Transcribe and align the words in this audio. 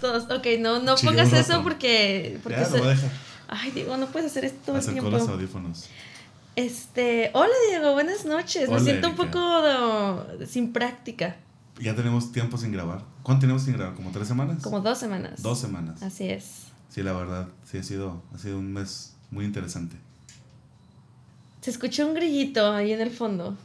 todos. 0.00 0.24
Ok, 0.30 0.46
no, 0.60 0.80
no 0.80 0.94
pongas 0.96 1.32
eso 1.32 1.62
porque. 1.62 2.38
porque 2.42 2.58
Ya, 2.60 2.64
se- 2.66 2.78
lo 2.78 2.86
deja. 2.86 3.08
Ay, 3.48 3.70
Diego, 3.72 3.96
no 3.96 4.06
puedes 4.06 4.30
hacer 4.30 4.44
esto 4.46 4.58
todo 4.66 4.76
el 4.76 4.80
Acercó 4.80 5.00
tiempo. 5.00 5.18
los 5.18 5.28
audífonos. 5.28 5.88
Este, 6.56 7.30
hola 7.34 7.52
Diego, 7.70 7.92
buenas 7.92 8.24
noches. 8.24 8.68
Hola, 8.68 8.78
Me 8.78 8.84
siento 8.84 9.08
un 9.10 9.16
poco 9.16 9.62
de- 10.38 10.46
sin 10.46 10.72
práctica. 10.72 11.36
Ya 11.80 11.94
tenemos 11.94 12.32
tiempo 12.32 12.56
sin 12.58 12.72
grabar. 12.72 13.02
¿Cuánto 13.22 13.42
tenemos 13.42 13.62
sin 13.62 13.74
grabar? 13.74 13.94
¿Como 13.94 14.10
tres 14.10 14.28
semanas? 14.28 14.62
Como 14.62 14.80
dos 14.80 14.98
semanas. 14.98 15.42
Dos 15.42 15.58
semanas. 15.58 16.02
Así 16.02 16.28
es. 16.28 16.66
Sí, 16.90 17.02
la 17.02 17.12
verdad, 17.14 17.48
sí 17.70 17.78
ha 17.78 17.82
sido, 17.82 18.22
ha 18.34 18.38
sido 18.38 18.58
un 18.58 18.72
mes 18.72 19.14
muy 19.30 19.44
interesante. 19.46 19.96
Se 21.62 21.70
escuchó 21.70 22.06
un 22.06 22.14
grillito 22.14 22.72
ahí 22.72 22.92
en 22.92 23.00
el 23.00 23.10
fondo. 23.10 23.56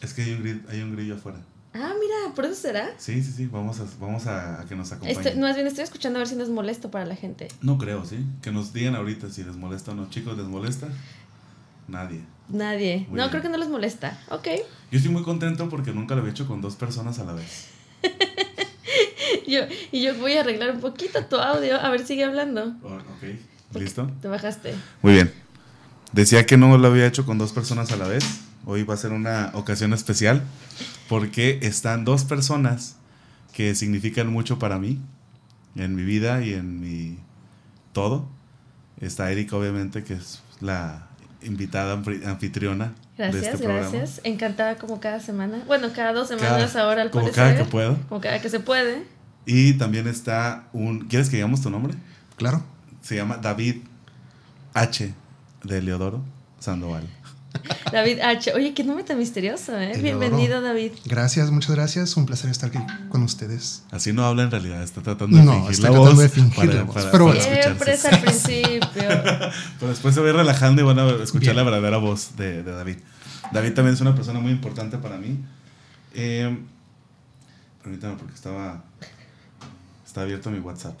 Es 0.00 0.12
que 0.14 0.22
hay 0.22 0.32
un 0.32 0.64
hay 0.68 0.80
un 0.82 0.94
grillo 0.94 1.14
afuera. 1.16 1.38
Ah, 1.74 1.92
mira, 2.00 2.34
¿por 2.36 2.44
eso 2.44 2.54
será? 2.54 2.92
Sí, 2.98 3.20
sí, 3.22 3.32
sí, 3.32 3.46
vamos 3.46 3.80
a, 3.80 3.84
vamos 4.00 4.26
a, 4.28 4.60
a 4.60 4.64
que 4.64 4.76
nos 4.76 4.92
acompañen. 4.92 5.40
No, 5.40 5.46
más 5.48 5.56
bien 5.56 5.66
estoy 5.66 5.82
escuchando 5.82 6.18
a 6.18 6.20
ver 6.20 6.28
si 6.28 6.36
no 6.36 6.44
es 6.44 6.48
molesto 6.48 6.90
para 6.90 7.04
la 7.04 7.16
gente. 7.16 7.48
No 7.62 7.78
creo, 7.78 8.04
¿sí? 8.04 8.24
Que 8.42 8.52
nos 8.52 8.72
digan 8.72 8.94
ahorita 8.94 9.28
si 9.30 9.42
les 9.42 9.56
molesta 9.56 9.90
o 9.90 9.94
no. 9.96 10.08
Chicos, 10.08 10.36
¿les 10.36 10.46
molesta? 10.46 10.86
Nadie. 11.88 12.20
Nadie. 12.48 12.98
Muy 13.08 13.18
no, 13.18 13.24
bien. 13.24 13.28
creo 13.30 13.42
que 13.42 13.48
no 13.48 13.56
les 13.56 13.68
molesta. 13.68 14.18
Ok. 14.30 14.46
Yo 14.92 14.98
estoy 14.98 15.10
muy 15.10 15.22
contento 15.24 15.68
porque 15.68 15.92
nunca 15.92 16.14
lo 16.14 16.20
había 16.20 16.30
hecho 16.32 16.46
con 16.46 16.60
dos 16.60 16.76
personas 16.76 17.18
a 17.18 17.24
la 17.24 17.32
vez. 17.32 17.66
Yo, 19.46 19.60
y 19.92 20.02
yo 20.02 20.14
voy 20.16 20.34
a 20.34 20.40
arreglar 20.40 20.70
un 20.70 20.80
poquito 20.80 21.22
tu 21.26 21.36
audio. 21.36 21.78
A 21.78 21.90
ver, 21.90 22.06
sigue 22.06 22.24
hablando. 22.24 22.74
Oh, 22.82 22.94
ok, 22.94 23.78
¿listo? 23.80 24.10
Te 24.22 24.28
bajaste. 24.28 24.74
Muy 25.02 25.14
bien. 25.14 25.32
Decía 26.12 26.46
que 26.46 26.56
no 26.56 26.78
lo 26.78 26.88
había 26.88 27.06
hecho 27.06 27.26
con 27.26 27.36
dos 27.38 27.52
personas 27.52 27.90
a 27.92 27.96
la 27.96 28.06
vez. 28.06 28.24
Hoy 28.66 28.82
va 28.84 28.94
a 28.94 28.96
ser 28.96 29.12
una 29.12 29.50
ocasión 29.54 29.92
especial 29.92 30.42
porque 31.08 31.58
están 31.62 32.04
dos 32.04 32.24
personas 32.24 32.96
que 33.52 33.74
significan 33.74 34.28
mucho 34.28 34.58
para 34.58 34.78
mí, 34.78 35.00
en 35.76 35.94
mi 35.94 36.02
vida 36.02 36.42
y 36.42 36.54
en 36.54 36.80
mi 36.80 37.18
todo. 37.92 38.26
Está 39.00 39.30
Erika, 39.30 39.56
obviamente, 39.56 40.02
que 40.04 40.14
es 40.14 40.40
la 40.60 41.08
invitada 41.42 41.96
anfi- 41.96 42.24
anfitriona 42.26 42.94
de 43.18 43.24
Gracias, 43.30 43.44
este 43.44 43.58
programa. 43.58 43.90
gracias. 43.90 44.20
Encantada 44.24 44.76
como 44.76 44.98
cada 44.98 45.20
semana. 45.20 45.62
Bueno, 45.66 45.88
cada 45.94 46.12
dos 46.12 46.28
semanas 46.28 46.72
Cada- 46.72 46.84
ahora 46.84 47.02
al 47.02 47.10
como 47.10 47.24
parecer. 47.26 47.44
cada 47.54 47.56
que 47.64 47.70
puedo. 47.70 47.96
Como 48.08 48.20
cada 48.20 48.40
que 48.40 48.48
se 48.48 48.60
puede. 48.60 49.04
Y 49.46 49.74
también 49.74 50.08
está 50.08 50.68
un... 50.72 51.00
¿Quieres 51.06 51.28
que 51.28 51.36
digamos 51.36 51.60
tu 51.60 51.68
nombre? 51.70 51.94
Claro. 52.36 52.64
Se 53.02 53.14
llama 53.14 53.36
David 53.36 53.76
H. 54.72 55.12
de 55.64 55.82
Leodoro 55.82 56.22
Sandoval. 56.60 57.06
David 57.92 58.20
H. 58.20 58.52
Oye, 58.54 58.74
qué 58.74 58.84
nombre 58.84 59.04
tan 59.04 59.18
misterioso, 59.18 59.78
¿eh? 59.78 59.92
Bienvenido. 60.00 60.60
David. 60.60 60.92
Gracias, 61.04 61.50
muchas 61.50 61.74
gracias. 61.74 62.16
Un 62.16 62.26
placer 62.26 62.50
estar 62.50 62.68
aquí 62.70 62.78
con 63.08 63.22
ustedes. 63.22 63.82
Así 63.90 64.12
no 64.12 64.24
habla 64.24 64.42
en 64.44 64.50
realidad, 64.50 64.82
está 64.82 65.02
tratando 65.02 65.36
de 65.36 65.44
No, 65.44 65.52
fingir 65.66 65.82
la 65.82 65.88
tratando 65.90 66.10
voz. 66.10 66.18
de 66.18 66.28
fingir 66.28 66.74
la 66.74 66.82
voz, 66.82 67.06
pero 67.10 67.24
bueno. 67.26 67.40
Siempre 67.40 67.92
es 67.94 68.04
al 68.04 68.20
principio. 68.20 68.80
Pero 69.78 69.88
después 69.90 70.14
se 70.14 70.20
va 70.20 70.26
a 70.26 70.30
ir 70.30 70.36
relajando 70.36 70.82
y 70.82 70.84
van 70.84 70.98
a 70.98 71.08
escuchar 71.22 71.54
Bien. 71.54 71.56
la 71.56 71.62
verdadera 71.64 71.96
voz 71.98 72.36
de, 72.36 72.62
de 72.62 72.72
David. 72.72 72.96
David 73.52 73.72
también 73.74 73.94
es 73.94 74.00
una 74.00 74.14
persona 74.14 74.40
muy 74.40 74.52
importante 74.52 74.98
para 74.98 75.16
mí. 75.18 75.38
Eh, 76.14 76.56
permítame 77.82 78.16
porque 78.16 78.34
estaba... 78.34 78.82
Está 80.14 80.22
abierto 80.22 80.48
mi 80.48 80.60
WhatsApp. 80.60 80.96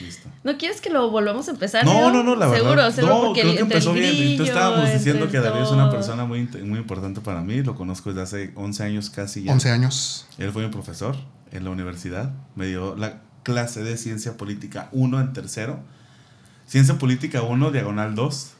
Listo. 0.00 0.28
¿No 0.42 0.58
quieres 0.58 0.80
que 0.80 0.90
lo 0.90 1.08
volvamos 1.08 1.46
a 1.46 1.52
empezar? 1.52 1.84
No, 1.84 2.10
no, 2.12 2.24
no, 2.24 2.34
la 2.34 2.50
seguro, 2.50 2.70
verdad. 2.70 2.92
Seguro, 2.92 3.14
no, 3.14 3.20
porque 3.26 3.42
creo 3.42 3.52
el- 3.52 3.56
que 3.58 3.62
empezó 3.62 3.92
bien. 3.92 4.06
Y 4.12 4.16
tú 4.16 4.42
grillo, 4.42 4.44
estábamos 4.44 4.92
diciendo 4.92 5.30
que 5.30 5.38
David 5.38 5.62
es 5.62 5.70
una 5.70 5.88
persona 5.88 6.24
muy, 6.24 6.48
muy 6.64 6.80
importante 6.80 7.20
para 7.20 7.42
mí. 7.42 7.62
Lo 7.62 7.76
conozco 7.76 8.08
desde 8.12 8.22
hace 8.22 8.52
11 8.56 8.82
años 8.82 9.08
casi 9.10 9.44
ya. 9.44 9.52
11 9.52 9.70
años. 9.70 10.26
Él 10.38 10.50
fue 10.50 10.64
mi 10.64 10.68
profesor 10.72 11.14
en 11.52 11.62
la 11.62 11.70
universidad. 11.70 12.32
Me 12.56 12.66
dio 12.66 12.96
la 12.96 13.20
clase 13.44 13.84
de 13.84 13.96
Ciencia 13.96 14.36
Política 14.36 14.88
1 14.90 15.20
en 15.20 15.32
tercero. 15.32 15.78
Ciencia 16.66 16.98
Política 16.98 17.42
1, 17.42 17.70
diagonal 17.70 18.16
2. 18.16 18.50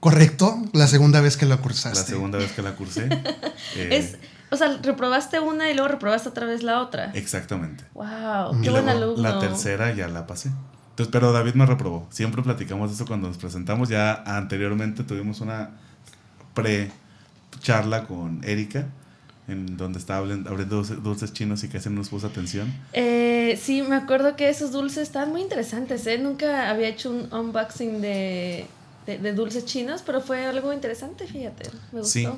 ¿Correcto? 0.00 0.60
La 0.72 0.88
segunda 0.88 1.20
vez 1.20 1.36
que 1.36 1.46
lo 1.46 1.60
cursaste. 1.60 2.00
La 2.00 2.04
segunda 2.04 2.38
vez 2.38 2.50
que 2.50 2.62
la 2.62 2.74
cursé. 2.74 3.08
Eh, 3.76 3.88
Es, 3.92 4.16
o 4.52 4.56
sea, 4.56 4.78
reprobaste 4.82 5.40
una 5.40 5.70
y 5.70 5.74
luego 5.74 5.88
reprobaste 5.88 6.28
otra 6.28 6.46
vez 6.46 6.62
la 6.62 6.82
otra. 6.82 7.10
Exactamente. 7.14 7.84
Wow, 7.94 8.60
qué 8.62 8.68
buen 8.68 8.86
alumno. 8.86 9.22
La 9.22 9.38
tercera 9.38 9.94
ya 9.94 10.08
la 10.08 10.26
pasé. 10.26 10.50
Entonces, 10.90 11.10
pero 11.10 11.32
David 11.32 11.54
me 11.54 11.64
reprobó. 11.64 12.06
Siempre 12.10 12.42
platicamos 12.42 12.90
de 12.90 12.96
eso 12.96 13.06
cuando 13.06 13.28
nos 13.28 13.38
presentamos. 13.38 13.88
Ya 13.88 14.22
anteriormente 14.26 15.04
tuvimos 15.04 15.40
una 15.40 15.70
pre-charla 16.52 18.06
con 18.06 18.44
Erika, 18.44 18.88
en 19.48 19.78
donde 19.78 19.98
estaba 19.98 20.18
abriendo 20.18 20.50
dulces, 20.66 21.02
dulces 21.02 21.32
chinos 21.32 21.64
y 21.64 21.68
casi 21.68 21.88
no 21.88 21.96
nos 21.96 22.10
puso 22.10 22.26
atención. 22.26 22.70
Eh, 22.92 23.58
sí, 23.60 23.80
me 23.80 23.96
acuerdo 23.96 24.36
que 24.36 24.50
esos 24.50 24.70
dulces 24.70 25.04
están 25.04 25.30
muy 25.30 25.40
interesantes, 25.40 26.06
¿eh? 26.06 26.18
Nunca 26.18 26.68
había 26.68 26.88
hecho 26.88 27.10
un 27.10 27.32
unboxing 27.32 28.02
de, 28.02 28.66
de, 29.06 29.16
de 29.16 29.32
dulces 29.32 29.64
chinos, 29.64 30.02
pero 30.04 30.20
fue 30.20 30.44
algo 30.44 30.74
interesante, 30.74 31.26
fíjate. 31.26 31.70
Me 31.92 32.00
gustó. 32.00 32.12
Sí. 32.12 32.28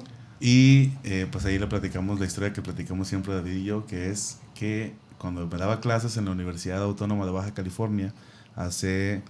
Y 0.41 0.93
eh, 1.05 1.27
pues 1.31 1.45
ahí 1.45 1.59
le 1.59 1.67
platicamos 1.67 2.21
la 2.21 2.27
historia 2.27 2.53
que 2.53 2.63
platicamos 2.63 3.09
siempre 3.09 3.35
David 3.35 3.53
y 3.53 3.65
yo, 3.65 3.87
que 3.87 4.11
es 4.11 4.39
que 4.55 4.95
cuando 5.19 5.47
me 5.47 5.59
daba 5.59 5.81
clases 5.81 6.17
en 6.17 6.27
la 6.27 6.33
Universidad 6.33 6.83
Autónoma 6.83 7.25
de 7.25 7.33
Baja 7.33 7.55
California, 7.55 8.13
hace, 8.57 9.23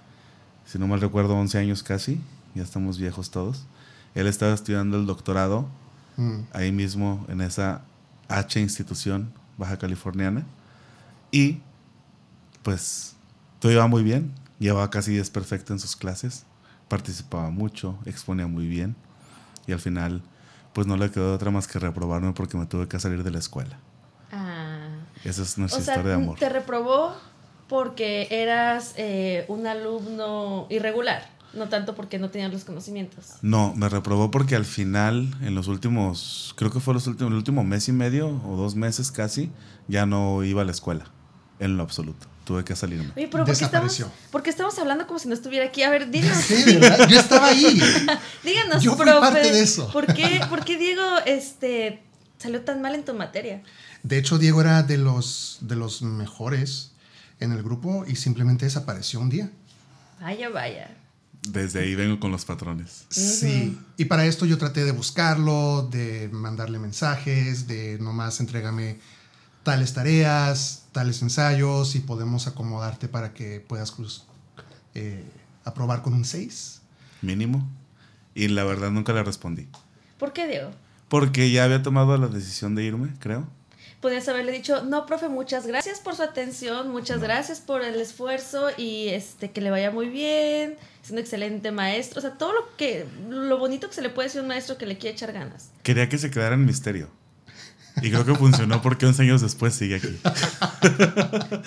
si 0.64 0.78
no 0.78 0.86
mal 0.86 1.00
recuerdo, 1.00 1.34
11 1.36 1.58
años 1.58 1.82
casi, 1.82 2.20
ya 2.54 2.62
estamos 2.62 2.98
viejos 2.98 3.30
todos, 3.30 3.66
él 4.14 4.26
estaba 4.26 4.54
estudiando 4.54 4.96
el 4.96 5.06
doctorado 5.06 5.68
Mm. 6.16 6.40
ahí 6.52 6.70
mismo 6.70 7.24
en 7.28 7.40
esa 7.40 7.82
H 8.28 8.60
institución 8.60 9.32
baja 9.58 9.78
californiana. 9.78 10.44
Y 11.30 11.60
pues 12.62 13.16
todo 13.58 13.72
iba 13.72 13.86
muy 13.86 14.02
bien, 14.02 14.32
llevaba 14.58 14.90
casi 14.90 15.12
10 15.12 15.30
perfecto 15.30 15.72
en 15.72 15.78
sus 15.78 15.96
clases, 15.96 16.44
participaba 16.88 17.50
mucho, 17.50 17.98
exponía 18.04 18.46
muy 18.46 18.66
bien 18.68 18.94
y 19.66 19.72
al 19.72 19.80
final 19.80 20.22
pues 20.74 20.86
no 20.86 20.96
le 20.98 21.10
quedó 21.10 21.34
otra 21.34 21.50
más 21.50 21.66
que 21.66 21.78
reprobarme 21.78 22.32
porque 22.32 22.58
me 22.58 22.66
tuve 22.66 22.86
que 22.88 22.98
salir 23.00 23.22
de 23.22 23.30
la 23.30 23.38
escuela. 23.38 23.78
Ah. 24.30 24.88
Esa 25.24 25.42
es 25.42 25.56
O 25.56 25.60
nuestra 25.62 25.80
sea, 25.82 25.94
historia 25.94 26.16
de 26.16 26.22
amor. 26.22 26.38
te 26.38 26.48
reprobó 26.50 27.14
porque 27.68 28.28
eras 28.30 28.92
eh, 28.98 29.46
un 29.48 29.66
alumno 29.66 30.66
irregular, 30.68 31.26
no 31.54 31.68
tanto 31.70 31.94
porque 31.94 32.18
no 32.18 32.28
tenías 32.30 32.52
los 32.52 32.64
conocimientos. 32.64 33.36
No, 33.40 33.72
me 33.74 33.88
reprobó 33.88 34.30
porque 34.30 34.54
al 34.56 34.66
final, 34.66 35.34
en 35.40 35.54
los 35.54 35.68
últimos, 35.68 36.52
creo 36.58 36.70
que 36.70 36.80
fue 36.80 36.92
los 36.92 37.06
últimos, 37.06 37.30
el 37.30 37.38
último 37.38 37.64
mes 37.64 37.88
y 37.88 37.92
medio 37.92 38.28
o 38.44 38.56
dos 38.56 38.74
meses 38.74 39.10
casi, 39.12 39.50
ya 39.88 40.04
no 40.04 40.42
iba 40.44 40.60
a 40.62 40.64
la 40.64 40.72
escuela, 40.72 41.04
en 41.58 41.76
lo 41.78 41.84
absoluto. 41.84 42.26
Tuve 42.44 42.62
que 42.62 42.76
salirme. 42.76 43.10
Oye, 43.16 43.28
pero 43.28 43.44
¿por 43.44 43.56
qué, 43.56 43.64
estamos, 43.64 43.90
Desapareció. 43.90 44.30
por 44.30 44.42
qué 44.42 44.50
estamos 44.50 44.78
hablando 44.78 45.06
como 45.06 45.18
si 45.18 45.28
no 45.28 45.34
estuviera 45.34 45.66
aquí? 45.66 45.82
A 45.82 45.90
ver, 45.90 46.10
dinos. 46.10 46.36
Sí, 46.36 46.62
¿verdad? 46.78 47.08
Yo 47.08 47.18
estaba 47.18 47.46
ahí. 47.46 47.80
Díganos, 48.44 48.82
Yo 48.82 48.94
fui 48.96 49.04
profe, 49.06 49.20
parte 49.20 49.52
de 49.52 49.62
eso. 49.62 49.90
¿por 49.90 50.12
qué, 50.12 50.40
por 50.50 50.64
qué 50.64 50.76
Diego 50.76 51.02
este, 51.24 52.02
salió 52.38 52.60
tan 52.60 52.82
mal 52.82 52.94
en 52.94 53.04
tu 53.04 53.14
materia? 53.14 53.62
De 54.02 54.18
hecho, 54.18 54.36
Diego 54.38 54.60
era 54.60 54.82
de 54.82 54.98
los, 54.98 55.58
de 55.62 55.76
los 55.76 56.02
mejores 56.02 56.92
en 57.40 57.52
el 57.52 57.62
grupo 57.62 58.04
y 58.06 58.16
simplemente 58.16 58.66
desapareció 58.66 59.20
un 59.20 59.30
día. 59.30 59.50
Vaya, 60.20 60.50
vaya. 60.50 60.94
Desde 61.48 61.80
ahí 61.80 61.94
vengo 61.94 62.20
con 62.20 62.30
los 62.30 62.44
patrones. 62.44 63.04
Sí. 63.08 63.78
Y 63.96 64.06
para 64.06 64.26
esto 64.26 64.46
yo 64.46 64.58
traté 64.58 64.84
de 64.84 64.92
buscarlo, 64.92 65.88
de 65.90 66.28
mandarle 66.32 66.78
mensajes, 66.78 67.66
de 67.66 67.98
nomás 68.00 68.40
entrégame 68.40 68.98
tales 69.64 69.92
tareas, 69.94 70.84
tales 70.92 71.20
ensayos 71.22 71.96
y 71.96 72.00
podemos 72.00 72.46
acomodarte 72.46 73.08
para 73.08 73.32
que 73.34 73.60
puedas 73.60 73.90
cruz- 73.92 74.24
eh, 74.94 75.24
aprobar 75.64 76.02
con 76.02 76.14
un 76.14 76.24
6. 76.24 76.80
Mínimo. 77.22 77.66
Y 78.34 78.48
la 78.48 78.64
verdad 78.64 78.90
nunca 78.90 79.12
le 79.12 79.22
respondí. 79.22 79.66
¿Por 80.18 80.32
qué, 80.32 80.46
Diego? 80.46 80.70
Porque 81.08 81.50
ya 81.50 81.64
había 81.64 81.82
tomado 81.82 82.16
la 82.18 82.28
decisión 82.28 82.74
de 82.74 82.84
irme, 82.84 83.12
creo. 83.18 83.46
Podrías 84.00 84.28
haberle 84.28 84.52
dicho, 84.52 84.82
no, 84.84 85.06
profe, 85.06 85.28
muchas 85.30 85.66
gracias 85.66 85.98
por 86.00 86.14
su 86.14 86.22
atención, 86.22 86.90
muchas 86.90 87.20
gracias 87.20 87.60
por 87.60 87.82
el 87.82 87.98
esfuerzo 88.00 88.68
y 88.76 89.08
este 89.08 89.50
que 89.50 89.62
le 89.62 89.70
vaya 89.70 89.90
muy 89.90 90.08
bien, 90.10 90.76
es 91.02 91.10
un 91.10 91.16
excelente 91.18 91.72
maestro. 91.72 92.18
O 92.18 92.20
sea, 92.20 92.32
todo 92.36 92.52
lo 92.52 92.76
que, 92.76 93.06
lo 93.30 93.56
bonito 93.58 93.88
que 93.88 93.94
se 93.94 94.02
le 94.02 94.10
puede 94.10 94.28
decir 94.28 94.40
a 94.40 94.42
un 94.42 94.48
maestro 94.48 94.76
que 94.76 94.84
le 94.86 94.98
quiere 94.98 95.14
echar 95.16 95.32
ganas. 95.32 95.70
Quería 95.82 96.08
que 96.10 96.18
se 96.18 96.30
quedara 96.30 96.54
en 96.54 96.66
misterio. 96.66 97.08
Y 98.02 98.10
creo 98.10 98.24
que 98.24 98.34
funcionó 98.34 98.82
porque 98.82 99.06
11 99.06 99.22
años 99.22 99.40
después 99.40 99.74
sigue 99.74 99.96
aquí. 99.96 100.18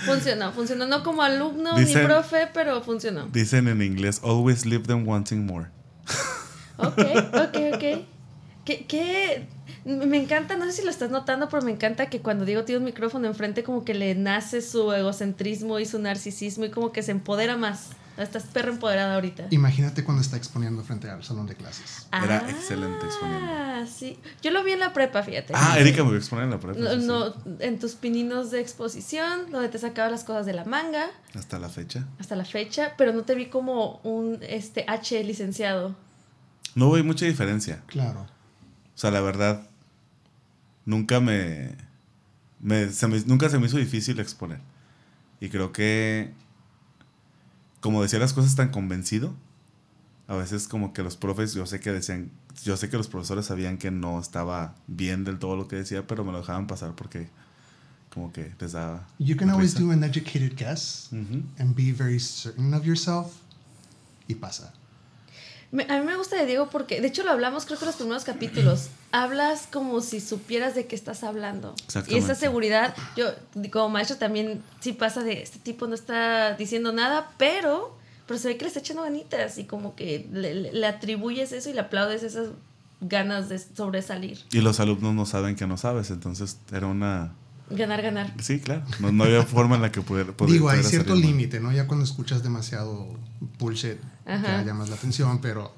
Funcionó, 0.05 0.51
funcionó 0.51 0.85
no 0.85 1.03
como 1.03 1.21
alumno 1.23 1.75
Dicen- 1.77 2.01
ni 2.01 2.05
profe, 2.05 2.47
pero 2.53 2.81
funcionó. 2.81 3.27
Dicen 3.27 3.67
en 3.67 3.81
inglés, 3.81 4.21
always 4.23 4.65
leave 4.65 4.85
them 4.85 5.07
wanting 5.07 5.45
more. 5.45 5.67
Ok, 6.77 6.99
ok, 7.33 7.57
ok. 7.75 8.05
Que, 8.65 8.85
que 8.85 9.47
me 9.85 10.17
encanta, 10.21 10.57
no 10.57 10.65
sé 10.65 10.73
si 10.73 10.83
lo 10.83 10.89
estás 10.89 11.09
notando, 11.09 11.47
pero 11.49 11.63
me 11.63 11.71
encanta 11.71 12.07
que 12.07 12.19
cuando 12.19 12.43
Diego 12.43 12.65
tiene 12.65 12.79
un 12.79 12.85
micrófono 12.85 13.25
enfrente, 13.27 13.63
como 13.63 13.85
que 13.85 13.93
le 13.93 14.13
nace 14.15 14.61
su 14.61 14.91
egocentrismo 14.91 15.79
y 15.79 15.85
su 15.85 15.97
narcisismo 15.99 16.65
y 16.65 16.69
como 16.69 16.91
que 16.91 17.01
se 17.03 17.11
empodera 17.11 17.55
más. 17.57 17.91
Estás 18.17 18.43
perra 18.45 18.71
empoderada 18.71 19.13
ahorita. 19.15 19.45
Imagínate 19.51 20.03
cuando 20.03 20.21
está 20.21 20.37
exponiendo 20.37 20.83
frente 20.83 21.09
al 21.09 21.23
salón 21.23 21.45
de 21.45 21.55
clases. 21.55 22.07
Era 22.11 22.43
Ah, 22.45 22.49
excelente 22.49 23.05
exponiendo. 23.05 23.85
sí. 23.87 24.19
Yo 24.41 24.51
lo 24.51 24.63
vi 24.63 24.71
en 24.71 24.79
la 24.79 24.91
prepa, 24.93 25.21
fíjate. 25.23 25.53
Ah, 25.55 25.77
Erika 25.79 25.97
me 26.03 26.09
voy 26.09 26.15
a 26.15 26.17
exponer 26.19 26.45
en 26.45 26.51
la 26.51 26.59
prepa. 26.59 26.79
No, 26.79 26.89
sí, 26.95 27.01
sí. 27.01 27.05
no, 27.07 27.33
en 27.59 27.79
tus 27.79 27.93
pininos 27.93 28.49
de 28.51 28.59
exposición, 28.59 29.51
donde 29.51 29.69
te 29.69 29.77
sacaba 29.77 30.09
las 30.09 30.23
cosas 30.23 30.45
de 30.47 30.53
la 30.53 30.65
manga 30.65 31.07
Hasta 31.35 31.59
la 31.59 31.69
fecha. 31.69 32.07
hasta 32.19 32.35
la 32.35 32.45
fecha, 32.45 32.93
pero 32.97 33.13
no 33.13 33.21
te 33.23 33.35
vi 33.35 33.47
como 33.47 33.99
un 34.03 34.39
este 34.41 34.83
H 34.87 35.23
licenciado. 35.23 35.95
No 36.75 36.87
hubo 36.87 37.03
mucha 37.03 37.25
diferencia. 37.25 37.81
Claro. 37.87 38.21
O 38.21 38.97
sea, 38.99 39.11
la 39.11 39.21
verdad, 39.21 39.61
nunca 40.85 41.19
me, 41.19 41.75
me- 42.59 42.89
se 42.89 43.07
me- 43.07 43.19
nunca 43.25 43.49
se 43.49 43.59
me 43.59 43.67
hizo 43.67 43.77
difícil 43.77 44.19
exponer. 44.19 44.59
Y 45.39 45.49
creo 45.49 45.71
que, 45.71 46.33
como 47.79 48.01
decía 48.01 48.19
las 48.19 48.33
cosas 48.33 48.55
tan 48.55 48.69
convencido, 48.69 49.33
a 50.27 50.35
veces 50.35 50.67
como 50.67 50.93
que 50.93 51.03
los 51.03 51.15
profes, 51.15 51.53
yo 51.53 51.65
sé 51.65 51.79
que 51.79 51.91
decían, 51.91 52.31
yo 52.63 52.75
sé 52.75 52.89
que 52.89 52.97
los 52.97 53.07
profesores 53.07 53.45
sabían 53.45 53.77
que 53.77 53.91
no 53.91 54.19
estaba 54.19 54.75
bien 54.87 55.23
del 55.23 55.39
todo 55.39 55.55
lo 55.55 55.67
que 55.67 55.77
decía, 55.77 56.05
pero 56.05 56.25
me 56.25 56.31
lo 56.31 56.39
dejaban 56.39 56.67
pasar 56.67 56.95
porque 56.95 57.29
como 58.13 58.31
que 58.33 58.53
les 58.59 58.71
daba... 58.73 59.07
You 59.19 59.37
can 59.37 59.49
always 59.49 59.73
risa. 59.75 59.83
do 59.85 59.91
an 59.91 60.03
educated 60.03 60.57
guess 60.57 61.09
Ujú. 61.11 61.43
and 61.59 61.75
be 61.75 61.91
very 61.93 62.19
certain 62.19 62.73
of 62.73 62.83
yourself. 62.85 63.33
Y 64.27 64.35
pasa. 64.35 64.73
Me- 65.71 65.83
a 65.89 65.99
mí 65.99 66.05
me 66.05 66.15
gusta 66.15 66.35
de 66.37 66.45
Diego 66.45 66.69
porque, 66.71 67.01
de 67.01 67.07
hecho 67.07 67.23
lo 67.23 67.31
hablamos 67.31 67.65
creo 67.65 67.77
que 67.77 67.83
en 67.85 67.87
los 67.87 67.95
primeros 67.97 68.23
capítulos, 68.23 68.87
hablas 69.11 69.67
como 69.71 69.99
si 70.01 70.19
supieras 70.21 70.75
de 70.75 70.87
qué 70.87 70.95
estás 70.95 71.23
hablando. 71.23 71.75
Y 72.07 72.17
esa 72.17 72.35
seguridad, 72.35 72.95
yo 73.15 73.27
como 73.71 73.89
maestro 73.89 74.17
también 74.17 74.63
sí 74.79 74.93
pasa 74.93 75.23
de, 75.23 75.41
este 75.41 75.59
tipo 75.59 75.87
no 75.87 75.95
está 75.95 76.53
diciendo 76.55 76.91
nada, 76.93 77.31
pero, 77.37 77.97
pero 78.27 78.39
se 78.39 78.47
ve 78.47 78.57
que 78.57 78.63
le 78.63 78.67
está 78.69 78.79
echando 78.79 79.03
ganitas 79.03 79.57
y 79.57 79.65
como 79.65 79.95
que 79.95 80.27
le, 80.31 80.53
le- 80.55 80.71
le 80.73 80.87
atribuyes 80.87 81.51
eso 81.51 81.69
y 81.69 81.73
le 81.73 81.81
aplaudes 81.81 82.23
esas 82.23 82.49
ganas 83.01 83.49
de 83.49 83.59
sobresalir. 83.59 84.39
Y 84.51 84.61
los 84.61 84.79
alumnos 84.79 85.13
no 85.13 85.25
saben 85.25 85.55
que 85.55 85.67
no 85.67 85.77
sabes, 85.77 86.09
entonces 86.11 86.57
era 86.71 86.87
una... 86.87 87.33
Ganar, 87.69 88.01
ganar. 88.01 88.33
Sí, 88.41 88.59
claro, 88.59 88.83
no, 88.99 89.11
no 89.11 89.23
había 89.25 89.43
forma 89.43 89.75
en 89.75 89.81
la 89.81 89.91
que 89.91 90.01
pudiera... 90.01 90.31
poder- 90.31 90.53
Digo, 90.53 90.69
hay 90.69 90.83
cierto 90.83 91.15
límite, 91.15 91.59
¿no? 91.59 91.71
Ya 91.71 91.85
cuando 91.87 92.05
escuchas 92.05 92.41
demasiado 92.43 93.07
bullshit, 93.59 93.97
ya 94.25 94.63
llamas 94.63 94.89
la 94.89 94.95
atención, 94.95 95.39
pero 95.41 95.73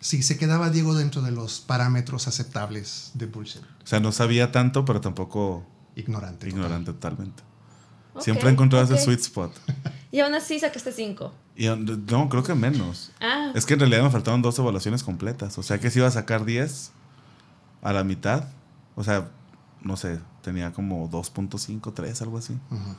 sí, 0.00 0.22
se 0.22 0.36
quedaba 0.36 0.70
Diego 0.70 0.94
dentro 0.94 1.22
de 1.22 1.30
los 1.30 1.60
parámetros 1.60 2.28
aceptables 2.28 3.12
de 3.14 3.26
bullshit. 3.26 3.62
O 3.62 3.86
sea, 3.86 4.00
no 4.00 4.12
sabía 4.12 4.52
tanto, 4.52 4.84
pero 4.84 5.00
tampoco 5.00 5.64
Ignorante. 5.96 6.46
total. 6.46 6.48
ignorante 6.50 6.92
totalmente. 6.92 7.42
Siempre 8.18 8.50
encontraba 8.50 8.84
ok. 8.84 8.90
ese 8.92 9.04
sweet 9.04 9.20
spot. 9.20 9.52
Y 10.12 10.18
aún 10.18 10.34
así 10.34 10.58
sacaste 10.58 10.90
cinco. 10.90 11.32
Y 11.56 11.68
no, 11.68 12.28
creo 12.28 12.42
que 12.42 12.52
menos. 12.54 13.12
Ah, 13.20 13.52
Es 13.54 13.64
que 13.64 13.74
en 13.74 13.80
realidad 13.80 14.02
me 14.02 14.10
faltaron 14.10 14.42
dos 14.42 14.58
evaluaciones 14.58 15.04
completas. 15.04 15.56
O 15.56 15.62
sea 15.62 15.78
que 15.78 15.88
si 15.88 16.00
iba 16.00 16.08
a 16.08 16.10
sacar 16.10 16.44
10 16.44 16.90
a 17.80 17.92
la 17.92 18.02
mitad. 18.02 18.48
O 18.96 19.04
sea, 19.04 19.30
no 19.82 19.96
sé, 19.96 20.20
tenía 20.42 20.72
como 20.72 21.08
2.5, 21.10 21.92
3, 21.94 22.22
algo 22.22 22.38
así. 22.38 22.54
Ujú. 22.70 22.94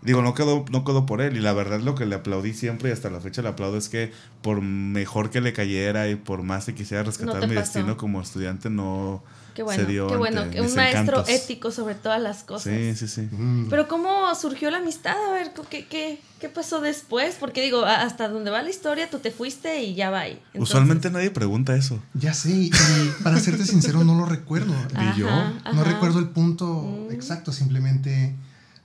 Digo, 0.00 0.22
no 0.22 0.32
quedó, 0.34 0.64
no 0.70 0.84
quedó 0.84 1.06
por 1.06 1.20
él. 1.20 1.36
Y 1.36 1.40
la 1.40 1.52
verdad 1.52 1.80
lo 1.80 1.94
que 1.94 2.06
le 2.06 2.14
aplaudí 2.14 2.54
siempre 2.54 2.90
y 2.90 2.92
hasta 2.92 3.10
la 3.10 3.20
fecha 3.20 3.42
le 3.42 3.48
aplaudo 3.48 3.76
es 3.78 3.88
que 3.88 4.12
por 4.42 4.60
mejor 4.62 5.30
que 5.30 5.40
le 5.40 5.52
cayera 5.52 6.08
y 6.08 6.14
por 6.14 6.42
más 6.42 6.66
que 6.66 6.74
quisiera 6.74 7.02
rescatar 7.02 7.48
mi 7.48 7.54
pasó. 7.56 7.60
destino 7.78 7.96
como 7.96 8.20
estudiante, 8.20 8.70
no 8.70 9.24
qué 9.54 9.64
bueno. 9.64 9.82
se 9.84 9.90
dio 9.90 10.06
Qué 10.06 10.16
bueno. 10.16 10.42
ante 10.42 10.60
Un 10.60 10.66
mis 10.66 10.76
maestro 10.76 11.00
encantos. 11.20 11.28
ético 11.28 11.72
sobre 11.72 11.96
todas 11.96 12.22
las 12.22 12.44
cosas. 12.44 12.72
Sí, 12.72 12.94
sí, 12.94 13.08
sí. 13.08 13.22
Mm. 13.22 13.66
Pero 13.70 13.88
¿cómo 13.88 14.32
surgió 14.36 14.70
la 14.70 14.78
amistad? 14.78 15.16
A 15.28 15.32
ver, 15.32 15.52
¿qué, 15.68 15.88
qué, 15.88 16.20
qué 16.40 16.48
pasó 16.48 16.80
después? 16.80 17.34
Porque 17.40 17.60
digo, 17.60 17.84
hasta 17.84 18.28
donde 18.28 18.52
va 18.52 18.62
la 18.62 18.70
historia, 18.70 19.10
tú 19.10 19.18
te 19.18 19.32
fuiste 19.32 19.82
y 19.82 19.96
ya 19.96 20.10
va 20.10 20.20
ahí. 20.20 20.34
Entonces- 20.54 20.62
Usualmente 20.62 21.10
nadie 21.10 21.32
pregunta 21.32 21.74
eso. 21.74 22.00
Ya 22.14 22.34
sé, 22.34 22.50
y 22.52 22.70
para 23.24 23.40
serte 23.40 23.64
sincero, 23.66 24.04
no 24.04 24.14
lo 24.14 24.26
recuerdo. 24.26 24.74
Ajá, 24.94 25.16
yo. 25.16 25.26
No 25.28 25.52
ajá. 25.64 25.82
recuerdo 25.84 26.20
el 26.20 26.28
punto 26.28 26.82
Mm. 27.08 27.12
exacto, 27.12 27.50
simplemente 27.52 28.36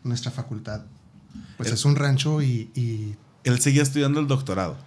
nuestra 0.03 0.31
facultad. 0.31 0.81
Pues 1.57 1.71
es 1.71 1.85
un 1.85 1.95
rancho 1.95 2.41
y, 2.41 2.71
y 2.75 3.15
Él 3.43 3.59
seguía 3.59 3.81
estudiando 3.83 4.19
el 4.19 4.27
doctorado. 4.27 4.77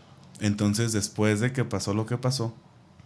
Entonces, 0.40 0.93
después 0.93 1.40
de 1.40 1.52
que 1.52 1.64
pasó 1.64 1.94
lo 1.94 2.04
que 2.06 2.19
pasó, 2.19 2.54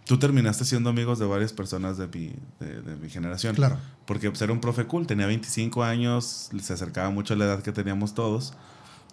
tú 0.05 0.17
terminaste 0.19 0.65
siendo 0.65 0.89
amigos 0.89 1.19
de 1.19 1.25
varias 1.25 1.53
personas 1.53 1.97
de 1.97 2.07
mi, 2.07 2.33
de, 2.59 2.81
de 2.81 2.95
mi 2.97 3.09
generación. 3.09 3.55
claro, 3.55 3.77
Porque 4.05 4.29
pues, 4.29 4.41
era 4.41 4.51
un 4.51 4.59
profe 4.59 4.85
cool, 4.85 5.07
tenía 5.07 5.27
25 5.27 5.83
años, 5.83 6.49
se 6.61 6.73
acercaba 6.73 7.09
mucho 7.09 7.33
a 7.33 7.37
la 7.37 7.45
edad 7.45 7.61
que 7.61 7.71
teníamos 7.71 8.13
todos. 8.13 8.53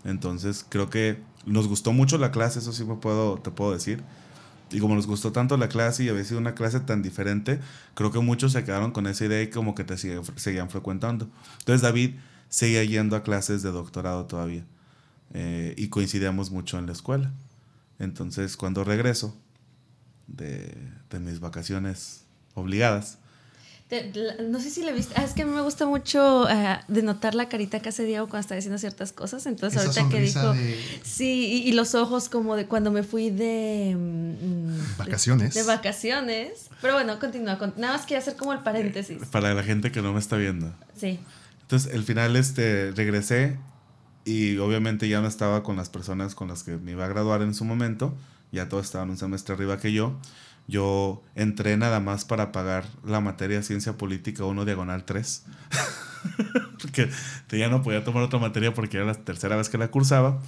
Entonces, 0.04 0.64
creo 0.68 0.90
que 0.90 1.20
nos 1.46 1.68
gustó 1.68 1.92
mucho 1.92 2.18
la 2.18 2.30
clase, 2.30 2.58
eso 2.58 2.72
sí 2.72 2.84
me 2.84 2.96
puedo, 2.96 3.38
te 3.38 3.50
puedo 3.50 3.72
decir. 3.72 4.02
Y 4.70 4.80
como 4.80 4.94
nos 4.94 5.06
gustó 5.06 5.32
tanto 5.32 5.56
la 5.56 5.68
clase 5.68 6.04
y 6.04 6.08
había 6.08 6.24
sido 6.24 6.38
una 6.40 6.54
clase 6.54 6.80
tan 6.80 7.02
diferente, 7.02 7.58
creo 7.94 8.10
que 8.12 8.18
muchos 8.18 8.52
se 8.52 8.64
quedaron 8.64 8.90
con 8.92 9.06
esa 9.06 9.24
idea 9.24 9.40
y 9.42 9.48
como 9.50 9.74
que 9.74 9.82
te 9.84 9.94
siguen- 9.96 10.22
seguían 10.36 10.68
frecuentando. 10.70 11.28
Entonces 11.60 11.80
David 11.82 12.16
seguía 12.48 12.82
yendo 12.84 13.16
a 13.16 13.22
clases 13.22 13.62
de 13.62 13.70
doctorado 13.70 14.26
todavía 14.26 14.64
eh, 15.34 15.74
y 15.76 15.88
coincidíamos 15.88 16.50
mucho 16.50 16.78
en 16.78 16.86
la 16.86 16.92
escuela. 16.92 17.30
Entonces 17.98 18.56
cuando 18.56 18.84
regreso 18.84 19.36
de, 20.26 20.74
de 21.10 21.18
mis 21.20 21.40
vacaciones 21.40 22.22
obligadas, 22.54 23.18
Te- 23.88 24.12
la- 24.14 24.42
no 24.42 24.60
sé 24.60 24.68
si 24.70 24.82
le 24.82 24.92
viste. 24.92 25.14
Ah, 25.16 25.24
es 25.24 25.32
que 25.32 25.42
a 25.42 25.46
mí 25.46 25.52
me 25.52 25.62
gusta 25.62 25.86
mucho 25.86 26.44
ah, 26.46 26.82
denotar 26.88 27.34
la 27.34 27.48
carita 27.48 27.80
que 27.80 27.88
hace 27.88 28.04
Diego 28.04 28.26
cuando 28.28 28.40
está 28.42 28.54
diciendo 28.54 28.76
ciertas 28.78 29.12
cosas. 29.12 29.46
Entonces, 29.46 29.80
esa 29.82 30.02
ahorita 30.02 30.14
que 30.14 30.22
dijo. 30.22 30.52
de 30.52 30.78
Sí, 31.02 31.62
y, 31.64 31.68
y 31.70 31.72
los 31.72 31.94
ojos 31.94 32.28
como 32.28 32.54
de 32.54 32.66
cuando 32.66 32.90
me 32.92 33.02
fui 33.02 33.30
de. 33.30 33.96
mm, 33.98 34.98
Vacaciones. 34.98 35.54
De, 35.54 35.60
de 35.62 35.66
vacaciones. 35.66 36.68
Pero 36.82 36.92
bueno, 36.94 37.18
continúa. 37.18 37.56
con- 37.58 37.72
nada 37.78 37.94
más 37.96 38.02
quería 38.04 38.18
hacer 38.18 38.36
como 38.36 38.52
el 38.52 38.58
paréntesis. 38.60 39.18
para 39.32 39.54
la 39.54 39.62
gente 39.62 39.90
que 39.90 40.02
no 40.02 40.12
me 40.12 40.20
está 40.20 40.36
viendo. 40.36 40.70
Sí. 40.94 41.18
Entonces, 41.68 41.92
el 41.92 42.02
final, 42.02 42.34
este, 42.34 42.92
regresé 42.92 43.58
y 44.24 44.56
obviamente 44.56 45.06
ya 45.06 45.20
no 45.20 45.28
estaba 45.28 45.62
con 45.62 45.76
las 45.76 45.90
personas 45.90 46.34
con 46.34 46.48
las 46.48 46.62
que 46.62 46.78
me 46.78 46.92
iba 46.92 47.04
a 47.04 47.08
graduar 47.08 47.42
en 47.42 47.52
su 47.52 47.66
momento. 47.66 48.16
Ya 48.52 48.70
todos 48.70 48.86
estaban 48.86 49.10
un 49.10 49.18
semestre 49.18 49.54
arriba 49.54 49.76
que 49.76 49.92
yo. 49.92 50.18
Yo 50.66 51.22
entré 51.34 51.76
nada 51.76 52.00
más 52.00 52.24
para 52.24 52.52
pagar 52.52 52.86
la 53.04 53.20
materia 53.20 53.62
Ciencia 53.62 53.98
Política 53.98 54.46
1 54.46 54.64
Diagonal 54.64 55.04
3. 55.04 55.44
porque 56.80 57.10
ya 57.50 57.68
no 57.68 57.82
podía 57.82 58.02
tomar 58.02 58.22
otra 58.22 58.38
materia 58.38 58.72
porque 58.72 58.96
era 58.96 59.04
la 59.04 59.12
tercera 59.12 59.54
vez 59.54 59.68
que 59.68 59.76
la 59.76 59.88
cursaba 59.88 60.40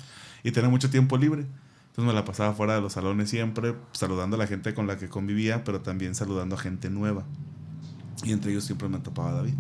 y 0.43 0.53
tenía 0.53 0.71
mucho 0.71 0.89
tiempo 0.89 1.19
libre. 1.19 1.43
Entonces 1.89 2.05
me 2.05 2.15
la 2.15 2.25
pasaba 2.25 2.55
fuera 2.55 2.77
de 2.77 2.81
los 2.81 2.95
salones 2.95 3.29
siempre, 3.29 3.75
saludando 3.93 4.37
a 4.37 4.39
la 4.39 4.47
gente 4.47 4.73
con 4.73 4.87
la 4.87 4.97
que 4.97 5.11
convivía, 5.11 5.65
pero 5.65 5.83
también 5.83 6.15
saludando 6.15 6.57
a 6.57 6.59
gente 6.59 6.89
nueva. 6.89 7.27
Y 8.25 8.33
entre 8.33 8.53
ellos 8.53 8.65
siempre 8.65 8.89
me 8.89 9.01
topaba 9.01 9.33
David. 9.33 9.55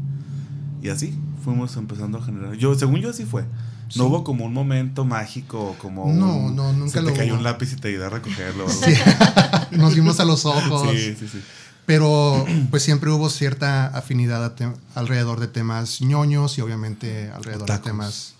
Y 0.83 0.89
así 0.89 1.15
fuimos 1.45 1.77
empezando 1.77 2.19
a 2.19 2.23
generar. 2.25 2.55
Yo, 2.55 2.75
según 2.75 3.01
yo, 3.01 3.11
así 3.11 3.25
fue. 3.25 3.45
Sí. 3.89 3.99
No 3.99 4.07
hubo 4.07 4.23
como 4.25 4.45
un 4.45 4.53
momento 4.55 5.05
mágico, 5.05 5.75
como 5.79 6.13
No, 6.13 6.37
un- 6.37 6.57
no, 6.57 6.73
nunca 6.73 6.93
se 6.93 7.03
lo 7.03 7.09
te 7.13 7.19
cayó 7.19 7.33
hubo. 7.33 7.39
un 7.39 7.45
lápiz 7.45 7.73
y 7.73 7.77
te 7.77 7.89
ayudé 7.89 8.07
a 8.07 8.09
recogerlo. 8.11 8.69
Sí. 8.69 8.95
Nos 9.73 9.95
vimos 9.95 10.21
a 10.21 10.25
los 10.25 10.45
ojos. 10.47 10.89
Sí, 10.93 11.17
sí, 11.19 11.29
sí. 11.29 11.43
Pero 11.87 12.47
pues 12.71 12.85
siempre 12.85 13.11
hubo 13.11 13.29
cierta 13.31 13.87
afinidad 13.89 14.55
alrededor 14.95 15.41
de 15.41 15.49
temas 15.49 16.01
ñoños 16.01 16.57
y 16.57 16.61
obviamente 16.61 17.31
alrededor 17.35 17.69
de 17.69 17.79
temas 17.79 18.35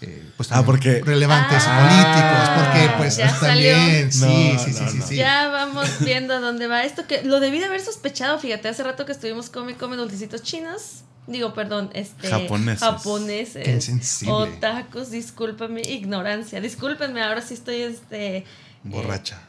eh, 0.00 0.22
pues, 0.36 0.52
Ah, 0.52 0.62
porque- 0.64 1.02
relevantes 1.04 1.62
Ah, 1.66 1.80
políticos. 1.80 2.50
Porque 2.86 2.96
pues 2.98 3.16
ya 3.16 3.36
también, 3.40 4.12
sí, 4.12 4.18
salió. 4.20 4.58
sí, 4.60 4.72
sí, 4.72 4.80
No, 4.80 4.90
sí, 4.90 4.98
no, 4.98 5.06
sí. 5.08 5.16
Ya 5.16 5.48
vamos 5.48 5.88
viendo 6.04 6.34
a 6.34 6.40
dónde 6.40 6.66
va 6.68 6.84
esto. 6.84 7.06
que 7.08 7.24
Lo 7.24 7.40
debí 7.40 7.58
de 7.58 7.64
haber 7.64 7.80
sospechado, 7.80 8.38
fíjate, 8.38 8.68
hace 8.68 8.82
rato 8.84 9.06
que 9.06 9.12
estuvimos 9.12 9.50
come, 9.50 9.74
come 9.76 9.96
dulcecitos 9.96 10.42
chinos. 10.44 11.02
Digo, 11.26 11.54
perdón, 11.54 11.90
este. 11.94 12.28
Japoneses. 12.28 12.80
Japoneses. 12.80 13.64
Qué 13.64 13.72
insensible. 13.72 14.34
Otakus, 14.34 15.10
discúlpame, 15.10 15.82
ignorancia. 15.82 16.60
Discúlpenme, 16.60 17.22
ahora 17.22 17.40
sí 17.40 17.54
estoy 17.54 17.82
este. 17.82 18.44
Borracha. 18.82 19.40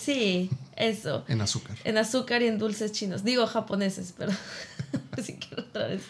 Sí, 0.00 0.50
eso. 0.76 1.24
En 1.28 1.40
azúcar. 1.42 1.76
En 1.84 1.98
azúcar 1.98 2.42
y 2.42 2.46
en 2.46 2.58
dulces 2.58 2.92
chinos. 2.92 3.24
Digo 3.24 3.46
japoneses, 3.46 4.14
pero 4.16 4.32
sí 5.22 5.34
quiero 5.34 5.64
otra 5.64 5.88
vez. 5.88 6.02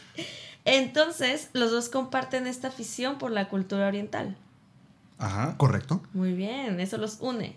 Entonces, 0.64 1.48
los 1.52 1.72
dos 1.72 1.88
comparten 1.88 2.46
esta 2.46 2.68
afición 2.68 3.18
por 3.18 3.32
la 3.32 3.48
cultura 3.48 3.88
oriental. 3.88 4.36
Ajá. 5.18 5.56
Correcto. 5.56 6.02
Muy 6.12 6.32
bien, 6.32 6.78
eso 6.80 6.96
los 6.98 7.18
une. 7.20 7.56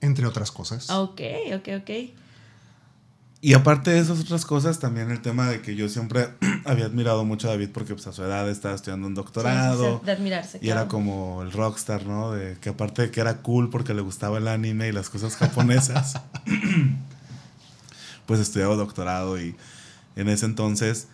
Entre 0.00 0.26
otras 0.26 0.50
cosas. 0.50 0.90
Ok, 0.90 1.20
ok, 1.54 1.68
ok. 1.80 1.90
Y 3.46 3.52
aparte 3.52 3.90
de 3.90 3.98
esas 3.98 4.20
otras 4.20 4.46
cosas, 4.46 4.78
también 4.78 5.10
el 5.10 5.20
tema 5.20 5.46
de 5.50 5.60
que 5.60 5.76
yo 5.76 5.90
siempre 5.90 6.30
había 6.64 6.86
admirado 6.86 7.26
mucho 7.26 7.46
a 7.48 7.50
David 7.50 7.68
porque 7.74 7.92
pues, 7.92 8.06
a 8.06 8.12
su 8.14 8.24
edad 8.24 8.48
estaba 8.48 8.74
estudiando 8.74 9.06
un 9.06 9.12
doctorado. 9.14 9.84
Sí, 9.84 9.98
sí, 10.00 10.06
de 10.06 10.12
admirarse. 10.12 10.58
Y 10.62 10.70
era 10.70 10.88
como 10.88 11.42
el 11.42 11.52
rockstar, 11.52 12.06
¿no? 12.06 12.32
De 12.32 12.56
que 12.58 12.70
aparte 12.70 13.02
de 13.02 13.10
que 13.10 13.20
era 13.20 13.42
cool 13.42 13.68
porque 13.68 13.92
le 13.92 14.00
gustaba 14.00 14.38
el 14.38 14.48
anime 14.48 14.88
y 14.88 14.92
las 14.92 15.10
cosas 15.10 15.36
japonesas, 15.36 16.14
pues 18.24 18.40
estudiaba 18.40 18.76
doctorado 18.76 19.38
y 19.38 19.54
en 20.16 20.28
ese 20.30 20.46
entonces, 20.46 21.08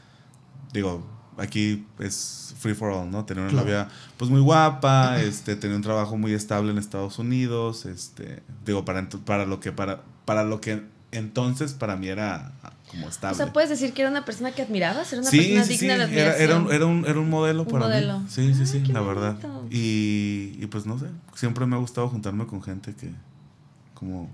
digo, 0.72 1.04
aquí 1.36 1.84
es 1.98 2.54
free 2.60 2.74
for 2.74 2.92
all, 2.92 3.10
¿no? 3.10 3.24
Tenía 3.24 3.42
una 3.42 3.50
Claro. 3.50 3.66
novia 3.66 3.88
pues 4.18 4.30
muy 4.30 4.40
guapa, 4.40 5.20
este, 5.20 5.56
tenía 5.56 5.74
un 5.74 5.82
trabajo 5.82 6.16
muy 6.16 6.32
estable 6.34 6.70
en 6.70 6.78
Estados 6.78 7.18
Unidos, 7.18 7.86
este, 7.86 8.44
digo, 8.64 8.84
para, 8.84 9.08
para 9.08 9.46
lo 9.46 9.58
que, 9.58 9.72
para, 9.72 10.02
para 10.24 10.44
lo 10.44 10.60
que 10.60 10.99
entonces 11.12 11.72
para 11.74 11.96
mí 11.96 12.08
era 12.08 12.52
como 12.90 13.06
O 13.06 13.08
estable. 13.08 13.36
sea, 13.36 13.52
puedes 13.52 13.70
decir 13.70 13.92
que 13.92 14.02
era 14.02 14.10
una 14.10 14.24
persona 14.24 14.52
que 14.52 14.62
admirabas, 14.62 15.12
era 15.12 15.22
una 15.22 15.30
Sí, 15.30 15.38
persona 15.38 15.64
sí, 15.64 15.74
sí, 15.74 15.78
digna 15.80 15.96
de 15.98 16.04
admiración. 16.04 16.42
era 16.42 16.56
un, 16.58 16.72
era, 16.72 16.86
un, 16.86 17.04
era 17.06 17.18
un 17.20 17.30
modelo 17.30 17.62
Un 17.62 17.68
para 17.68 17.84
modelo. 17.86 18.20
mí. 18.20 18.26
Sí, 18.28 18.54
sí, 18.54 18.66
sí, 18.66 18.80
la 18.86 19.00
verdad. 19.00 19.36
Y, 19.70 20.56
y 20.58 20.66
pues 20.70 20.86
no 20.86 20.98
sé, 20.98 21.06
siempre 21.34 21.66
me 21.66 21.76
ha 21.76 21.78
gustado 21.78 22.08
juntarme 22.08 22.46
con 22.46 22.62
gente 22.62 22.94
que 22.94 23.10
como 23.94 24.28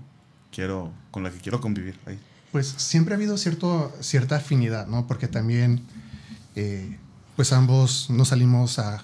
quiero, 0.51 0.91
con 1.11 1.23
la 1.23 1.31
que 1.31 1.37
quiero 1.39 1.59
convivir 1.61 1.97
ahí. 2.05 2.19
Pues 2.51 2.67
siempre 2.77 3.13
ha 3.13 3.17
habido 3.17 3.37
cierto, 3.37 3.93
cierta 3.99 4.37
afinidad, 4.37 4.87
¿no? 4.87 5.05
Porque 5.05 5.27
también, 5.27 5.83
eh, 6.55 6.97
pues 7.35 7.51
ambos 7.53 8.09
nos 8.09 8.29
salimos 8.29 8.79
a 8.79 9.03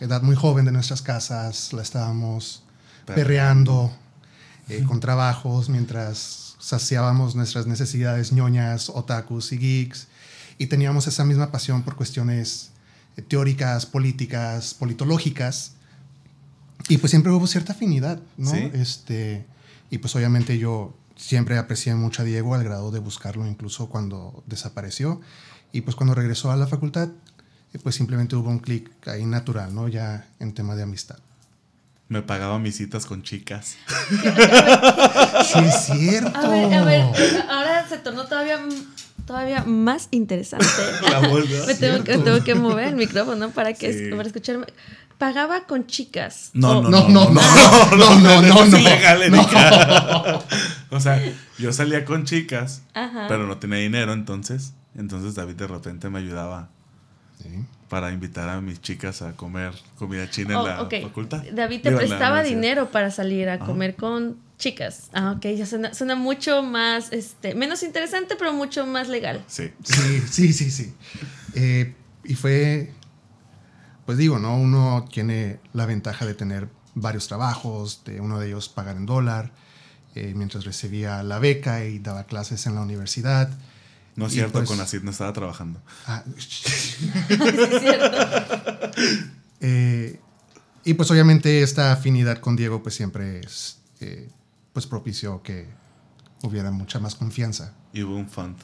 edad 0.00 0.20
muy 0.22 0.34
joven 0.34 0.64
de 0.64 0.72
nuestras 0.72 1.00
casas, 1.00 1.72
la 1.72 1.80
estábamos 1.82 2.64
perreando 3.06 3.92
eh, 4.68 4.82
con 4.86 4.98
trabajos 5.00 5.68
mientras 5.68 6.41
saciábamos 6.62 7.34
nuestras 7.34 7.66
necesidades 7.66 8.32
ñoñas, 8.32 8.88
otakus 8.88 9.52
y 9.52 9.58
geeks. 9.58 10.06
Y 10.58 10.66
teníamos 10.68 11.08
esa 11.08 11.24
misma 11.24 11.50
pasión 11.50 11.82
por 11.82 11.96
cuestiones 11.96 12.70
eh, 13.16 13.22
teóricas, 13.22 13.84
políticas, 13.84 14.74
politológicas. 14.74 15.72
Y 16.88 16.98
pues 16.98 17.10
siempre 17.10 17.32
hubo 17.32 17.46
cierta 17.46 17.72
afinidad, 17.72 18.20
¿no? 18.36 18.50
Sí. 18.50 18.70
Este, 18.74 19.44
y 19.90 19.98
pues 19.98 20.14
obviamente 20.14 20.56
yo 20.58 20.94
siempre 21.16 21.58
aprecié 21.58 21.94
mucho 21.94 22.22
a 22.22 22.24
Diego 22.24 22.54
al 22.54 22.64
grado 22.64 22.90
de 22.90 23.00
buscarlo 23.00 23.46
incluso 23.46 23.88
cuando 23.88 24.44
desapareció. 24.46 25.20
Y 25.72 25.80
pues 25.80 25.96
cuando 25.96 26.14
regresó 26.14 26.52
a 26.52 26.56
la 26.56 26.68
facultad, 26.68 27.08
eh, 27.72 27.78
pues 27.82 27.96
simplemente 27.96 28.36
hubo 28.36 28.50
un 28.50 28.60
clic 28.60 28.88
ahí 29.08 29.26
natural, 29.26 29.74
¿no? 29.74 29.88
Ya 29.88 30.28
en 30.38 30.54
tema 30.54 30.76
de 30.76 30.84
amistad. 30.84 31.18
Me 32.12 32.20
pagaba 32.20 32.58
mis 32.58 32.76
citas 32.76 33.06
con 33.06 33.22
chicas. 33.22 33.76
Sí, 35.46 35.58
es 35.64 35.86
cierto. 35.86 36.38
A 36.38 36.46
ver, 36.50 36.74
a 36.74 36.84
ver, 36.84 37.04
ahora 37.48 37.88
se 37.88 37.96
tornó 37.96 38.26
todavía, 38.26 38.58
todavía 39.26 39.64
más 39.64 40.08
interesante. 40.10 40.66
La 41.10 41.22
¿no? 41.22 41.32
me, 41.34 41.40
tengo, 41.74 42.04
que- 42.04 42.12
Cierto. 42.12 42.22
tengo 42.24 42.44
que 42.44 42.54
mover 42.54 42.88
el 42.88 42.96
micrófono 42.96 43.48
para, 43.50 43.72
que, 43.72 43.94
Sí. 43.94 44.14
para 44.14 44.26
escucharme. 44.28 44.66
Pagaba 45.16 45.64
con 45.66 45.86
chicas. 45.86 46.50
No, 46.52 46.82
no, 46.82 46.90
No, 46.90 47.08
no, 47.08 47.30
no, 47.30 47.40
no, 47.96 48.20
no, 48.20 48.42
no, 48.42 48.64
no. 48.66 48.76
Erika. 48.76 50.40
O 50.90 51.00
sea, 51.00 51.18
yo 51.58 51.72
salía 51.72 52.04
con 52.04 52.24
chicas, 52.26 52.82
Ajá. 52.92 53.24
pero 53.28 53.46
no 53.46 53.56
tenía 53.56 53.78
dinero 53.78 54.12
entonces. 54.12 54.74
Entonces 54.94 55.34
David 55.34 55.54
de 55.54 55.66
repente 55.66 56.10
me 56.10 56.18
ayudaba 56.18 56.68
Sí. 57.42 57.48
Para 57.92 58.10
invitar 58.10 58.48
a 58.48 58.62
mis 58.62 58.80
chicas 58.80 59.20
a 59.20 59.32
comer 59.32 59.74
comida 59.98 60.30
china 60.30 60.54
en 60.54 60.60
Oh, 60.60 60.64
la 60.66 60.80
ok. 60.80 60.94
facultad. 61.02 61.44
David 61.52 61.82
te 61.82 61.88
Digo, 61.90 62.00
en 62.00 62.08
prestaba 62.08 62.42
dinero 62.42 62.90
para 62.90 63.10
salir 63.10 63.50
a 63.50 63.54
Ajá. 63.56 63.66
comer 63.66 63.96
con 63.96 64.38
chicas. 64.58 65.10
Ah, 65.12 65.32
ok, 65.36 65.44
ya 65.48 65.66
suena, 65.66 65.92
suena 65.92 66.14
mucho 66.14 66.62
más, 66.62 67.12
este, 67.12 67.54
menos 67.54 67.82
interesante, 67.82 68.34
pero 68.38 68.54
mucho 68.54 68.86
más 68.86 69.10
legal. 69.10 69.44
Sí. 69.46 69.72
Sí, 69.84 70.22
sí, 70.26 70.54
sí, 70.54 70.70
sí. 70.70 70.94
Eh, 71.52 71.94
y 72.24 72.34
fue, 72.34 72.94
pues 74.06 74.16
digo, 74.16 74.38
¿no? 74.38 74.56
Uno 74.56 75.04
tiene 75.12 75.60
la 75.74 75.84
ventaja 75.84 76.24
de 76.24 76.32
tener 76.32 76.68
varios 76.94 77.28
trabajos, 77.28 78.04
de 78.06 78.22
uno 78.22 78.38
de 78.40 78.46
ellos 78.46 78.70
pagar 78.70 78.96
en 78.96 79.04
dólar, 79.04 79.50
eh, 80.14 80.32
mientras 80.34 80.64
recibía 80.64 81.22
la 81.22 81.38
beca 81.38 81.84
y 81.84 81.98
daba 81.98 82.24
clases 82.24 82.64
en 82.64 82.74
la 82.74 82.80
universidad. 82.80 83.50
No 84.16 84.26
es 84.26 84.32
Y 84.32 84.36
cierto, 84.36 84.58
pues- 84.58 84.68
con 84.68 84.80
Acid 84.80 85.02
no 85.02 85.10
estaba 85.10 85.32
trabajando. 85.32 85.80
Ah, 86.06 86.22
Sí, 86.38 87.10
es 87.28 87.80
cierto. 87.80 88.16
eh, 89.60 90.20
y 90.84 90.94
pues 90.94 91.10
obviamente 91.10 91.62
esta 91.62 91.92
afinidad 91.92 92.38
con 92.38 92.56
Diego 92.56 92.82
pues 92.82 92.94
siempre 92.94 93.40
es, 93.40 93.78
eh, 94.00 94.28
pues 94.72 94.86
propició 94.86 95.42
que 95.42 95.68
hubiera 96.42 96.70
mucha 96.70 96.98
más 96.98 97.14
confianza. 97.14 97.74
Y 97.92 98.02
hubo 98.02 98.16
un 98.16 98.28
fund. 98.28 98.56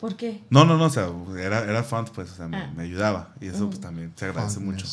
¿Por 0.00 0.14
qué? 0.16 0.44
No, 0.48 0.64
no, 0.64 0.76
no, 0.76 0.84
o 0.84 0.90
sea, 0.90 1.08
era, 1.40 1.64
era 1.64 1.82
fund, 1.82 2.10
pues, 2.10 2.30
o 2.30 2.34
sea, 2.36 2.46
me, 2.46 2.56
Ah. 2.56 2.72
me 2.76 2.84
ayudaba. 2.84 3.34
Y 3.40 3.48
eso, 3.48 3.66
pues, 3.68 3.80
también 3.80 4.12
se 4.14 4.26
agradece 4.26 4.60
mucho. 4.60 4.86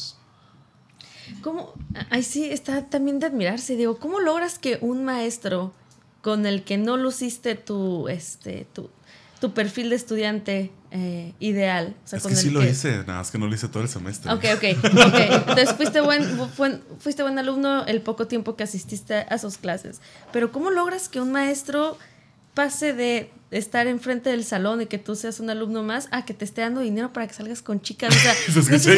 ¿Cómo? 1.43 1.73
Ay, 2.09 2.23
sí, 2.23 2.45
está 2.49 2.89
también 2.89 3.19
de 3.19 3.27
admirarse. 3.27 3.75
Digo, 3.75 3.99
¿cómo 3.99 4.19
logras 4.19 4.57
que 4.57 4.79
un 4.81 5.05
maestro 5.05 5.73
con 6.25 6.47
el 6.47 6.63
que 6.63 6.79
no 6.79 6.97
luciste 6.97 7.53
tu, 7.53 8.07
este, 8.09 8.65
tu, 8.73 8.89
tu 9.39 9.53
perfil 9.53 9.91
de 9.91 9.95
estudiante 9.95 10.71
eh, 10.89 11.33
ideal? 11.39 11.95
O 12.03 12.07
sea, 12.07 12.17
es 12.17 12.23
con 12.23 12.31
que 12.31 12.37
el 12.39 12.43
sí 12.43 12.49
lo 12.49 12.63
hice, 12.65 12.97
nada 13.05 13.19
más 13.19 13.29
que 13.29 13.37
no 13.37 13.45
lo 13.45 13.53
hice 13.53 13.67
todo 13.67 13.83
el 13.83 13.89
semestre. 13.89 14.31
Ok, 14.33 14.43
ok, 14.55 14.63
ok. 15.05 15.19
Entonces 15.49 15.73
fuiste 15.75 16.01
buen, 16.01 16.25
buen- 16.57 16.81
fuiste 16.99 17.21
buen 17.21 17.37
alumno 17.37 17.85
el 17.85 18.01
poco 18.01 18.25
tiempo 18.25 18.55
que 18.55 18.63
asististe 18.63 19.17
a 19.29 19.37
sus 19.37 19.59
clases. 19.59 20.01
Pero 20.33 20.51
¿cómo 20.51 20.71
logras 20.71 21.09
que 21.09 21.21
un 21.21 21.31
maestro 21.31 21.95
pase 22.55 22.93
de 22.93 23.29
estar 23.51 23.87
enfrente 23.87 24.31
del 24.31 24.43
salón 24.43 24.81
y 24.81 24.85
que 24.87 24.97
tú 24.97 25.15
seas 25.15 25.39
un 25.39 25.49
alumno 25.49 25.83
más 25.83 26.07
a 26.11 26.25
que 26.25 26.33
te 26.33 26.43
esté 26.43 26.61
dando 26.61 26.81
dinero 26.81 27.13
para 27.13 27.27
que 27.27 27.33
salgas 27.33 27.61
con 27.61 27.79
chicas? 27.79 28.13
O 28.13 28.19
sea, 28.19 28.33
no, 28.55 28.61
sé 28.63 28.79
si 28.79 28.89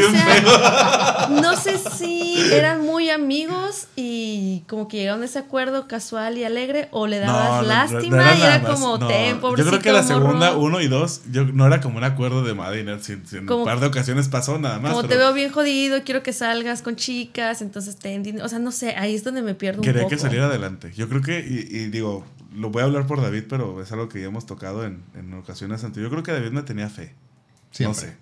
no 1.41 1.55
sé 1.57 1.77
si 1.77 2.41
eran 2.53 2.81
muy 2.81 3.09
amigos 3.09 3.87
y 3.95 4.63
como 4.67 4.87
que 4.87 4.97
llegaron 4.97 5.21
a 5.21 5.25
ese 5.25 5.39
acuerdo 5.39 5.87
casual 5.87 6.37
y 6.37 6.43
alegre 6.43 6.87
o 6.91 7.07
le 7.07 7.19
dabas 7.19 7.49
No, 7.49 7.55
no, 7.57 7.61
no, 7.61 7.67
lástima 7.67 8.35
y 8.35 8.41
era 8.41 8.61
como, 8.61 8.99
ten, 9.05 9.39
Yo 9.41 9.53
creo 9.65 9.79
que 9.79 9.91
la 9.91 10.03
segunda, 10.03 10.51
morro". 10.53 10.61
uno 10.61 10.81
y 10.81 10.87
dos, 10.87 11.21
yo, 11.29 11.45
no 11.45 11.67
era 11.67 11.81
como 11.81 11.97
un 11.97 12.03
acuerdo 12.03 12.43
de 12.43 12.55
si, 13.01 13.17
si 13.25 13.37
en 13.37 13.45
Como- 13.45 13.59
un 13.59 13.65
par 13.65 13.79
de 13.79 13.87
ocasiones 13.87 14.27
pasó 14.29 14.57
nada 14.57 14.79
más. 14.79 14.91
Como 14.93 15.07
te 15.07 15.17
veo 15.17 15.33
bien 15.33 15.51
jodido, 15.51 16.03
quiero 16.03 16.23
que 16.23 16.33
salgas 16.33 16.81
con 16.81 16.95
chicas, 16.95 17.61
entonces 17.61 17.97
ten 17.97 18.23
dinero. 18.23 18.45
O 18.45 18.49
sea, 18.49 18.59
no 18.59 18.71
sé, 18.71 18.95
ahí 18.95 19.13
es 19.15 19.23
donde 19.23 19.41
me 19.41 19.53
pierdo 19.55 19.81
un 19.81 19.85
Quería 19.85 20.03
poco. 20.03 20.11
que 20.11 20.17
saliera 20.17 20.45
adelante. 20.47 20.91
Yo 20.95 21.07
creo 21.09 21.21
que, 21.21 21.39
y, 21.39 21.77
y 21.77 21.89
digo, 21.89 22.25
lo 22.57 22.69
voy 22.71 22.81
a 22.81 22.85
hablar 22.85 23.05
por 23.07 23.21
David, 23.21 23.43
pero 23.47 23.81
es 23.81 23.91
algo 23.91 24.09
que 24.09 24.19
ya 24.21 24.27
hemos 24.27 24.45
tocado 24.45 24.85
en, 24.85 25.03
en 25.15 25.33
ocasiones 25.33 25.83
anteriores. 25.83 26.09
Yo 26.11 26.21
creo 26.21 26.23
que 26.23 26.31
David 26.41 26.53
me 26.55 26.63
tenía 26.63 26.89
fe. 26.89 27.13
Siempre. 27.71 28.07
No 28.07 28.11
sé. 28.13 28.17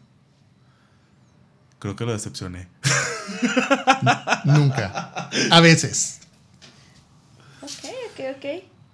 Creo 1.80 1.96
que 1.96 2.06
lo 2.06 2.12
decepcioné. 2.13 2.68
Nunca. 4.46 5.30
A 5.51 5.60
veces. 5.62 6.20
Ok, 7.62 7.70
ok, 8.13 8.20
ok. 8.38 8.46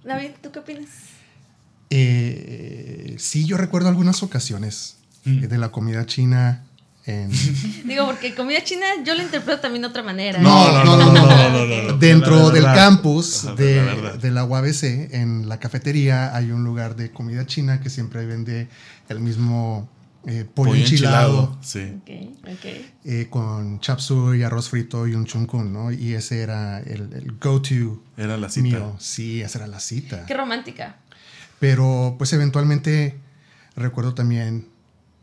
David, 0.04 0.32
¿tú 0.42 0.52
qué 0.52 0.60
opinas? 0.60 0.90
Eh, 1.90 3.16
sí, 3.20 3.46
yo 3.46 3.58
recuerdo 3.58 3.90
algunas 3.90 4.24
ocasiones 4.24 4.98
Mm. 5.24 5.42
de 5.42 5.58
la 5.60 5.70
comida 5.72 6.08
china 6.08 6.64
en... 7.06 7.30
Digo, 7.86 8.06
porque 8.06 8.36
comida 8.36 8.64
china 8.64 8.86
yo 9.06 9.16
lo 9.16 9.22
interpreto 9.24 9.62
también 9.62 9.82
de 9.84 9.88
otra 9.88 10.04
manera. 10.04 10.40
No, 10.40 10.72
no, 10.72 10.84
no, 10.84 10.98
no, 10.98 11.14
no, 11.14 11.26
no, 11.26 11.66
no, 11.66 11.84
no. 11.92 11.98
Dentro 11.98 12.50
del 12.52 12.64
campus 12.64 13.48
de, 13.58 14.18
de 14.22 14.32
la 14.32 14.44
UABC, 14.46 15.14
en 15.14 15.50
la 15.50 15.60
cafetería, 15.60 16.36
hay 16.36 16.52
un 16.52 16.64
lugar 16.64 16.96
de 16.96 17.12
comida 17.12 17.46
china 17.46 17.80
que 17.82 17.90
siempre 17.90 18.26
vende 18.26 18.68
el 19.10 19.20
mismo 19.20 19.90
eh, 20.28 20.46
pollo, 20.54 20.76
enchilado, 20.76 21.58
Sí. 21.62 21.80
Ok, 22.02 22.48
ok. 22.54 22.66
eh, 23.06 23.28
con 23.30 23.80
chap 23.80 24.00
suey, 24.00 24.44
arroz 24.44 24.70
frito 24.70 25.08
y 25.08 25.16
un 25.16 25.26
chuncún, 25.26 25.74
¿no? 25.74 25.92
Y 25.92 26.14
ese 26.14 26.42
era 26.42 26.80
el, 26.80 27.12
el 27.14 27.36
go-to 27.42 28.04
Era 28.18 28.38
la 28.38 28.48
cita. 28.50 28.64
mío. 28.64 28.96
Sí, 29.00 29.42
esa 29.42 29.58
era 29.58 29.68
la 29.68 29.80
cita. 29.80 30.26
Qué 30.28 30.36
romántica. 30.36 30.98
Pero 31.60 32.16
pues 32.20 32.32
eventualmente 32.34 33.18
recuerdo 33.76 34.14
también 34.14 34.68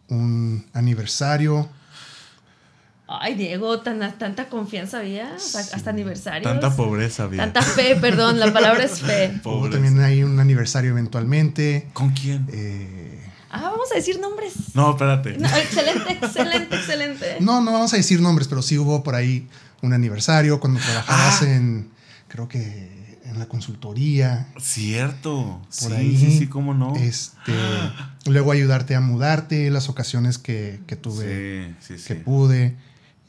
un 0.08 0.64
aniversario. 0.72 1.68
Ay, 3.10 3.34
Diego, 3.36 3.80
tan, 3.80 4.00
tanta 4.18 4.48
confianza 4.50 4.98
había. 4.98 5.34
Hasta 5.34 5.90
aniversarios. 5.90 6.42
Tanta 6.44 6.76
pobreza 6.76 7.24
había. 7.24 7.42
Tanta 7.42 7.62
fe, 7.62 7.96
perdón, 7.96 8.38
la 8.38 8.52
palabra 8.52 8.84
es 8.84 9.00
fe. 9.00 9.32
Hubo 9.44 9.60
Pobreza. 9.60 9.78
también 9.80 9.98
hay 10.04 10.22
un 10.22 10.38
aniversario 10.40 10.90
eventualmente. 10.90 11.88
¿Con 11.94 12.10
quién? 12.10 12.46
Eh, 12.52 13.14
Ah, 13.50 13.70
vamos 13.70 13.90
a 13.90 13.94
decir 13.94 14.20
nombres. 14.20 14.52
No, 14.74 14.90
espérate. 14.90 15.38
No, 15.38 15.48
excelente, 15.48 16.12
excelente, 16.12 16.76
excelente. 16.76 17.36
no, 17.40 17.62
no 17.62 17.72
vamos 17.72 17.94
a 17.94 17.96
decir 17.96 18.20
nombres, 18.20 18.46
pero 18.46 18.60
sí 18.60 18.76
hubo 18.76 19.02
por 19.02 19.14
ahí 19.14 19.48
un 19.80 19.94
aniversario 19.94 20.60
cuando 20.60 20.78
trabajabas 20.80 21.40
Ah. 21.42 21.46
en, 21.46 21.88
creo 22.28 22.46
que 22.46 22.97
en 23.38 23.40
la 23.44 23.48
consultoría. 23.48 24.48
Cierto. 24.60 25.60
Por 25.80 25.90
sí, 25.90 25.92
ahí. 25.96 26.18
sí, 26.18 26.38
sí, 26.38 26.46
cómo 26.48 26.74
no. 26.74 26.94
Este, 26.96 27.52
luego 28.26 28.52
ayudarte 28.52 28.94
a 28.94 29.00
mudarte, 29.00 29.70
las 29.70 29.88
ocasiones 29.88 30.38
que, 30.38 30.80
que 30.86 30.96
tuve, 30.96 31.74
sí, 31.80 31.94
sí, 31.94 31.98
sí. 31.98 32.08
que 32.08 32.14
pude. 32.16 32.76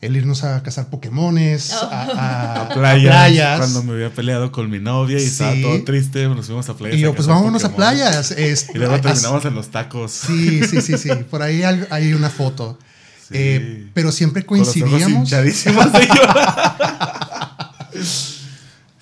El 0.02 0.16
irnos 0.16 0.46
a 0.46 0.64
cazar 0.64 0.90
Pokémones, 0.90 1.74
Oh. 1.74 1.90
a, 1.92 2.02
a- 2.04 2.54
A 2.62 2.62
a 2.62 2.70
playas, 2.70 3.02
playas. 3.14 3.60
Cuando 3.60 3.84
me 3.84 3.94
había 3.94 4.10
peleado 4.14 4.50
con 4.52 4.70
mi 4.70 4.80
novia 4.80 5.18
y 5.18 5.20
Sí. 5.20 5.26
estaba 5.28 5.54
todo 5.62 5.84
triste, 5.84 6.26
nos 6.30 6.46
fuimos 6.46 6.70
a 6.70 6.74
playas. 6.78 6.98
Y 6.98 7.02
yo, 7.02 7.14
pues 7.14 7.28
vámonos 7.28 7.64
a 7.66 7.76
playas. 7.76 8.32
este, 8.32 8.72
Y 8.76 8.78
luego 8.78 8.96
as- 8.96 9.02
terminamos 9.02 9.44
en 9.46 9.56
los 9.56 9.68
tacos. 9.70 10.12
Sí, 10.14 10.62
sí, 10.64 10.82
sí, 10.82 10.98
sí. 10.98 11.10
Por 11.30 11.42
ahí 11.42 11.64
hay, 11.64 11.86
hay 11.90 12.14
una 12.14 12.30
foto. 12.30 12.80
Sí. 13.28 13.34
Eh, 13.38 13.88
pero 13.94 14.12
siempre 14.14 14.46
Con 14.46 14.60
los 14.60 14.70
ojos 14.70 14.82
coincidíamos. 14.84 15.20
hinchadísimos 15.30 15.92
de 15.94 16.08
llorar. 16.08 16.78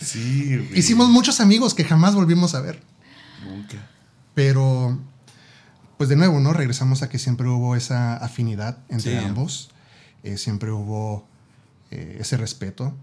Sí, 0.07 0.57
güey. 0.57 0.79
Hicimos 0.79 1.09
muchos 1.09 1.39
amigos 1.39 1.73
que 1.73 1.83
jamás 1.83 2.15
volvimos 2.15 2.55
a 2.55 2.61
ver. 2.61 2.81
Nunca. 3.45 3.77
Pero, 4.33 4.97
pues 5.97 6.09
de 6.09 6.15
nuevo, 6.15 6.39
¿no? 6.39 6.53
Regresamos 6.53 7.01
a 7.03 7.09
que 7.09 7.19
siempre 7.19 7.47
hubo 7.47 7.75
esa 7.75 8.17
afinidad 8.17 8.77
entre 8.89 9.19
Sí. 9.19 9.25
ambos. 9.25 9.69
Eh, 10.23 10.37
siempre 10.37 10.71
hubo 10.71 11.27
eh, 11.91 12.17
ese 12.19 12.35
respeto 12.37 12.93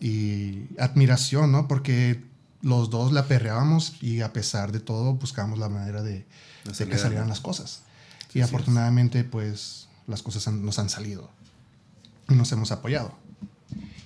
y 0.00 0.62
admiración, 0.78 1.52
¿no? 1.52 1.68
Porque 1.68 2.24
los 2.60 2.90
dos 2.90 3.12
la 3.12 3.26
perreábamos 3.28 3.94
y 4.02 4.20
a 4.22 4.32
pesar 4.32 4.72
de 4.72 4.80
todo 4.80 5.14
buscábamos 5.14 5.58
la 5.60 5.68
manera 5.68 6.02
de, 6.02 6.26
que 6.64 6.98
salieran 6.98 7.28
las 7.28 7.40
cosas. 7.40 7.82
Sí, 8.32 8.38
y 8.40 8.42
afortunadamente, 8.42 9.22
pues 9.24 9.88
las 10.08 10.22
cosas 10.22 10.48
han- 10.48 10.64
nos 10.64 10.78
han 10.80 10.88
salido 10.88 11.30
y 12.28 12.34
nos 12.34 12.50
hemos 12.52 12.72
apoyado. 12.72 13.14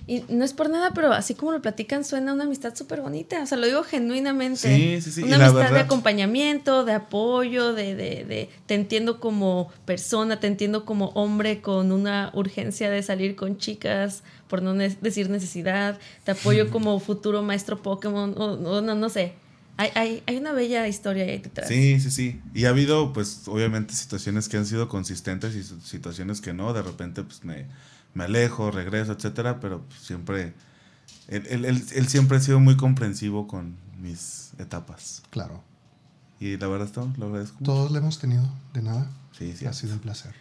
Y 0.09 0.23
no 0.29 0.45
es 0.45 0.53
por 0.53 0.69
nada, 0.69 0.91
pero 0.95 1.11
así 1.11 1.35
como 1.35 1.51
lo 1.51 1.61
platican, 1.61 2.05
suena 2.05 2.31
una 2.33 2.45
amistad 2.45 2.73
súper 2.73 3.01
bonita. 3.01 3.43
O 3.43 3.45
sea, 3.45 3.57
lo 3.57 3.67
digo 3.67 3.83
genuinamente. 3.83 4.73
Sí, 4.73 5.01
sí, 5.01 5.11
sí, 5.11 5.23
Una 5.23 5.31
y 5.37 5.41
amistad 5.41 5.73
de 5.73 5.79
acompañamiento, 5.81 6.85
de 6.85 6.93
apoyo, 6.93 7.73
de, 7.73 7.93
de, 7.93 8.23
de 8.23 8.49
te 8.67 8.75
entiendo 8.75 9.19
como 9.19 9.69
persona, 9.85 10.39
te 10.39 10.47
entiendo 10.47 10.85
como 10.85 11.07
hombre 11.09 11.61
con 11.61 11.91
una 11.91 12.31
urgencia 12.33 12.89
de 12.89 13.03
salir 13.03 13.35
con 13.35 13.57
chicas, 13.57 14.23
por 14.47 14.61
no 14.61 14.73
ne- 14.73 14.95
decir 15.01 15.29
necesidad. 15.29 15.99
Te 16.23 16.31
apoyo 16.31 16.69
como 16.69 16.97
futuro 17.01 17.41
maestro 17.43 17.81
Pokémon, 17.81 18.33
o, 18.37 18.53
o 18.53 18.81
no, 18.81 18.95
no 18.95 19.09
sé. 19.09 19.33
Hay, 19.75 19.89
hay, 19.93 20.23
hay 20.25 20.37
una 20.37 20.53
bella 20.53 20.87
historia 20.87 21.25
ahí 21.25 21.37
detrás. 21.39 21.67
Sí, 21.67 21.99
sí, 21.99 22.11
sí. 22.11 22.41
Y 22.55 22.63
ha 22.65 22.69
habido, 22.69 23.11
pues, 23.13 23.43
obviamente 23.47 23.93
situaciones 23.93 24.47
que 24.47 24.55
han 24.57 24.65
sido 24.65 24.87
consistentes 24.87 25.53
y 25.53 25.63
situaciones 25.85 26.39
que 26.41 26.53
no. 26.53 26.73
De 26.73 26.81
repente, 26.81 27.21
pues, 27.23 27.43
me, 27.43 27.67
me 28.17 28.25
alejo, 28.25 28.71
regreso, 28.71 29.13
etcétera. 29.13 29.59
Pero 29.59 29.81
pues, 29.87 29.99
siempre, 30.01 30.53
él, 31.27 31.45
él- 31.49 31.65
él- 31.65 31.83
él 31.95 32.07
siempre 32.07 32.37
ha 32.37 32.41
sido 32.41 32.59
muy 32.59 32.75
comprensivo 32.77 33.47
con 33.47 33.75
mis 33.99 34.51
etapas. 34.59 35.21
Claro. 35.29 35.61
Y 36.39 36.57
la 36.57 36.67
verdad, 36.67 36.87
esto 36.87 37.11
lo 37.17 37.27
agradezco. 37.27 37.55
mucho. 37.59 37.71
Todos 37.71 37.91
le 37.91 37.99
hemos 37.99 38.19
tenido 38.19 38.43
de 38.73 38.81
nada. 38.81 39.09
Sí, 39.37 39.53
sí. 39.55 39.65
ha 39.65 39.73
sido 39.73 39.93
un 39.93 39.99
placer. 39.99 40.33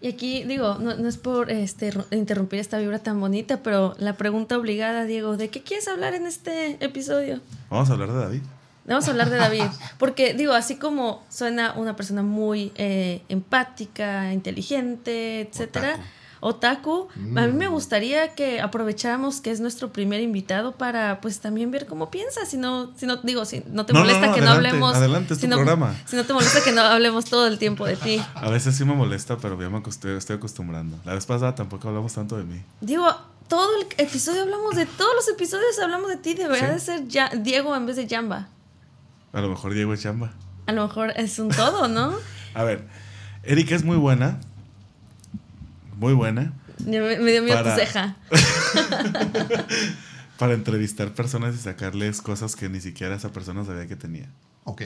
Y 0.00 0.08
aquí, 0.08 0.42
digo, 0.44 0.78
no, 0.80 0.96
no 0.96 1.08
es 1.08 1.16
por 1.16 1.48
este, 1.50 1.92
interrumpir 2.10 2.58
esta 2.58 2.78
vibra 2.78 2.98
tan 2.98 3.20
bonita, 3.20 3.62
pero 3.62 3.94
la 3.98 4.14
pregunta 4.16 4.58
obligada, 4.58 5.04
Diego, 5.04 5.36
¿de 5.36 5.48
qué 5.48 5.62
quieres 5.62 5.86
hablar 5.86 6.14
en 6.14 6.26
este 6.26 6.82
episodio? 6.84 7.40
Vamos 7.70 7.88
a 7.88 7.92
hablar 7.92 8.10
de 8.10 8.18
David. 8.18 8.42
Vamos 8.84 9.06
a 9.06 9.10
hablar 9.12 9.30
de 9.30 9.36
David, 9.36 9.62
porque 9.98 10.34
digo, 10.34 10.54
así 10.54 10.74
como 10.74 11.22
suena 11.28 11.74
una 11.74 11.94
persona 11.94 12.24
muy 12.24 12.72
eh, 12.74 13.22
empática, 13.28 14.32
inteligente, 14.32 15.42
etcétera, 15.42 15.90
otaku, 15.94 16.08
a 17.36 17.46
mí 17.46 17.52
me 17.52 17.68
gustaría 17.68 18.34
que 18.34 18.60
aprovecháramos 18.60 19.40
que 19.40 19.50
es 19.52 19.60
nuestro 19.60 19.92
primer 19.92 20.20
invitado 20.20 20.72
para 20.72 21.20
pues 21.20 21.38
también 21.40 21.70
ver 21.70 21.86
cómo 21.86 22.10
piensas, 22.10 22.48
si 22.50 22.56
no, 22.56 22.92
si 22.96 23.06
no 23.06 23.18
digo, 23.18 23.44
si 23.44 23.62
no 23.70 23.86
te 23.86 23.92
No, 23.92 24.00
molesta 24.00 24.26
no, 24.26 24.34
que 24.34 24.40
no 24.40 24.50
hablemos, 24.50 24.94
adelante, 24.96 25.34
es 25.34 25.40
si 25.40 25.46
tu 25.46 25.50
no- 25.50 25.56
programa. 25.56 25.94
si 26.04 26.16
no 26.16 26.24
te 26.24 26.32
molesta 26.32 26.62
que 26.64 26.72
no 26.72 26.80
hablemos 26.82 27.26
todo 27.26 27.46
el 27.46 27.58
tiempo 27.58 27.86
de 27.86 27.96
ti. 27.96 28.20
A 28.34 28.50
veces 28.50 28.74
sí 28.76 28.84
me 28.84 28.94
molesta, 28.94 29.36
pero 29.36 29.60
ya 29.60 29.70
me 29.70 29.80
estoy 30.16 30.36
acostumbrando. 30.36 30.98
La 31.04 31.14
vez 31.14 31.24
pasada 31.26 31.54
tampoco 31.54 31.86
hablamos 31.88 32.12
tanto 32.12 32.36
de 32.36 32.44
mí. 32.44 32.60
Digo, 32.80 33.06
todo 33.48 33.68
el 33.80 33.86
episodio 33.98 34.42
hablamos 34.42 34.74
de 34.74 34.86
todos 34.86 35.14
los 35.14 35.28
episodios 35.28 35.78
hablamos 35.80 36.08
de 36.08 36.16
ti, 36.16 36.34
debería 36.34 36.68
Sí. 36.68 36.72
de 36.74 36.80
ser 36.80 37.08
ya, 37.08 37.28
Diego 37.28 37.76
en 37.76 37.86
vez 37.86 37.96
de 37.96 38.08
Jamba. 38.08 38.48
A 39.32 39.40
lo 39.40 39.48
mejor 39.48 39.74
Diego 39.74 39.94
es 39.94 40.02
chamba. 40.02 40.32
A 40.66 40.72
lo 40.72 40.86
mejor 40.88 41.12
es 41.16 41.38
un 41.38 41.48
todo, 41.50 41.86
¿no? 41.88 42.14
A 42.54 42.64
ver, 42.64 42.86
Erika 43.44 43.74
es 43.74 43.84
muy 43.84 43.96
buena. 43.96 44.40
Muy 45.96 46.12
buena. 46.14 46.52
Ya 46.78 47.00
me, 47.00 47.18
me 47.18 47.32
dio 47.32 47.42
miedo 47.42 47.56
Para- 47.62 47.74
tu 47.74 47.80
ceja. 47.80 48.16
Para 50.38 50.54
entrevistar 50.54 51.12
personas 51.12 51.54
y 51.54 51.58
sacarles 51.58 52.20
cosas 52.20 52.56
que 52.56 52.68
ni 52.68 52.80
siquiera 52.80 53.14
esa 53.14 53.32
persona 53.32 53.64
sabía 53.64 53.86
que 53.86 53.96
tenía. 53.96 54.28
Ok. 54.64 54.82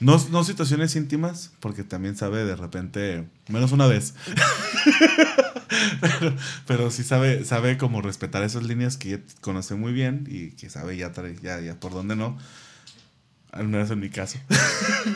No, 0.00 0.20
no 0.30 0.44
situaciones 0.44 0.94
íntimas, 0.96 1.52
porque 1.60 1.82
también 1.84 2.16
sabe 2.16 2.44
de 2.44 2.56
repente, 2.56 3.24
menos 3.48 3.72
una 3.72 3.86
vez. 3.86 4.14
pero, 6.00 6.34
pero 6.66 6.90
sí 6.90 7.04
sabe, 7.04 7.44
sabe 7.44 7.78
como 7.78 8.02
respetar 8.02 8.42
esas 8.42 8.64
líneas 8.64 8.96
que 8.96 9.22
conoce 9.40 9.74
muy 9.74 9.92
bien 9.92 10.26
y 10.28 10.50
que 10.50 10.68
sabe 10.70 10.96
ya, 10.96 11.12
ya, 11.42 11.60
ya 11.60 11.74
por 11.80 11.92
dónde 11.92 12.16
no. 12.16 12.36
Al 13.52 13.68
menos 13.68 13.90
en 13.90 14.00
mi 14.00 14.08
caso. 14.08 14.38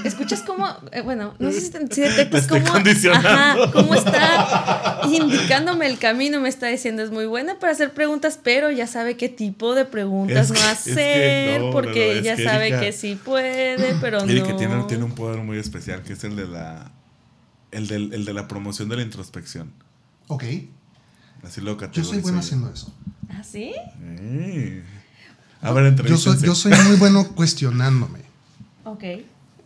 ¿Escuchas 0.05 0.43
cómo, 0.43 0.69
eh, 0.93 1.01
bueno, 1.01 1.35
no 1.39 1.51
sé 1.51 1.59
si, 1.63 1.71
te- 1.71 1.87
si 1.95 2.01
detectas 2.03 2.43
estoy 2.43 2.61
cómo, 2.61 2.75
ajá, 3.15 3.57
cómo 3.73 3.95
está 3.95 5.01
indicándome 5.11 5.87
el 5.87 5.99
camino? 5.99 6.39
Me 6.41 6.51
está 6.51 6.67
diciendo, 6.67 7.03
es 7.03 7.11
muy 7.11 7.25
buena 7.25 7.59
para 7.59 7.73
hacer 7.73 7.95
preguntas, 7.95 8.39
pero 8.43 8.71
ya 8.71 8.87
sabe 8.87 9.17
qué 9.17 9.31
tipo 9.31 9.75
de 9.75 9.87
preguntas 9.87 10.37
Es 10.37 10.49
no 10.51 10.55
que- 10.57 10.61
es 10.61 10.67
hacer, 10.67 10.97
que 10.97 11.59
no, 11.61 11.71
porque 11.71 12.17
no, 12.17 12.21
ya 12.21 12.37
que 12.37 12.45
sabe 12.45 12.67
Erika- 12.69 12.81
que 12.81 12.93
sí 12.93 13.15
puede, 13.17 13.95
pero 14.03 14.21
Erika 14.23 14.51
no. 14.51 14.57
tiene, 14.57 14.83
tiene 14.85 15.05
un 15.05 15.13
poder 15.15 15.39
muy 15.43 15.57
especial, 15.57 16.03
que 16.03 16.13
es 16.13 16.23
el 16.25 16.37
de 16.37 16.47
la, 16.47 16.93
el 17.71 17.87
del- 17.87 18.13
el 18.13 18.27
de 18.27 18.35
la 18.35 18.47
promoción 18.49 18.91
de 18.91 18.97
la 18.97 19.03
introspección. 19.03 19.73
Ok. 20.29 20.45
Así 21.43 21.63
lo 21.63 21.79
Yo 21.91 22.05
soy 22.05 22.19
bueno 22.19 22.41
haciendo 22.41 22.71
eso. 22.71 22.95
¿Ah, 23.31 23.43
sí? 23.43 23.73
A 25.63 25.73
ver, 25.73 25.95
Yo 26.05 26.19
soy, 26.19 26.37
yo 26.43 26.55
soy 26.55 26.73
muy 26.87 26.97
bueno 26.97 27.27
cuestionándome. 27.35 28.26
Ok. 28.87 29.05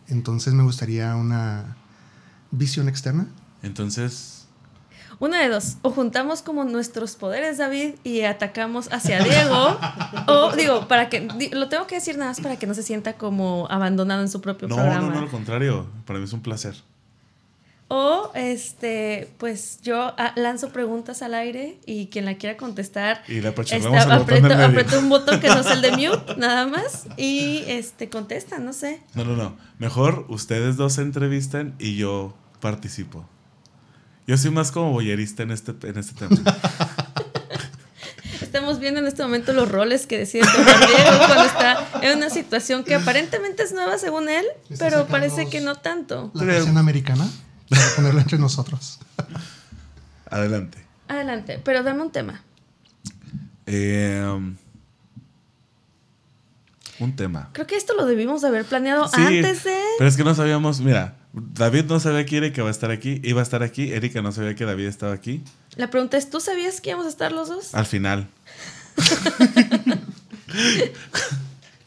Entonces 0.07 0.53
me 0.53 0.63
gustaría 0.63 1.15
una 1.15 1.77
visión 2.49 2.89
externa. 2.89 3.27
Entonces, 3.63 4.47
Una 5.19 5.39
de 5.39 5.49
dos, 5.49 5.77
o 5.83 5.91
juntamos 5.91 6.41
como 6.41 6.63
nuestros 6.63 7.15
poderes, 7.15 7.59
David, 7.59 7.93
y 8.03 8.21
atacamos 8.21 8.91
hacia 8.91 9.23
Diego, 9.23 9.77
o 10.27 10.51
digo, 10.55 10.87
para 10.87 11.09
que, 11.09 11.27
lo 11.53 11.69
tengo 11.69 11.85
que 11.85 11.95
decir 11.95 12.17
nada 12.17 12.31
más 12.31 12.41
para 12.41 12.57
que 12.57 12.65
no 12.65 12.73
se 12.73 12.81
sienta 12.81 13.13
como 13.13 13.67
abandonado 13.69 14.21
en 14.21 14.29
su 14.29 14.41
propio 14.41 14.67
no, 14.67 14.75
programa. 14.75 15.09
no, 15.09 15.13
no, 15.13 15.19
al 15.19 15.29
contrario. 15.29 15.85
Para 16.07 16.17
mí 16.17 16.25
es 16.25 16.33
un 16.33 16.41
placer. 16.41 16.75
O, 17.93 18.31
este, 18.35 19.27
pues 19.37 19.79
yo 19.83 20.13
ah, 20.17 20.31
lanzo 20.37 20.69
preguntas 20.69 21.21
al 21.21 21.33
aire 21.33 21.77
y 21.85 22.07
quien 22.07 22.23
la 22.23 22.37
quiera 22.37 22.55
contestar, 22.55 23.21
Y 23.27 23.39
el 23.39 23.51
botón 23.51 24.11
aprieto, 24.13 24.47
aprieto 24.47 24.97
un 24.97 25.09
botón 25.09 25.41
que 25.41 25.49
no 25.49 25.59
es 25.59 25.65
el 25.65 25.81
de 25.81 25.91
mute, 25.97 26.37
nada 26.37 26.67
más, 26.67 27.07
y 27.17 27.65
este, 27.67 28.07
contesta, 28.07 28.59
no 28.59 28.71
sé. 28.71 29.01
No, 29.13 29.25
no, 29.25 29.35
no. 29.35 29.57
Mejor 29.77 30.25
ustedes 30.29 30.77
dos 30.77 30.93
se 30.93 31.01
entrevistan 31.01 31.75
y 31.79 31.97
yo 31.97 32.33
participo. 32.61 33.27
Yo 34.25 34.37
soy 34.37 34.51
más 34.51 34.71
como 34.71 34.93
boyerista 34.93 35.43
en 35.43 35.51
este, 35.51 35.73
en 35.85 35.97
este 35.97 36.13
tema. 36.13 36.41
Estamos 38.41 38.79
viendo 38.79 39.01
en 39.01 39.07
este 39.07 39.21
momento 39.21 39.51
los 39.51 39.69
roles 39.69 40.07
que 40.07 40.17
decide 40.17 40.43
tomar 40.43 40.87
Diego 40.87 41.17
cuando 41.27 41.43
está 41.43 41.87
en 42.03 42.19
una 42.19 42.29
situación 42.29 42.85
que 42.85 42.95
aparentemente 42.95 43.63
es 43.63 43.73
nueva 43.73 43.97
según 43.97 44.29
él, 44.29 44.45
Está 44.69 44.85
pero 44.85 45.07
parece 45.07 45.49
que 45.49 45.59
no 45.59 45.75
tanto. 45.75 46.31
La 46.33 46.45
versión 46.45 46.77
americana. 46.77 47.29
Para 47.71 47.89
ponerlo 47.95 48.19
entre 48.19 48.37
nosotros. 48.37 48.99
Adelante. 50.29 50.77
Adelante, 51.07 51.59
pero 51.63 51.83
dame 51.83 52.01
un 52.01 52.11
tema. 52.11 52.41
Eh, 53.65 54.53
un 56.99 57.15
tema. 57.15 57.49
Creo 57.53 57.67
que 57.67 57.77
esto 57.77 57.93
lo 57.95 58.05
debimos 58.05 58.41
de 58.41 58.49
haber 58.49 58.65
planeado 58.65 59.07
Sí, 59.07 59.21
antes 59.21 59.63
de... 59.63 59.77
Pero 59.97 60.09
es 60.09 60.17
que 60.17 60.23
no 60.23 60.35
sabíamos, 60.35 60.81
mira, 60.81 61.15
David 61.33 61.85
no 61.85 61.99
sabía 61.99 62.25
que 62.25 62.37
Erika 62.37 62.61
va 62.61 62.67
a 62.67 62.71
estar 62.71 62.91
aquí, 62.91 63.21
iba 63.23 63.39
a 63.39 63.43
estar 63.43 63.63
aquí, 63.63 63.91
Erika 63.91 64.21
no 64.21 64.31
sabía 64.31 64.55
que 64.55 64.65
David 64.65 64.87
estaba 64.87 65.13
aquí. 65.13 65.43
La 65.75 65.89
pregunta 65.89 66.17
es, 66.17 66.29
¿tú 66.29 66.41
sabías 66.41 66.81
que 66.81 66.89
íbamos 66.89 67.05
a 67.05 67.09
estar 67.09 67.31
los 67.31 67.49
dos? 67.49 67.73
Al 67.73 67.85
final. 67.85 68.27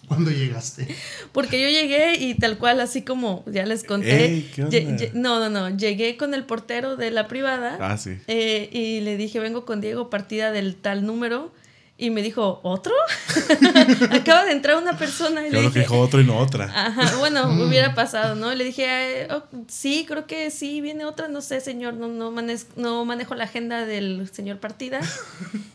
¿Cuándo 0.09 0.31
llegaste? 0.31 0.87
Porque 1.33 1.61
yo 1.63 1.69
llegué 1.69 2.15
y 2.19 2.35
tal 2.35 2.59
cual, 2.59 2.81
así 2.81 3.03
como 3.03 3.45
ya 3.47 3.65
les 3.67 3.85
conté. 3.85 4.25
Ey, 4.27 4.51
¿qué 4.55 4.63
onda? 4.65 4.79
no, 5.15 5.39
no, 5.41 5.51
no. 5.71 5.77
Llegué 5.77 6.17
con 6.17 6.35
el 6.35 6.45
portero 6.45 6.97
de 6.97 7.11
la 7.11 7.29
privada 7.29 7.79
Ah, 7.81 7.97
sí. 7.97 8.19
eh, 8.27 8.69
y 8.73 9.01
le 9.01 9.17
dije, 9.17 9.41
vengo 9.41 9.65
con 9.65 9.81
Diego, 9.81 10.11
partida 10.11 10.53
del 10.53 10.77
tal 10.77 11.05
número. 11.07 11.53
Y 11.97 12.11
me 12.11 12.23
dijo, 12.23 12.59
¿otro? 12.65 12.93
Acaba 14.11 14.45
de 14.45 14.51
entrar 14.53 14.77
una 14.77 14.99
persona 14.99 15.43
y 15.43 15.45
le 15.45 15.51
Claro 15.51 15.73
que 15.73 15.79
dije, 15.79 15.81
dijo 15.93 16.01
otro 16.01 16.21
y 16.21 16.25
no 16.25 16.39
otra. 16.39 16.65
Ajá, 16.65 17.17
bueno, 17.19 17.49
hubiera 17.69 17.95
pasado, 17.95 18.35
¿no? 18.35 18.53
Y 18.53 18.57
le 18.57 18.65
dije, 18.65 19.23
"Eh, 19.23 19.29
oh, 19.31 19.45
sí, 19.69 20.05
creo 20.07 20.27
que 20.27 20.51
sí, 20.51 20.81
viene 20.81 21.05
otra, 21.05 21.29
no 21.29 21.41
sé, 21.41 21.61
señor, 21.61 21.95
no, 21.95 22.09
no, 22.09 22.33
manes- 22.33 22.67
no 22.75 23.05
manejo 23.05 23.37
la 23.37 23.45
agenda 23.45 23.87
del 23.87 24.29
señor 24.33 24.59
Partida. 24.59 25.01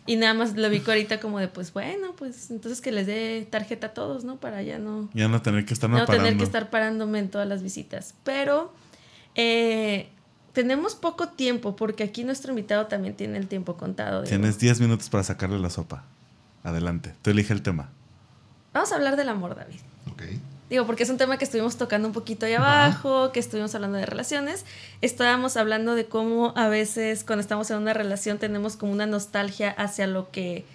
Y 0.06 0.18
nada 0.18 0.34
más 0.34 0.58
lo 0.58 0.70
vi 0.70 0.84
ahorita 0.86 1.22
como 1.22 1.40
de, 1.40 1.48
pues 1.48 1.72
bueno, 1.72 2.14
pues 2.18 2.52
entonces 2.52 2.82
que 2.82 2.92
les 2.92 3.08
dé 3.08 3.48
tarjeta 3.50 3.88
a 3.88 3.94
todos, 3.94 4.26
¿no? 4.26 4.36
Para 4.38 4.62
ya 4.62 4.78
no, 4.78 5.10
Ya 5.14 5.30
no 5.30 5.42
tener 5.42 5.66
que 5.66 5.74
estarme 5.74 6.00
no 6.00 6.06
parando. 6.06 6.26
tener 6.26 6.38
que 6.38 6.44
estar 6.44 6.70
parándome 6.70 7.20
en 7.20 7.30
todas 7.30 7.48
las 7.48 7.64
visitas. 7.64 8.14
Pero 8.26 8.74
eh, 9.36 10.10
tenemos 10.54 10.96
poco 10.96 11.30
tiempo 11.30 11.76
porque 11.76 12.04
aquí 12.04 12.24
nuestro 12.24 12.52
invitado 12.52 12.88
también 12.88 13.16
tiene 13.16 13.38
el 13.38 13.48
tiempo 13.48 13.76
contado. 13.78 14.22
Diego. 14.24 14.30
Tienes 14.30 14.60
10 14.60 14.82
minutos 14.82 15.10
para 15.10 15.24
sacarle 15.24 15.60
la 15.60 15.70
sopa. 15.70 16.04
Adelante. 16.64 17.14
Tú 17.22 17.30
elige 17.30 17.54
el 17.54 17.62
tema. 17.62 17.90
Vamos 18.74 18.92
a 18.92 18.96
hablar 18.96 19.16
del 19.16 19.30
amor, 19.30 19.56
David. 19.56 19.80
Ok. 20.12 20.24
Digo, 20.70 20.86
porque 20.86 21.02
es 21.04 21.10
un 21.10 21.18
tema 21.18 21.38
que 21.38 21.46
estuvimos 21.46 21.78
tocando 21.78 22.08
un 22.08 22.14
poquito 22.14 22.46
ahí 22.46 22.54
Ajá. 22.54 22.86
abajo, 22.86 23.32
que 23.32 23.40
estuvimos 23.40 23.74
hablando 23.74 23.98
de 23.98 24.06
relaciones. 24.06 24.66
Estábamos 25.02 25.58
hablando 25.58 25.96
de 25.96 26.06
cómo 26.06 26.54
a 26.56 26.68
veces 26.68 27.24
cuando 27.24 27.42
estamos 27.42 27.72
en 27.72 27.78
una 27.78 27.94
relación 27.94 28.38
tenemos 28.38 28.76
como 28.76 28.92
una 28.92 29.08
nostalgia 29.08 29.72
hacia 29.72 30.06
lo 30.06 30.30
que... 30.30 30.66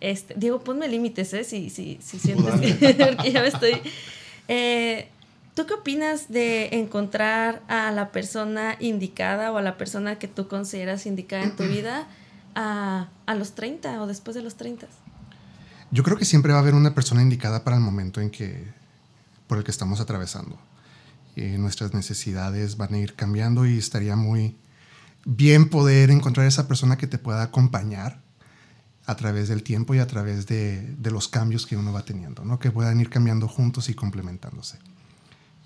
Este, 0.00 0.34
Diego, 0.36 0.60
ponme 0.62 0.88
límites, 0.88 1.32
¿eh? 1.32 1.44
Si, 1.44 1.70
si, 1.70 1.98
si 2.02 2.18
sientes 2.18 2.60
que... 2.78 2.94
porque 2.94 3.32
ya 3.32 3.40
me 3.40 3.48
estoy... 3.48 3.80
eh, 4.48 5.08
¿Tú 5.54 5.66
qué 5.66 5.74
opinas 5.74 6.30
de 6.30 6.70
encontrar 6.72 7.62
a 7.68 7.90
la 7.90 8.10
persona 8.10 8.76
indicada 8.80 9.52
o 9.52 9.58
a 9.58 9.62
la 9.62 9.76
persona 9.76 10.18
que 10.18 10.28
tú 10.28 10.48
consideras 10.48 11.04
indicada 11.06 11.42
en 11.42 11.56
tu 11.56 11.62
vida 11.68 12.08
a, 12.54 13.08
a 13.26 13.34
los 13.34 13.54
30 13.54 14.00
o 14.02 14.06
después 14.06 14.34
de 14.34 14.42
los 14.42 14.56
30? 14.56 14.86
Yo 15.90 16.02
creo 16.02 16.16
que 16.16 16.24
siempre 16.24 16.52
va 16.52 16.58
a 16.58 16.62
haber 16.62 16.74
una 16.74 16.94
persona 16.94 17.20
indicada 17.20 17.64
para 17.64 17.76
el 17.76 17.82
momento 17.82 18.20
en 18.20 18.30
que 18.30 18.64
por 19.46 19.58
el 19.58 19.64
que 19.64 19.70
estamos 19.70 20.00
atravesando. 20.00 20.58
Eh, 21.36 21.58
nuestras 21.58 21.92
necesidades 21.92 22.78
van 22.78 22.94
a 22.94 22.98
ir 22.98 23.14
cambiando 23.14 23.66
y 23.66 23.76
estaría 23.76 24.16
muy 24.16 24.56
bien 25.26 25.68
poder 25.68 26.10
encontrar 26.10 26.46
esa 26.46 26.66
persona 26.66 26.96
que 26.96 27.06
te 27.06 27.18
pueda 27.18 27.42
acompañar 27.42 28.22
a 29.04 29.16
través 29.16 29.48
del 29.48 29.62
tiempo 29.62 29.94
y 29.94 29.98
a 29.98 30.06
través 30.06 30.46
de, 30.46 30.80
de 30.96 31.10
los 31.10 31.28
cambios 31.28 31.66
que 31.66 31.76
uno 31.76 31.92
va 31.92 32.04
teniendo, 32.04 32.44
¿no? 32.44 32.58
que 32.58 32.70
puedan 32.70 33.00
ir 33.00 33.10
cambiando 33.10 33.46
juntos 33.46 33.90
y 33.90 33.94
complementándose. 33.94 34.78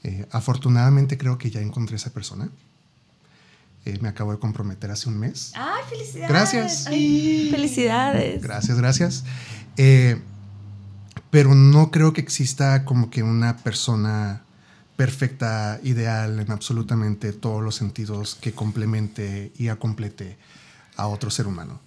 Eh, 0.06 0.24
afortunadamente 0.30 1.18
creo 1.18 1.36
que 1.36 1.50
ya 1.50 1.60
encontré 1.60 1.96
esa 1.96 2.10
persona. 2.10 2.48
Eh, 3.84 3.98
me 4.00 4.08
acabo 4.08 4.30
de 4.30 4.38
comprometer 4.38 4.90
hace 4.92 5.08
un 5.08 5.18
mes. 5.18 5.52
¡Ay, 5.56 5.82
felicidades! 5.88 6.28
Gracias. 6.28 6.86
Ay, 6.86 7.48
felicidades. 7.50 8.40
Gracias, 8.40 8.78
gracias. 8.78 9.24
Eh, 9.76 10.20
pero 11.30 11.56
no 11.56 11.90
creo 11.90 12.12
que 12.12 12.20
exista 12.20 12.84
como 12.84 13.10
que 13.10 13.24
una 13.24 13.56
persona 13.56 14.42
perfecta, 14.96 15.80
ideal 15.82 16.38
en 16.38 16.52
absolutamente 16.52 17.32
todos 17.32 17.62
los 17.62 17.74
sentidos 17.74 18.36
que 18.36 18.52
complemente 18.52 19.52
y 19.58 19.68
acomplete 19.68 20.36
a 20.96 21.08
otro 21.08 21.30
ser 21.30 21.48
humano. 21.48 21.80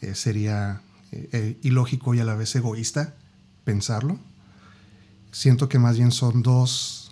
Eh, 0.00 0.14
sería 0.14 0.80
eh, 1.10 1.58
ilógico 1.62 2.14
y 2.14 2.20
a 2.20 2.24
la 2.24 2.36
vez 2.36 2.54
egoísta 2.54 3.14
pensarlo. 3.64 4.18
Siento 5.32 5.68
que 5.68 5.80
más 5.80 5.96
bien 5.98 6.12
son 6.12 6.42
dos 6.42 7.03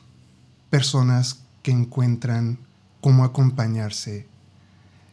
personas 0.72 1.44
que 1.62 1.70
encuentran 1.70 2.58
cómo 3.02 3.24
acompañarse 3.24 4.26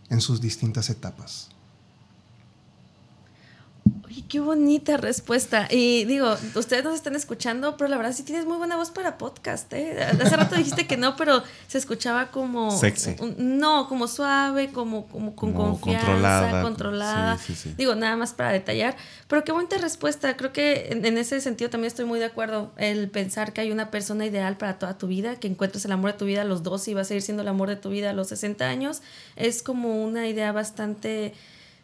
en 0.10 0.22
sus 0.22 0.40
distintas 0.40 0.90
etapas. 0.90 1.50
Oye, 4.12 4.24
qué 4.28 4.40
bonita 4.40 4.98
respuesta. 4.98 5.68
Y 5.70 6.04
digo, 6.06 6.36
ustedes 6.56 6.84
nos 6.84 6.96
están 6.96 7.16
escuchando, 7.16 7.78
pero 7.78 7.92
la 7.92 7.98
verdad 7.98 8.12
sí 8.12 8.24
tienes 8.24 8.48
muy 8.48 8.58
buena 8.58 8.76
voz 8.76 8.90
para 8.90 9.20
podcast, 9.20 9.72
¿eh? 9.72 10.02
Hace 10.02 10.36
rato 10.36 10.56
dijiste 10.56 10.88
que 10.88 10.98
no, 10.98 11.16
pero 11.16 11.44
se 11.68 11.78
escuchaba 11.78 12.32
como... 12.32 12.72
Sexy. 12.76 13.18
un- 13.20 13.60
no, 13.60 13.88
como 13.88 14.08
suave, 14.08 14.72
como, 14.72 15.06
como 15.06 15.36
con 15.36 15.54
Como 15.54 15.80
confianza, 15.80 16.08
controlada, 16.08 16.62
controlada. 16.64 17.38
sí, 17.38 17.54
sí, 17.54 17.70
sí. 17.70 17.76
Digo, 17.78 17.94
nada 17.94 18.16
más 18.18 18.34
para 18.34 18.52
detallar. 18.52 18.96
Pero 19.28 19.44
qué 19.44 19.52
bonita 19.52 19.78
respuesta. 19.78 20.36
Creo 20.36 20.52
que 20.54 20.88
en, 20.90 21.06
en 21.06 21.20
ese 21.20 21.40
sentido 21.40 21.70
también 21.70 21.90
estoy 21.90 22.06
muy 22.06 22.18
de 22.18 22.26
acuerdo. 22.26 22.72
El 22.78 23.12
pensar 23.12 23.54
que 23.54 23.62
hay 23.62 23.72
una 23.72 23.92
persona 23.92 24.26
ideal 24.26 24.58
para 24.58 24.80
toda 24.80 24.98
tu 24.98 25.06
vida, 25.06 25.36
que 25.36 25.46
encuentres 25.48 25.86
el 25.86 25.92
amor 25.92 26.14
de 26.14 26.18
tu 26.18 26.26
vida 26.26 26.42
a 26.42 26.46
los 26.46 26.64
dos 26.64 26.88
y 26.88 26.96
va 26.96 27.02
a 27.02 27.06
seguir 27.06 27.22
siendo 27.22 27.44
el 27.44 27.48
amor 27.48 27.70
de 27.70 27.76
tu 27.76 27.90
vida 27.90 28.10
a 28.10 28.14
los 28.14 28.30
60 28.30 28.66
años, 28.68 29.04
es 29.36 29.62
como 29.62 30.04
una 30.04 30.28
idea 30.28 30.52
bastante 30.52 31.36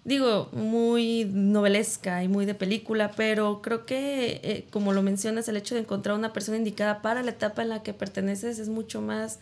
digo, 0.06 0.50
muy 0.54 1.26
novelesca 1.26 2.24
y 2.24 2.28
muy 2.28 2.46
de 2.46 2.54
película, 2.54 3.12
pero 3.12 3.62
creo 3.62 3.86
que, 3.86 4.40
eh, 4.44 4.68
como 4.72 4.94
lo 4.94 5.02
mencionas, 5.02 5.50
el 5.50 5.58
hecho 5.58 5.76
de 5.76 5.82
encontrar 5.82 6.16
una 6.16 6.32
persona 6.32 6.58
indicada 6.58 7.02
para 7.02 7.24
la 7.24 7.32
etapa 7.32 7.64
en 7.64 7.70
la 7.70 7.84
que 7.84 7.94
perteneces 7.94 8.60
es 8.60 8.70
mucho 8.70 9.02
más 9.02 9.40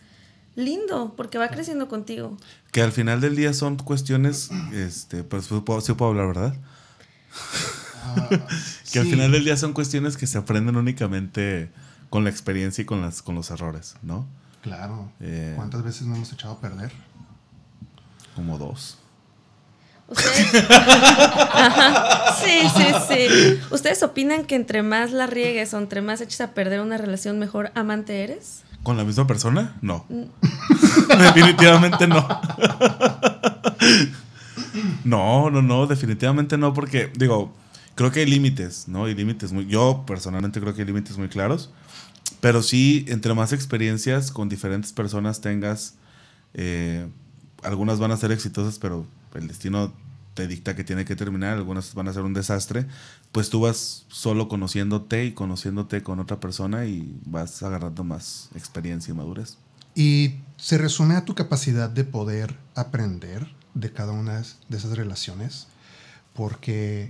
lindo, 0.56 1.14
porque 1.16 1.38
va 1.38 1.48
creciendo 1.48 1.86
contigo. 1.88 2.36
Que 2.72 2.80
al 2.82 2.92
final 2.92 3.20
del 3.20 3.36
día 3.36 3.52
son 3.52 3.76
cuestiones, 3.76 4.50
este, 4.72 5.22
pues 5.22 5.44
sí 5.44 5.60
puedo, 5.64 5.80
sí 5.80 5.92
puedo 5.92 6.10
hablar, 6.10 6.28
¿verdad? 6.28 6.54
Que 8.92 9.00
al 9.00 9.06
final 9.06 9.32
del 9.32 9.44
día 9.44 9.56
son 9.56 9.72
cuestiones 9.72 10.16
que 10.16 10.28
se 10.28 10.38
aprenden 10.38 10.76
únicamente 10.76 11.68
con 12.10 12.22
la 12.22 12.30
experiencia 12.30 12.82
y 12.82 12.84
con, 12.84 13.00
las, 13.00 13.22
con 13.22 13.34
los 13.34 13.50
errores, 13.50 13.96
¿no? 14.02 14.24
Claro. 14.62 15.10
Eh. 15.18 15.54
¿Cuántas 15.56 15.82
veces 15.82 16.02
nos 16.06 16.18
hemos 16.18 16.32
echado 16.32 16.54
a 16.54 16.60
perder? 16.60 16.92
Como 18.36 18.56
dos. 18.56 18.98
Ustedes... 20.08 20.70
Ajá. 20.70 22.10
Sí, 22.44 22.60
sí, 22.76 22.84
sí. 23.08 23.60
¿Ustedes 23.70 24.02
opinan 24.02 24.44
que 24.44 24.54
entre 24.54 24.82
más 24.82 25.12
la 25.12 25.26
riegues 25.26 25.72
o 25.72 25.78
entre 25.78 26.02
más 26.02 26.20
eches 26.20 26.42
a 26.42 26.52
perder 26.52 26.80
una 26.80 26.98
relación, 26.98 27.38
mejor 27.38 27.70
amante 27.74 28.22
eres? 28.22 28.64
¿Con 28.82 28.98
la 28.98 29.04
misma 29.04 29.26
persona? 29.26 29.76
No. 29.80 30.04
definitivamente 31.18 32.06
no. 32.06 32.28
no, 35.04 35.50
no, 35.50 35.62
no, 35.62 35.86
definitivamente 35.86 36.58
no, 36.58 36.74
porque, 36.74 37.10
digo, 37.16 37.54
creo 37.94 38.10
que 38.10 38.20
hay 38.20 38.26
límites, 38.26 38.88
¿no? 38.88 39.04
Hay 39.04 39.14
límites 39.14 39.52
muy. 39.52 39.66
Yo 39.66 40.04
personalmente 40.06 40.60
creo 40.60 40.74
que 40.74 40.82
hay 40.82 40.86
límites 40.86 41.16
muy 41.16 41.28
claros. 41.28 41.70
Pero 42.40 42.62
sí, 42.62 43.06
entre 43.08 43.32
más 43.32 43.52
experiencias 43.52 44.30
con 44.30 44.48
diferentes 44.48 44.92
personas 44.92 45.40
tengas, 45.40 45.94
eh, 46.52 47.08
algunas 47.62 47.98
van 47.98 48.10
a 48.12 48.16
ser 48.18 48.32
exitosas, 48.32 48.78
pero 48.78 49.06
el 49.34 49.48
destino 49.48 49.92
te 50.34 50.48
dicta 50.48 50.74
que 50.74 50.84
tiene 50.84 51.04
que 51.04 51.16
terminar, 51.16 51.54
algunas 51.54 51.94
van 51.94 52.08
a 52.08 52.12
ser 52.12 52.22
un 52.22 52.34
desastre, 52.34 52.86
pues 53.32 53.50
tú 53.50 53.60
vas 53.60 54.04
solo 54.08 54.48
conociéndote 54.48 55.24
y 55.24 55.32
conociéndote 55.32 56.02
con 56.02 56.18
otra 56.18 56.40
persona 56.40 56.86
y 56.86 57.16
vas 57.24 57.62
agarrando 57.62 58.04
más 58.04 58.50
experiencia 58.54 59.12
y 59.12 59.16
madurez. 59.16 59.56
Y 59.94 60.34
se 60.56 60.76
resume 60.76 61.14
a 61.14 61.24
tu 61.24 61.34
capacidad 61.34 61.88
de 61.88 62.04
poder 62.04 62.56
aprender 62.74 63.46
de 63.74 63.92
cada 63.92 64.12
una 64.12 64.42
de 64.68 64.76
esas 64.76 64.96
relaciones, 64.96 65.68
porque 66.34 67.08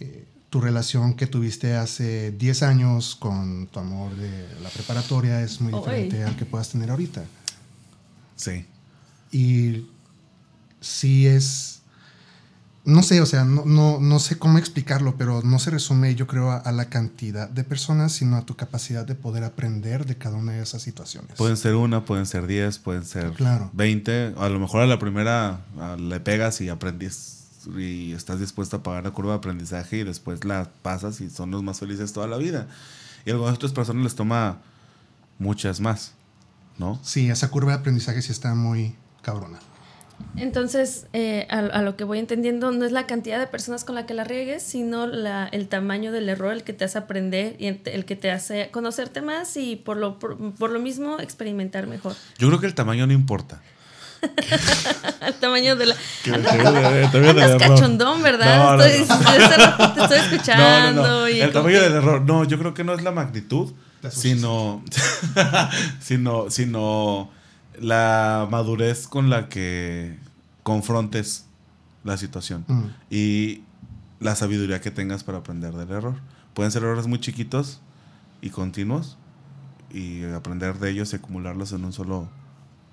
eh, 0.00 0.26
tu 0.50 0.60
relación 0.60 1.14
que 1.14 1.26
tuviste 1.26 1.74
hace 1.74 2.32
10 2.32 2.62
años 2.62 3.16
con 3.16 3.66
tu 3.68 3.80
amor 3.80 4.14
de 4.14 4.46
la 4.62 4.68
preparatoria 4.68 5.40
es 5.40 5.60
muy 5.60 5.72
Oy. 5.72 5.80
diferente 5.80 6.24
al 6.24 6.36
que 6.36 6.44
puedas 6.44 6.68
tener 6.68 6.90
ahorita. 6.90 7.24
Sí. 8.36 8.66
Y 9.32 9.86
sí 10.80 11.26
es, 11.26 11.80
no 12.84 13.02
sé, 13.02 13.20
o 13.20 13.26
sea, 13.26 13.44
no, 13.44 13.64
no, 13.64 13.98
no 14.00 14.18
sé 14.20 14.38
cómo 14.38 14.58
explicarlo, 14.58 15.16
pero 15.16 15.42
no 15.42 15.58
se 15.58 15.70
resume 15.70 16.14
yo 16.14 16.26
creo 16.26 16.50
a, 16.52 16.58
a 16.58 16.72
la 16.72 16.84
cantidad 16.88 17.48
de 17.48 17.64
personas, 17.64 18.12
sino 18.12 18.36
a 18.36 18.46
tu 18.46 18.54
capacidad 18.54 19.04
de 19.04 19.14
poder 19.14 19.42
aprender 19.44 20.06
de 20.06 20.16
cada 20.16 20.36
una 20.36 20.52
de 20.52 20.62
esas 20.62 20.82
situaciones. 20.82 21.32
Pueden 21.36 21.56
ser 21.56 21.74
una, 21.74 22.04
pueden 22.04 22.26
ser 22.26 22.46
diez, 22.46 22.78
pueden 22.78 23.04
ser 23.04 23.32
Claro. 23.32 23.70
20. 23.72 24.34
A 24.38 24.48
lo 24.48 24.60
mejor 24.60 24.82
a 24.82 24.86
la 24.86 24.98
primera 24.98 25.60
le 25.98 26.20
pegas 26.20 26.60
y 26.60 26.68
aprendes 26.68 27.32
y 27.76 28.12
estás 28.12 28.38
dispuesto 28.38 28.76
a 28.76 28.82
pagar 28.84 29.02
la 29.02 29.10
curva 29.10 29.32
de 29.32 29.38
aprendizaje 29.38 29.98
y 29.98 30.04
después 30.04 30.44
la 30.44 30.70
pasas 30.82 31.20
y 31.20 31.28
son 31.30 31.50
los 31.50 31.64
más 31.64 31.80
felices 31.80 32.12
toda 32.12 32.28
la 32.28 32.36
vida. 32.36 32.68
Y 33.24 33.30
a 33.30 33.32
algunas 33.32 33.56
otras 33.56 33.72
personas 33.72 34.04
les 34.04 34.14
toma 34.14 34.58
muchas 35.40 35.80
más, 35.80 36.12
¿no? 36.78 37.00
Sí, 37.02 37.28
esa 37.28 37.48
curva 37.50 37.72
de 37.72 37.78
aprendizaje 37.78 38.22
sí 38.22 38.30
está 38.30 38.54
muy 38.54 38.94
cabrona. 39.22 39.58
Entonces, 40.36 41.06
eh, 41.14 41.46
a, 41.50 41.58
a 41.58 41.82
lo 41.82 41.96
que 41.96 42.04
voy 42.04 42.18
entendiendo, 42.18 42.70
no 42.70 42.84
es 42.84 42.92
la 42.92 43.06
cantidad 43.06 43.38
de 43.38 43.46
personas 43.46 43.84
con 43.84 43.94
la 43.94 44.04
que 44.06 44.12
la 44.14 44.24
riegues, 44.24 44.62
sino 44.62 45.06
la, 45.06 45.48
el 45.50 45.66
tamaño 45.68 46.12
del 46.12 46.28
error 46.28 46.52
el 46.52 46.62
que 46.62 46.74
te 46.74 46.84
hace 46.84 46.98
aprender 46.98 47.56
y 47.58 47.66
el, 47.68 48.04
que 48.04 48.16
te 48.16 48.30
hace 48.30 48.70
conocerte 48.70 49.22
más 49.22 49.56
y 49.56 49.76
por 49.76 49.96
lo, 49.96 50.18
por, 50.18 50.36
por 50.54 50.70
lo 50.70 50.78
mismo 50.78 51.18
experimentar 51.20 51.86
mejor. 51.86 52.14
Yo 52.38 52.48
creo 52.48 52.60
que 52.60 52.66
el 52.66 52.74
tamaño 52.74 53.06
no 53.06 53.12
importa. 53.14 53.62
El 55.20 55.34
tamaño 55.34 55.76
de 55.76 55.86
la... 55.86 55.96
Andas, 56.32 56.54
andas 56.54 57.56
cachondón, 57.62 58.22
¿verdad? 58.22 58.58
No, 58.58 58.76
no, 58.78 58.84
estoy, 58.84 59.06
no. 59.06 59.22
yo 59.22 59.28
hace 59.44 59.56
rato 59.56 59.92
te 59.92 60.00
estoy 60.02 60.18
escuchando. 60.18 61.02
No, 61.02 61.08
no, 61.08 61.20
no. 61.20 61.28
y 61.28 61.40
El 61.40 61.52
tamaño 61.52 61.76
que- 61.78 61.84
del 61.84 61.92
error. 61.92 62.22
No, 62.22 62.44
yo 62.44 62.58
creo 62.58 62.72
que 62.74 62.82
no 62.82 62.94
es 62.94 63.02
la 63.02 63.10
magnitud, 63.12 63.72
sino, 64.10 64.82
sino, 66.00 66.50
sino 66.50 67.30
la 67.80 68.46
madurez 68.50 69.06
con 69.08 69.30
la 69.30 69.48
que 69.48 70.18
confrontes 70.62 71.46
la 72.04 72.16
situación 72.16 72.64
Mm. 72.68 72.84
y 73.10 73.62
la 74.20 74.34
sabiduría 74.34 74.80
que 74.80 74.90
tengas 74.90 75.24
para 75.24 75.38
aprender 75.38 75.74
del 75.74 75.90
error. 75.90 76.14
Pueden 76.54 76.72
ser 76.72 76.82
errores 76.82 77.06
muy 77.06 77.20
chiquitos 77.20 77.80
y 78.40 78.50
continuos 78.50 79.18
y 79.92 80.24
aprender 80.24 80.78
de 80.78 80.90
ellos 80.90 81.12
y 81.12 81.16
acumularlos 81.16 81.72
en 81.72 81.84
un 81.84 81.92
solo, 81.92 82.28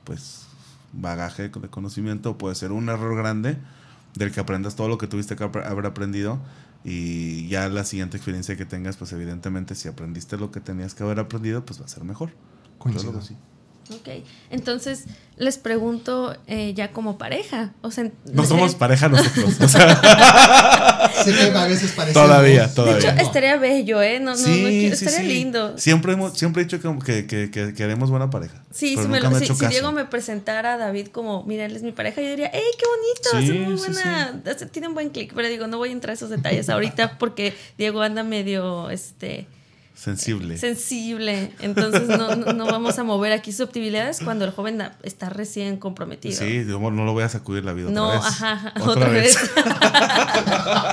pues, 0.03 0.45
bagaje 0.91 1.49
de 1.49 1.69
conocimiento. 1.69 2.37
Puede 2.37 2.55
ser 2.55 2.71
un 2.71 2.89
error 2.89 3.15
grande 3.15 3.57
del 4.15 4.31
que 4.31 4.39
aprendas 4.39 4.75
todo 4.75 4.87
lo 4.89 4.97
que 4.97 5.07
tuviste 5.07 5.35
que 5.35 5.43
haber 5.43 5.85
aprendido 5.85 6.39
y 6.83 7.47
ya 7.47 7.67
la 7.69 7.83
siguiente 7.85 8.17
experiencia 8.17 8.57
que 8.57 8.65
tengas, 8.65 8.97
pues 8.97 9.11
evidentemente 9.13 9.73
si 9.75 9.87
aprendiste 9.87 10.37
lo 10.37 10.51
que 10.51 10.59
tenías 10.59 10.93
que 10.93 11.03
haber 11.03 11.19
aprendido, 11.19 11.65
pues 11.65 11.79
va 11.81 11.85
a 11.85 11.87
ser 11.87 12.03
mejor. 12.03 12.31
Coincido. 12.77 13.11
Claro 13.11 13.25
sí. 13.25 13.37
Ok, 13.89 14.07
entonces 14.49 15.05
les 15.35 15.57
pregunto 15.57 16.37
eh, 16.47 16.73
ya 16.75 16.91
como 16.91 17.17
pareja. 17.17 17.73
O 17.81 17.91
sea, 17.91 18.09
No 18.31 18.45
somos 18.45 18.75
pareja 18.75 19.09
nosotros. 19.09 19.55
o 19.59 19.67
sea, 19.67 19.99
Sé 21.23 21.33
que 21.33 21.57
a 21.57 21.67
veces 21.67 21.91
parece. 21.91 22.13
Todavía, 22.13 22.67
De 22.67 22.73
todavía. 22.75 23.11
hecho, 23.13 23.21
estaría 23.21 23.57
bello, 23.57 24.01
¿eh? 24.01 24.19
No, 24.19 24.35
no, 24.35 24.41
no 24.41 24.45
quiero- 24.45 24.93
estaría 24.93 25.19
sí. 25.19 25.27
lindo. 25.27 25.77
Siempre, 25.77 26.13
hemos, 26.13 26.37
siempre 26.37 26.61
he 26.61 26.65
dicho 26.65 26.79
que, 26.79 26.99
que, 27.05 27.27
que, 27.27 27.51
que- 27.51 27.73
que 27.73 27.83
haremos 27.83 28.09
buena 28.09 28.29
pareja. 28.29 28.63
Sí, 28.71 28.95
si, 28.95 29.07
me 29.07 29.19
lo- 29.19 29.31
me 29.31 29.39
si-. 29.45 29.67
Diego 29.67 29.91
me 29.91 30.05
presentara 30.05 30.73
a 30.75 30.77
David 30.77 31.07
como, 31.07 31.43
mira, 31.43 31.65
él 31.65 31.75
es 31.75 31.83
mi 31.83 31.91
pareja, 31.91 32.21
yo 32.21 32.29
diría, 32.29 32.47
¡ey, 32.47 32.63
qué 32.77 32.85
bonito! 32.85 33.29
Sí, 33.31 33.37
hacen 33.37 33.63
muy 33.69 33.77
sí, 33.79 33.85
buena, 33.91 34.41
hace- 34.49 34.65
tienen 34.67 34.93
buen 34.93 35.09
clic. 35.09 35.33
Pero 35.35 35.47
digo, 35.49 35.67
no 35.67 35.77
voy 35.77 35.89
a 35.89 35.91
entrar 35.93 36.11
a 36.11 36.13
esos 36.13 36.29
detalles 36.29 36.69
ahorita 36.69 37.17
porque 37.17 37.53
Diego 37.77 38.01
anda 38.01 38.23
medio, 38.23 38.89
este, 38.89 39.47
Sensible. 39.95 40.57
sensible. 40.57 41.53
Entonces 41.59 42.07
no, 42.07 42.35
no, 42.35 42.51
no 42.53 42.65
vamos 42.65 42.97
a 42.97 43.03
mover 43.03 43.31
aquí 43.31 43.51
susceptibilidades 43.51 44.19
cuando 44.23 44.43
el 44.43 44.51
joven 44.51 44.81
está 45.03 45.29
recién 45.29 45.77
comprometido. 45.77 46.35
Sí, 46.37 46.65
yo 46.67 46.79
no 46.79 47.05
lo 47.05 47.13
voy 47.13 47.23
a 47.23 47.29
sacudir 47.29 47.63
la 47.63 47.73
vida 47.73 47.91
No, 47.91 48.07
otra 48.07 48.17
vez. 48.19 48.27
ajá, 48.27 48.51
ajá, 48.51 48.73
otra, 48.89 49.09
vez. 49.09 49.37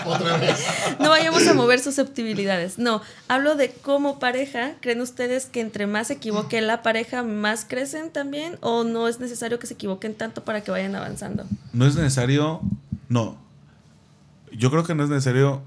Otra 0.06 0.36
vez. 0.38 0.58
no 0.98 1.08
vayamos 1.08 1.46
a 1.46 1.54
mover 1.54 1.80
susceptibilidades. 1.80 2.78
No, 2.78 3.00
hablo 3.28 3.56
de 3.56 3.70
cómo 3.70 4.18
pareja. 4.18 4.74
¿Creen 4.80 5.00
ustedes 5.00 5.46
que 5.46 5.60
entre 5.60 5.86
más 5.86 6.08
se 6.08 6.14
equivoque 6.14 6.60
la 6.60 6.82
pareja, 6.82 7.22
más 7.22 7.64
crecen 7.64 8.10
también? 8.10 8.58
¿O 8.60 8.84
no 8.84 9.08
es 9.08 9.18
necesario 9.18 9.58
que 9.58 9.66
se 9.66 9.74
equivoquen 9.74 10.14
tanto 10.14 10.44
para 10.44 10.62
que 10.62 10.70
vayan 10.70 10.94
avanzando? 10.94 11.46
No 11.72 11.86
es 11.86 11.96
necesario. 11.96 12.60
No. 13.08 13.38
Yo 14.52 14.70
creo 14.70 14.84
que 14.84 14.94
no 14.94 15.04
es 15.04 15.10
necesario. 15.10 15.62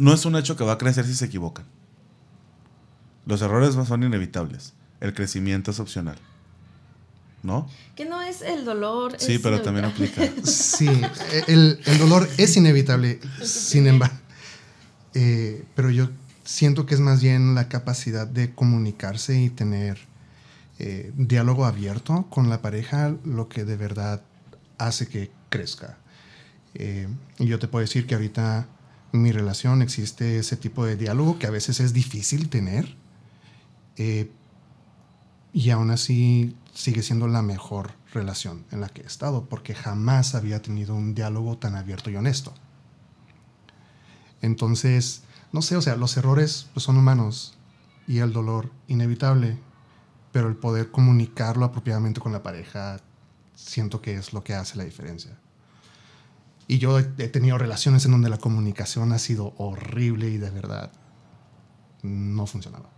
No 0.00 0.14
es 0.14 0.24
un 0.24 0.34
hecho 0.34 0.56
que 0.56 0.64
va 0.64 0.72
a 0.72 0.78
crecer 0.78 1.06
si 1.06 1.14
se 1.14 1.26
equivocan. 1.26 1.66
Los 3.26 3.42
errores 3.42 3.76
no 3.76 3.84
son 3.84 4.02
inevitables. 4.02 4.72
El 5.00 5.14
crecimiento 5.14 5.70
es 5.70 5.78
opcional. 5.78 6.16
¿No? 7.42 7.68
Que 7.96 8.06
no 8.06 8.20
es 8.22 8.42
el 8.42 8.64
dolor. 8.64 9.14
Sí, 9.18 9.34
es 9.34 9.40
pero 9.40 9.60
también 9.60 9.84
aplica. 9.84 10.22
Sí, 10.44 10.88
el, 11.46 11.80
el 11.84 11.98
dolor 11.98 12.28
es 12.38 12.56
inevitable, 12.56 13.20
sin 13.42 13.86
embargo. 13.86 14.16
Eh, 15.14 15.64
pero 15.74 15.90
yo 15.90 16.08
siento 16.44 16.86
que 16.86 16.94
es 16.94 17.00
más 17.00 17.20
bien 17.20 17.54
la 17.54 17.68
capacidad 17.68 18.26
de 18.26 18.54
comunicarse 18.54 19.38
y 19.38 19.50
tener 19.50 19.98
eh, 20.78 21.12
diálogo 21.14 21.66
abierto 21.66 22.26
con 22.30 22.48
la 22.48 22.62
pareja 22.62 23.14
lo 23.24 23.48
que 23.48 23.64
de 23.64 23.76
verdad 23.76 24.22
hace 24.78 25.08
que 25.08 25.30
crezca. 25.50 25.98
Eh, 26.74 27.06
y 27.38 27.46
yo 27.46 27.58
te 27.58 27.68
puedo 27.68 27.82
decir 27.82 28.06
que 28.06 28.14
ahorita 28.14 28.66
mi 29.12 29.32
relación 29.32 29.82
existe 29.82 30.38
ese 30.38 30.56
tipo 30.56 30.84
de 30.84 30.96
diálogo 30.96 31.38
que 31.38 31.46
a 31.46 31.50
veces 31.50 31.80
es 31.80 31.92
difícil 31.92 32.48
tener. 32.48 32.96
eh, 33.96 34.30
y 35.52 35.70
aún 35.70 35.90
así 35.90 36.56
sigue 36.72 37.02
siendo 37.02 37.26
la 37.26 37.42
mejor 37.42 37.92
relación 38.12 38.64
en 38.70 38.80
la 38.80 38.88
que 38.88 39.02
he 39.02 39.06
estado, 39.06 39.48
porque 39.48 39.74
jamás 39.74 40.34
había 40.34 40.62
tenido 40.62 40.94
un 40.94 41.14
diálogo 41.14 41.58
tan 41.58 41.74
abierto 41.74 42.10
y 42.10 42.16
honesto. 42.16 42.54
Entonces, 44.42 45.22
no 45.52 45.62
sé, 45.62 45.76
o 45.76 45.82
sea, 45.82 45.96
los 45.96 46.16
errores 46.16 46.68
pues, 46.72 46.84
son 46.84 46.96
humanos 46.96 47.58
y 48.06 48.18
el 48.18 48.32
dolor 48.32 48.70
inevitable, 48.88 49.58
pero 50.32 50.48
el 50.48 50.56
poder 50.56 50.90
comunicarlo 50.90 51.64
apropiadamente 51.64 52.20
con 52.20 52.32
la 52.32 52.42
pareja 52.42 53.00
siento 53.54 54.00
que 54.00 54.14
es 54.14 54.32
lo 54.32 54.42
que 54.42 54.54
hace 54.54 54.78
la 54.78 54.84
diferencia. 54.84 55.38
Y 56.70 56.78
yo 56.78 57.00
he 57.00 57.02
tenido 57.02 57.58
relaciones 57.58 58.04
en 58.04 58.12
donde 58.12 58.30
la 58.30 58.38
comunicación 58.38 59.12
ha 59.12 59.18
sido 59.18 59.54
horrible 59.56 60.28
y 60.28 60.38
de 60.38 60.50
verdad 60.50 60.92
no 62.02 62.46
funcionaba. 62.46 62.88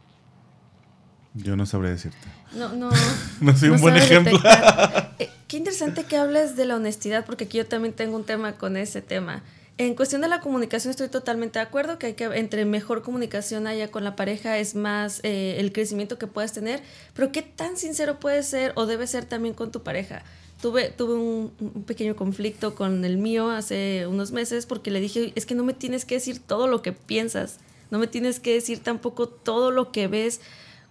Yo 1.32 1.56
no 1.56 1.64
sabría 1.64 1.92
decirte. 1.92 2.18
No, 2.54 2.68
no. 2.74 2.90
No 3.40 3.56
soy 3.56 3.70
un 3.70 3.80
buen 3.80 3.96
ejemplo. 3.96 4.38
Eh, 5.18 5.30
qué 5.48 5.56
interesante 5.56 6.04
que 6.04 6.18
hables 6.18 6.54
de 6.54 6.66
la 6.66 6.76
honestidad, 6.76 7.24
porque 7.24 7.44
aquí 7.44 7.56
yo 7.56 7.66
también 7.66 7.94
tengo 7.94 8.14
un 8.14 8.24
tema 8.24 8.58
con 8.58 8.76
ese 8.76 9.00
tema. 9.00 9.42
En 9.78 9.94
cuestión 9.94 10.20
de 10.20 10.28
la 10.28 10.40
comunicación 10.40 10.90
estoy 10.90 11.08
totalmente 11.08 11.58
de 11.58 11.64
acuerdo 11.64 11.98
que 11.98 12.08
hay 12.08 12.14
que 12.14 12.24
entre 12.24 12.66
mejor 12.66 13.00
comunicación 13.00 13.66
haya 13.66 13.90
con 13.90 14.04
la 14.04 14.16
pareja 14.16 14.58
es 14.58 14.74
más 14.74 15.20
eh, 15.22 15.56
el 15.58 15.72
crecimiento 15.72 16.18
que 16.18 16.26
puedas 16.26 16.52
tener, 16.52 16.82
pero 17.14 17.32
qué 17.32 17.40
tan 17.40 17.78
sincero 17.78 18.20
puedes 18.20 18.46
ser 18.46 18.72
o 18.74 18.84
debe 18.84 19.06
ser 19.06 19.24
también 19.24 19.54
con 19.54 19.72
tu 19.72 19.82
pareja. 19.82 20.24
Tuve, 20.62 20.88
tuve 20.90 21.14
un, 21.14 21.52
un 21.60 21.82
pequeño 21.82 22.16
conflicto 22.16 22.74
con 22.74 23.04
el 23.04 23.18
mío 23.18 23.50
hace 23.50 24.06
unos 24.06 24.32
meses 24.32 24.64
porque 24.64 24.90
le 24.90 25.00
dije, 25.00 25.32
es 25.34 25.44
que 25.44 25.54
no 25.54 25.64
me 25.64 25.74
tienes 25.74 26.04
que 26.06 26.14
decir 26.14 26.38
todo 26.38 26.68
lo 26.68 26.80
que 26.82 26.92
piensas, 26.92 27.58
no 27.90 27.98
me 27.98 28.06
tienes 28.06 28.40
que 28.40 28.54
decir 28.54 28.78
tampoco 28.82 29.28
todo 29.28 29.70
lo 29.72 29.92
que 29.92 30.06
ves 30.06 30.40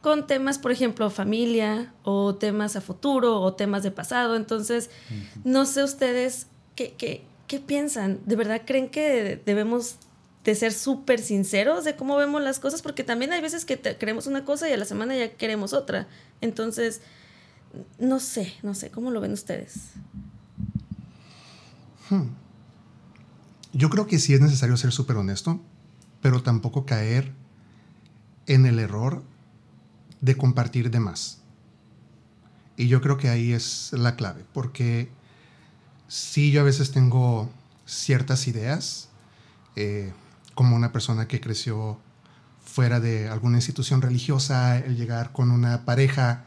con 0.01 0.27
temas, 0.27 0.60
por 0.60 0.71
ejemplo, 0.71 1.10
familia 1.10 1.93
o 2.03 2.36
temas 2.36 2.75
a 2.75 2.81
futuro 2.81 3.39
o 3.39 3.53
temas 3.53 3.81
de 3.84 3.91
pasado. 3.91 4.36
Entonces, 4.36 4.89
no 5.43 5.65
sé 5.65 5.84
ustedes 5.84 6.47
qué, 6.75 6.93
qué, 6.97 7.21
qué 7.47 7.60
piensan. 7.60 8.19
¿De 8.25 8.36
verdad 8.36 8.63
creen 8.65 8.89
que 8.89 9.39
debemos 9.45 9.95
de 10.43 10.55
ser 10.55 10.73
súper 10.73 11.19
sinceros 11.21 11.84
de 11.86 11.95
cómo 11.95 12.17
vemos 12.17 12.41
las 12.41 12.60
cosas? 12.60 12.81
Porque 12.81 13.03
también 13.03 13.31
hay 13.31 13.41
veces 13.41 13.63
que 13.63 13.77
te- 13.77 13.95
queremos 13.95 14.25
una 14.27 14.43
cosa 14.43 14.67
y 14.69 14.73
a 14.73 14.77
la 14.77 14.86
semana 14.86 15.15
ya 15.15 15.29
queremos 15.34 15.71
otra. 15.73 16.07
Entonces, 16.41 17.01
no 17.99 18.19
sé, 18.19 18.53
no 18.63 18.73
sé, 18.73 18.89
¿cómo 18.89 19.12
lo 19.12 19.21
ven 19.21 19.34
ustedes? 19.34 19.91
Yo 23.73 23.89
creo 23.89 24.05
que 24.07 24.19
sí 24.19 24.34
es 24.34 24.41
necesario 24.41 24.75
ser 24.75 24.91
súper 24.91 25.15
honesto, 25.15 25.62
pero 26.21 26.43
tampoco 26.43 26.86
caer 26.86 27.34
en 28.47 28.65
el 28.65 28.79
error 28.79 29.23
de 30.19 30.36
compartir 30.36 30.91
de 30.91 30.99
más. 30.99 31.39
Y 32.75 32.88
yo 32.88 33.01
creo 33.01 33.17
que 33.17 33.29
ahí 33.29 33.53
es 33.53 33.93
la 33.93 34.15
clave, 34.15 34.45
porque 34.53 35.10
sí 36.07 36.51
yo 36.51 36.62
a 36.62 36.65
veces 36.65 36.91
tengo 36.91 37.49
ciertas 37.86 38.47
ideas, 38.47 39.10
eh, 39.75 40.13
como 40.53 40.75
una 40.75 40.91
persona 40.91 41.27
que 41.27 41.39
creció 41.39 41.97
fuera 42.63 42.99
de 42.99 43.29
alguna 43.29 43.57
institución 43.57 44.01
religiosa, 44.01 44.77
el 44.77 44.97
llegar 44.97 45.31
con 45.31 45.51
una 45.51 45.86
pareja 45.86 46.45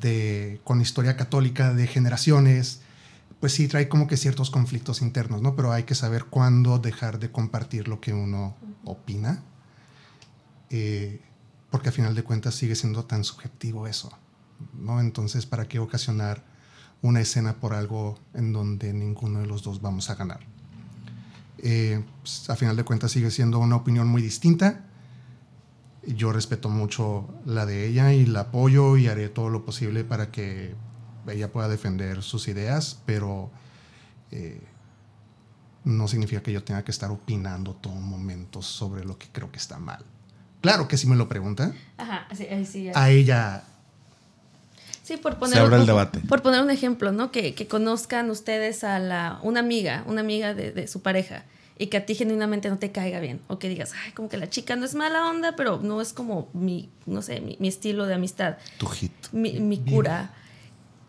de, 0.00 0.60
con 0.64 0.80
historia 0.80 1.16
católica 1.16 1.74
de 1.74 1.86
generaciones, 1.86 2.80
pues 3.40 3.54
sí 3.54 3.68
trae 3.68 3.88
como 3.88 4.06
que 4.06 4.16
ciertos 4.16 4.50
conflictos 4.50 5.02
internos, 5.02 5.42
¿no? 5.42 5.56
Pero 5.56 5.72
hay 5.72 5.82
que 5.82 5.94
saber 5.94 6.26
cuándo 6.26 6.78
dejar 6.78 7.18
de 7.18 7.30
compartir 7.30 7.88
lo 7.88 8.00
que 8.00 8.12
uno 8.12 8.56
opina, 8.84 9.42
eh, 10.70 11.20
porque 11.70 11.88
a 11.88 11.92
final 11.92 12.14
de 12.14 12.22
cuentas 12.22 12.54
sigue 12.54 12.74
siendo 12.74 13.04
tan 13.04 13.24
subjetivo 13.24 13.86
eso, 13.86 14.10
¿no? 14.74 15.00
Entonces, 15.00 15.46
¿para 15.46 15.66
qué 15.66 15.78
ocasionar 15.78 16.44
una 17.02 17.20
escena 17.20 17.54
por 17.54 17.74
algo 17.74 18.18
en 18.34 18.52
donde 18.52 18.92
ninguno 18.92 19.40
de 19.40 19.46
los 19.46 19.62
dos 19.62 19.80
vamos 19.80 20.08
a 20.08 20.14
ganar? 20.14 20.40
Eh, 21.58 22.02
pues, 22.20 22.48
a 22.50 22.56
final 22.56 22.76
de 22.76 22.84
cuentas 22.84 23.12
sigue 23.12 23.30
siendo 23.30 23.58
una 23.58 23.76
opinión 23.76 24.08
muy 24.08 24.22
distinta. 24.22 24.84
Yo 26.06 26.32
respeto 26.32 26.68
mucho 26.68 27.28
la 27.46 27.64
de 27.66 27.86
ella 27.86 28.12
y 28.12 28.26
la 28.26 28.40
apoyo 28.40 28.96
y 28.96 29.06
haré 29.08 29.28
todo 29.28 29.48
lo 29.50 29.64
posible 29.64 30.02
para 30.04 30.30
que 30.30 30.74
ella 31.28 31.52
pueda 31.52 31.68
defender 31.68 32.22
sus 32.22 32.48
ideas, 32.48 33.00
pero 33.06 33.50
eh, 34.32 34.60
no 35.84 36.08
significa 36.08 36.42
que 36.42 36.52
yo 36.52 36.64
tenga 36.64 36.82
que 36.84 36.90
estar 36.90 37.10
opinando 37.10 37.74
todo 37.74 37.94
momento 37.94 38.62
sobre 38.62 39.04
lo 39.04 39.16
que 39.18 39.28
creo 39.30 39.52
que 39.52 39.58
está 39.58 39.78
mal. 39.78 40.04
Claro 40.60 40.88
que 40.88 40.96
si 40.96 41.06
me 41.06 41.14
lo 41.16 41.28
pregunta, 41.28 41.72
Ajá, 41.96 42.26
sí, 42.34 42.46
ahí 42.50 42.64
sí. 42.66 42.84
ya. 42.84 42.92
a 42.94 43.10
ella 43.10 43.64
Sí, 45.04 45.16
por 45.16 45.36
poner, 45.36 45.58
abre 45.58 45.74
un, 45.74 45.80
el 45.80 45.86
debate. 45.86 46.20
por 46.20 46.42
poner 46.42 46.62
un 46.62 46.70
ejemplo, 46.70 47.10
¿no? 47.10 47.32
Que, 47.32 47.54
que 47.54 47.66
conozcan 47.66 48.30
ustedes 48.30 48.84
a 48.84 49.00
la, 49.00 49.40
una 49.42 49.58
amiga, 49.60 50.04
una 50.06 50.20
amiga 50.20 50.54
de, 50.54 50.70
de 50.70 50.86
su 50.86 51.02
pareja, 51.02 51.44
y 51.82 51.88
que 51.88 51.96
a 51.96 52.06
ti 52.06 52.14
genuinamente 52.14 52.70
no 52.70 52.78
te 52.78 52.92
caiga 52.92 53.18
bien, 53.18 53.40
o 53.48 53.58
que 53.58 53.68
digas, 53.68 53.92
ay, 54.04 54.12
como 54.12 54.28
que 54.28 54.36
la 54.36 54.48
chica 54.48 54.76
no 54.76 54.84
es 54.84 54.94
mala 54.94 55.28
onda, 55.28 55.56
pero 55.56 55.80
no 55.82 56.00
es 56.00 56.12
como 56.12 56.48
mi, 56.52 56.90
no 57.06 57.22
sé, 57.22 57.40
mi, 57.40 57.56
mi 57.58 57.66
estilo 57.66 58.06
de 58.06 58.14
amistad, 58.14 58.56
Tu 58.78 58.86
hit. 58.86 59.12
mi, 59.32 59.58
mi 59.58 59.78
cura. 59.78 60.32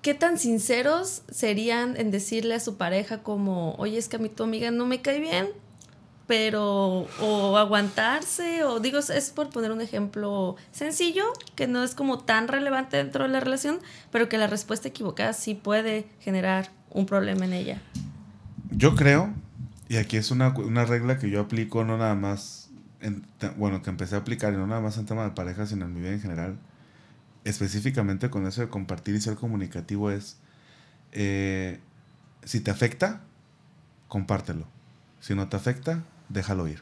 ¿Qué 0.01 0.15
tan 0.15 0.39
sinceros 0.39 1.21
serían 1.29 1.95
en 1.95 2.09
decirle 2.09 2.55
a 2.55 2.59
su 2.59 2.75
pareja 2.75 3.19
como, 3.21 3.75
oye, 3.75 3.99
es 3.99 4.09
que 4.09 4.15
a 4.15 4.19
mí 4.19 4.29
tu 4.29 4.41
amiga 4.43 4.71
no 4.71 4.87
me 4.87 4.99
cae 4.99 5.19
bien, 5.19 5.49
pero 6.25 7.07
o 7.21 7.57
aguantarse 7.57 8.63
o 8.63 8.79
digo 8.79 8.97
es 8.97 9.29
por 9.29 9.49
poner 9.49 9.71
un 9.71 9.81
ejemplo 9.81 10.55
sencillo 10.71 11.25
que 11.53 11.67
no 11.67 11.83
es 11.83 11.93
como 11.93 12.17
tan 12.17 12.47
relevante 12.47 12.97
dentro 12.97 13.25
de 13.25 13.29
la 13.29 13.41
relación 13.41 13.79
pero 14.09 14.29
que 14.29 14.37
la 14.37 14.47
respuesta 14.47 14.87
equivocada 14.87 15.33
sí 15.33 15.53
puede 15.53 16.05
generar 16.21 16.71
un 16.89 17.05
problema 17.05 17.43
en 17.45 17.51
ella 17.53 17.81
Yo 18.71 18.95
creo, 18.95 19.33
y 19.93 19.97
aquí 19.97 20.17
es 20.17 20.31
una, 20.31 20.49
una 20.57 20.85
regla 20.85 21.19
que 21.19 21.29
yo 21.29 21.39
aplico 21.39 21.83
no 21.83 21.99
nada 21.99 22.15
más, 22.15 22.71
bueno, 23.57 23.83
que 23.83 23.91
empecé 23.91 24.15
a 24.15 24.17
aplicar 24.17 24.51
no 24.53 24.65
nada 24.65 24.81
más 24.81 24.97
en 24.97 25.05
tema 25.05 25.23
de 25.23 25.29
pareja, 25.29 25.67
sino 25.67 25.85
en 25.85 25.93
mi 25.93 25.99
vida 25.99 26.13
en 26.13 26.19
general, 26.19 26.57
específicamente 27.43 28.31
con 28.31 28.47
eso 28.47 28.61
de 28.61 28.69
compartir 28.69 29.13
y 29.13 29.21
ser 29.21 29.35
comunicativo 29.35 30.09
es, 30.09 30.37
eh, 31.11 31.79
si 32.43 32.59
te 32.59 32.71
afecta, 32.71 33.21
compártelo. 34.07 34.65
Si 35.19 35.35
no 35.35 35.47
te 35.47 35.57
afecta, 35.57 36.01
déjalo 36.27 36.67
ir. 36.67 36.81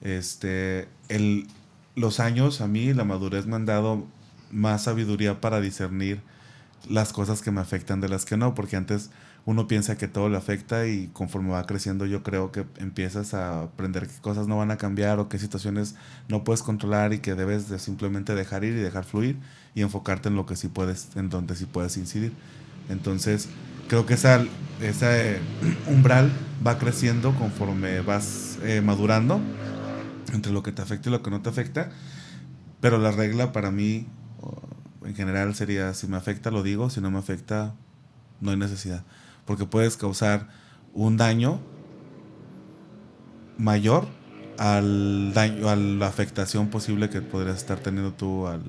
Este, 0.00 0.88
el, 1.10 1.46
los 1.94 2.20
años 2.20 2.62
a 2.62 2.68
mí, 2.68 2.94
la 2.94 3.04
madurez 3.04 3.44
me 3.44 3.56
han 3.56 3.66
dado 3.66 4.06
más 4.50 4.84
sabiduría 4.84 5.42
para 5.42 5.60
discernir 5.60 6.22
las 6.88 7.12
cosas 7.12 7.42
que 7.42 7.50
me 7.50 7.60
afectan 7.60 8.00
de 8.00 8.08
las 8.08 8.24
que 8.24 8.38
no, 8.38 8.54
porque 8.54 8.76
antes 8.76 9.10
uno 9.48 9.66
piensa 9.66 9.96
que 9.96 10.08
todo 10.08 10.28
le 10.28 10.36
afecta 10.36 10.86
y 10.86 11.06
conforme 11.14 11.52
va 11.52 11.64
creciendo 11.64 12.04
yo 12.04 12.22
creo 12.22 12.52
que 12.52 12.66
empiezas 12.76 13.32
a 13.32 13.62
aprender 13.62 14.06
qué 14.06 14.20
cosas 14.20 14.46
no 14.46 14.58
van 14.58 14.70
a 14.70 14.76
cambiar 14.76 15.20
o 15.20 15.30
qué 15.30 15.38
situaciones 15.38 15.94
no 16.28 16.44
puedes 16.44 16.62
controlar 16.62 17.14
y 17.14 17.20
que 17.20 17.34
debes 17.34 17.70
de 17.70 17.78
simplemente 17.78 18.34
dejar 18.34 18.62
ir 18.64 18.74
y 18.74 18.80
dejar 18.80 19.04
fluir 19.04 19.38
y 19.74 19.80
enfocarte 19.80 20.28
en 20.28 20.36
lo 20.36 20.44
que 20.44 20.54
sí 20.54 20.68
puedes, 20.68 21.16
en 21.16 21.30
donde 21.30 21.56
sí 21.56 21.64
puedes 21.64 21.96
incidir. 21.96 22.34
Entonces, 22.90 23.48
creo 23.88 24.04
que 24.04 24.14
esa, 24.14 24.44
ese 24.82 25.38
umbral 25.86 26.30
va 26.66 26.78
creciendo 26.78 27.34
conforme 27.34 28.02
vas 28.02 28.58
eh, 28.64 28.82
madurando 28.82 29.40
entre 30.34 30.52
lo 30.52 30.62
que 30.62 30.72
te 30.72 30.82
afecta 30.82 31.08
y 31.08 31.12
lo 31.12 31.22
que 31.22 31.30
no 31.30 31.40
te 31.40 31.48
afecta. 31.48 31.88
Pero 32.82 32.98
la 32.98 33.12
regla 33.12 33.50
para 33.52 33.70
mí, 33.70 34.08
en 35.06 35.14
general, 35.14 35.54
sería, 35.54 35.94
si 35.94 36.06
me 36.06 36.18
afecta, 36.18 36.50
lo 36.50 36.62
digo, 36.62 36.90
si 36.90 37.00
no 37.00 37.10
me 37.10 37.18
afecta, 37.18 37.74
no 38.42 38.50
hay 38.50 38.58
necesidad. 38.58 39.04
Porque 39.48 39.64
puedes 39.64 39.96
causar 39.96 40.46
un 40.92 41.16
daño 41.16 41.58
mayor 43.56 44.06
al 44.58 45.32
daño, 45.32 45.70
a 45.70 45.74
la 45.74 46.06
afectación 46.06 46.68
posible 46.68 47.08
que 47.08 47.22
podrías 47.22 47.56
estar 47.56 47.80
teniendo 47.80 48.12
tú 48.12 48.46
al 48.46 48.62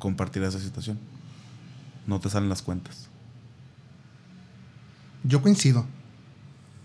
compartir 0.00 0.42
esa 0.42 0.58
situación. 0.58 0.98
No 2.08 2.18
te 2.18 2.28
salen 2.28 2.48
las 2.48 2.60
cuentas. 2.60 3.08
Yo 5.22 5.40
coincido. 5.40 5.86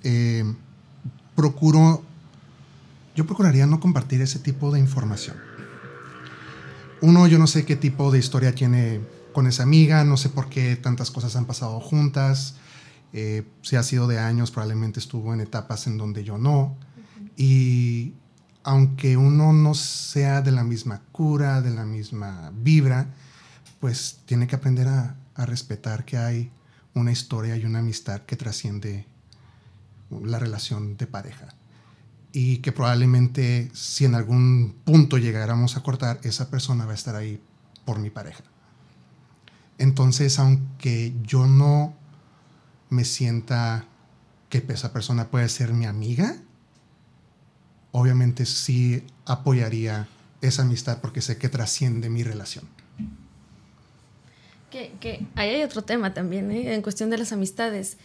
Eh, 0.03 0.43
procuro, 1.35 2.03
yo 3.15 3.25
procuraría 3.25 3.65
no 3.65 3.79
compartir 3.79 4.21
ese 4.21 4.37
tipo 4.37 4.71
de 4.71 4.79
información. 4.79 5.35
Uno, 7.01 7.25
yo 7.25 7.39
no 7.39 7.47
sé 7.47 7.65
qué 7.65 7.75
tipo 7.75 8.11
de 8.11 8.19
historia 8.19 8.53
tiene 8.53 9.01
con 9.33 9.47
esa 9.47 9.63
amiga, 9.63 10.03
no 10.03 10.15
sé 10.15 10.29
por 10.29 10.47
qué 10.47 10.75
tantas 10.75 11.09
cosas 11.09 11.35
han 11.35 11.45
pasado 11.45 11.79
juntas. 11.79 12.53
Eh, 13.13 13.45
si 13.61 13.75
ha 13.75 13.83
sido 13.83 14.07
de 14.07 14.19
años, 14.19 14.51
probablemente 14.51 14.99
estuvo 14.99 15.33
en 15.33 15.41
etapas 15.41 15.87
en 15.87 15.97
donde 15.97 16.23
yo 16.23 16.37
no. 16.37 16.75
Y 17.35 18.13
aunque 18.63 19.17
uno 19.17 19.53
no 19.53 19.73
sea 19.73 20.41
de 20.41 20.51
la 20.51 20.63
misma 20.63 21.01
cura, 21.11 21.61
de 21.61 21.71
la 21.71 21.85
misma 21.85 22.51
vibra, 22.53 23.07
pues 23.79 24.19
tiene 24.25 24.47
que 24.47 24.55
aprender 24.55 24.87
a, 24.87 25.15
a 25.35 25.45
respetar 25.45 26.05
que 26.05 26.17
hay 26.17 26.51
una 26.93 27.11
historia 27.11 27.55
y 27.55 27.65
una 27.65 27.79
amistad 27.79 28.21
que 28.21 28.35
trasciende 28.35 29.05
la 30.09 30.39
relación 30.39 30.97
de 30.97 31.07
pareja. 31.07 31.47
Y 32.31 32.57
que 32.57 32.71
probablemente 32.71 33.71
si 33.73 34.05
en 34.05 34.15
algún 34.15 34.75
punto 34.83 35.17
llegáramos 35.17 35.77
a 35.77 35.83
cortar, 35.83 36.19
esa 36.23 36.49
persona 36.49 36.85
va 36.85 36.91
a 36.91 36.95
estar 36.95 37.15
ahí 37.15 37.41
por 37.85 37.99
mi 37.99 38.09
pareja. 38.09 38.43
Entonces, 39.79 40.37
aunque 40.37 41.15
yo 41.23 41.47
no 41.47 41.95
me 42.89 43.05
sienta 43.05 43.85
que 44.49 44.63
esa 44.69 44.91
persona 44.91 45.27
puede 45.29 45.47
ser 45.49 45.73
mi 45.73 45.85
amiga, 45.85 46.35
obviamente 47.91 48.45
sí 48.45 49.03
apoyaría 49.25 50.07
esa 50.41 50.63
amistad 50.63 50.99
porque 51.01 51.21
sé 51.21 51.37
que 51.37 51.49
trasciende 51.49 52.09
mi 52.09 52.23
relación. 52.23 52.65
Que, 54.71 54.93
que 54.99 55.25
ahí 55.35 55.49
hay 55.49 55.63
otro 55.63 55.83
tema 55.83 56.13
también, 56.13 56.51
¿eh? 56.51 56.73
en 56.73 56.81
cuestión 56.81 57.09
de 57.09 57.17
las 57.17 57.31
amistades. 57.31 57.97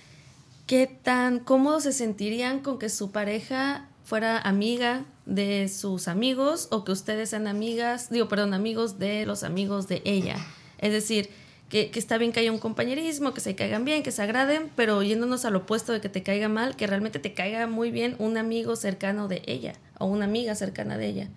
¿Qué 0.66 0.86
tan 0.86 1.40
cómodos 1.40 1.82
se 1.82 1.92
sentirían 1.92 2.60
con 2.60 2.78
que 2.78 2.88
su 2.88 3.10
pareja 3.10 3.88
fuera 4.04 4.38
amiga 4.38 5.04
de 5.26 5.68
sus 5.68 6.08
amigos 6.08 6.68
o 6.70 6.84
que 6.84 6.92
ustedes 6.92 7.30
sean 7.30 7.46
amigas, 7.46 8.08
digo, 8.10 8.28
perdón, 8.28 8.54
amigos 8.54 8.98
de 8.98 9.26
los 9.26 9.42
amigos 9.44 9.88
de 9.88 10.00
ella? 10.06 10.36
Es 10.78 10.92
decir, 10.92 11.30
que, 11.74 11.98
está 11.98 12.18
bien 12.18 12.30
que 12.30 12.38
haya 12.38 12.52
un 12.52 12.60
compañerismo, 12.60 13.34
que 13.34 13.40
se 13.40 13.56
caigan 13.56 13.84
bien, 13.84 14.04
que 14.04 14.12
se 14.12 14.22
agraden, 14.22 14.70
pero 14.76 15.02
yéndonos 15.02 15.44
al 15.44 15.56
opuesto 15.56 15.92
de 15.92 16.00
que 16.00 16.08
te 16.08 16.22
caiga 16.22 16.48
mal, 16.48 16.76
que 16.76 16.86
realmente 16.86 17.18
te 17.18 17.34
caiga 17.34 17.66
muy 17.66 17.90
bien 17.90 18.14
un 18.20 18.36
amigo 18.36 18.76
cercano 18.76 19.26
de 19.26 19.42
ella 19.46 19.72
o 19.98 20.06
una 20.06 20.26
amiga 20.26 20.54
cercana 20.54 20.96
de 20.96 21.08
ella. 21.08 21.28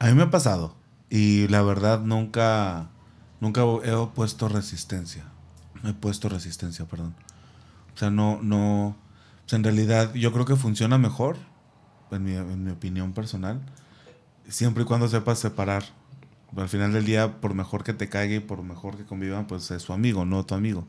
A 0.00 0.06
mí 0.06 0.14
me 0.14 0.24
ha 0.24 0.30
pasado 0.30 0.74
y 1.08 1.46
la 1.46 1.62
verdad 1.62 2.00
nunca, 2.00 2.90
nunca 3.40 3.60
he 3.60 3.92
opuesto 3.92 4.48
resistencia. 4.48 5.22
He 5.84 5.92
puesto 5.92 6.28
resistencia, 6.28 6.84
perdón. 6.86 7.14
O 7.94 7.96
sea, 7.96 8.10
no, 8.10 8.40
no, 8.42 8.96
en 9.52 9.62
realidad 9.62 10.12
yo 10.14 10.32
creo 10.32 10.46
que 10.46 10.56
funciona 10.56 10.98
mejor, 10.98 11.36
en 12.10 12.24
mi, 12.24 12.34
en 12.34 12.64
mi 12.64 12.72
opinión 12.72 13.12
personal, 13.12 13.60
siempre 14.48 14.82
y 14.82 14.86
cuando 14.86 15.06
sepas 15.06 15.38
separar 15.38 15.84
al 16.56 16.68
final 16.68 16.92
del 16.92 17.04
día, 17.04 17.40
por 17.40 17.54
mejor 17.54 17.84
que 17.84 17.92
te 17.92 18.08
caiga 18.08 18.36
y 18.36 18.40
por 18.40 18.62
mejor 18.62 18.96
que 18.96 19.04
convivan, 19.04 19.46
pues 19.46 19.70
es 19.70 19.82
su 19.82 19.92
amigo, 19.92 20.24
no 20.24 20.44
tu 20.44 20.54
amigo. 20.54 20.86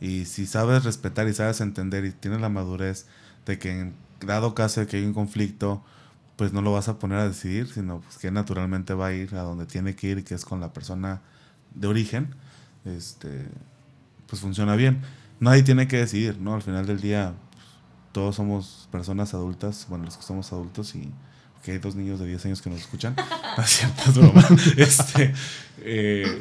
Y 0.00 0.24
si 0.26 0.46
sabes 0.46 0.84
respetar 0.84 1.28
y 1.28 1.34
sabes 1.34 1.60
entender 1.60 2.04
y 2.04 2.12
tienes 2.12 2.40
la 2.40 2.48
madurez 2.48 3.06
de 3.46 3.58
que 3.58 3.80
en 3.80 3.94
dado 4.20 4.54
caso 4.54 4.80
de 4.80 4.86
que 4.86 4.96
hay 4.98 5.04
un 5.04 5.14
conflicto, 5.14 5.82
pues 6.36 6.52
no 6.52 6.62
lo 6.62 6.72
vas 6.72 6.88
a 6.88 6.98
poner 6.98 7.18
a 7.18 7.28
decidir, 7.28 7.68
sino 7.68 8.00
pues 8.00 8.18
que 8.18 8.30
naturalmente 8.30 8.94
va 8.94 9.08
a 9.08 9.12
ir 9.12 9.34
a 9.34 9.42
donde 9.42 9.66
tiene 9.66 9.94
que 9.96 10.08
ir, 10.08 10.24
que 10.24 10.34
es 10.34 10.44
con 10.44 10.60
la 10.60 10.72
persona 10.72 11.20
de 11.74 11.88
origen, 11.88 12.34
este, 12.84 13.46
pues 14.26 14.40
funciona 14.40 14.76
bien. 14.76 15.02
Nadie 15.40 15.62
tiene 15.62 15.88
que 15.88 15.98
decidir, 15.98 16.38
¿no? 16.38 16.54
Al 16.54 16.62
final 16.62 16.86
del 16.86 17.00
día, 17.00 17.34
pues, 17.52 17.64
todos 18.12 18.36
somos 18.36 18.88
personas 18.90 19.34
adultas, 19.34 19.86
bueno, 19.88 20.04
los 20.04 20.16
que 20.16 20.22
somos 20.22 20.52
adultos 20.52 20.94
y 20.94 21.12
que 21.62 21.72
hay 21.72 21.78
dos 21.78 21.94
niños 21.94 22.20
de 22.20 22.26
10 22.26 22.46
años 22.46 22.62
que 22.62 22.70
nos 22.70 22.80
escuchan. 22.80 23.14
No 23.56 23.64
es 23.64 23.70
cierto, 23.70 24.02
es 24.06 24.16
broma. 24.16 24.46
Este, 24.76 25.34
eh, 25.78 26.40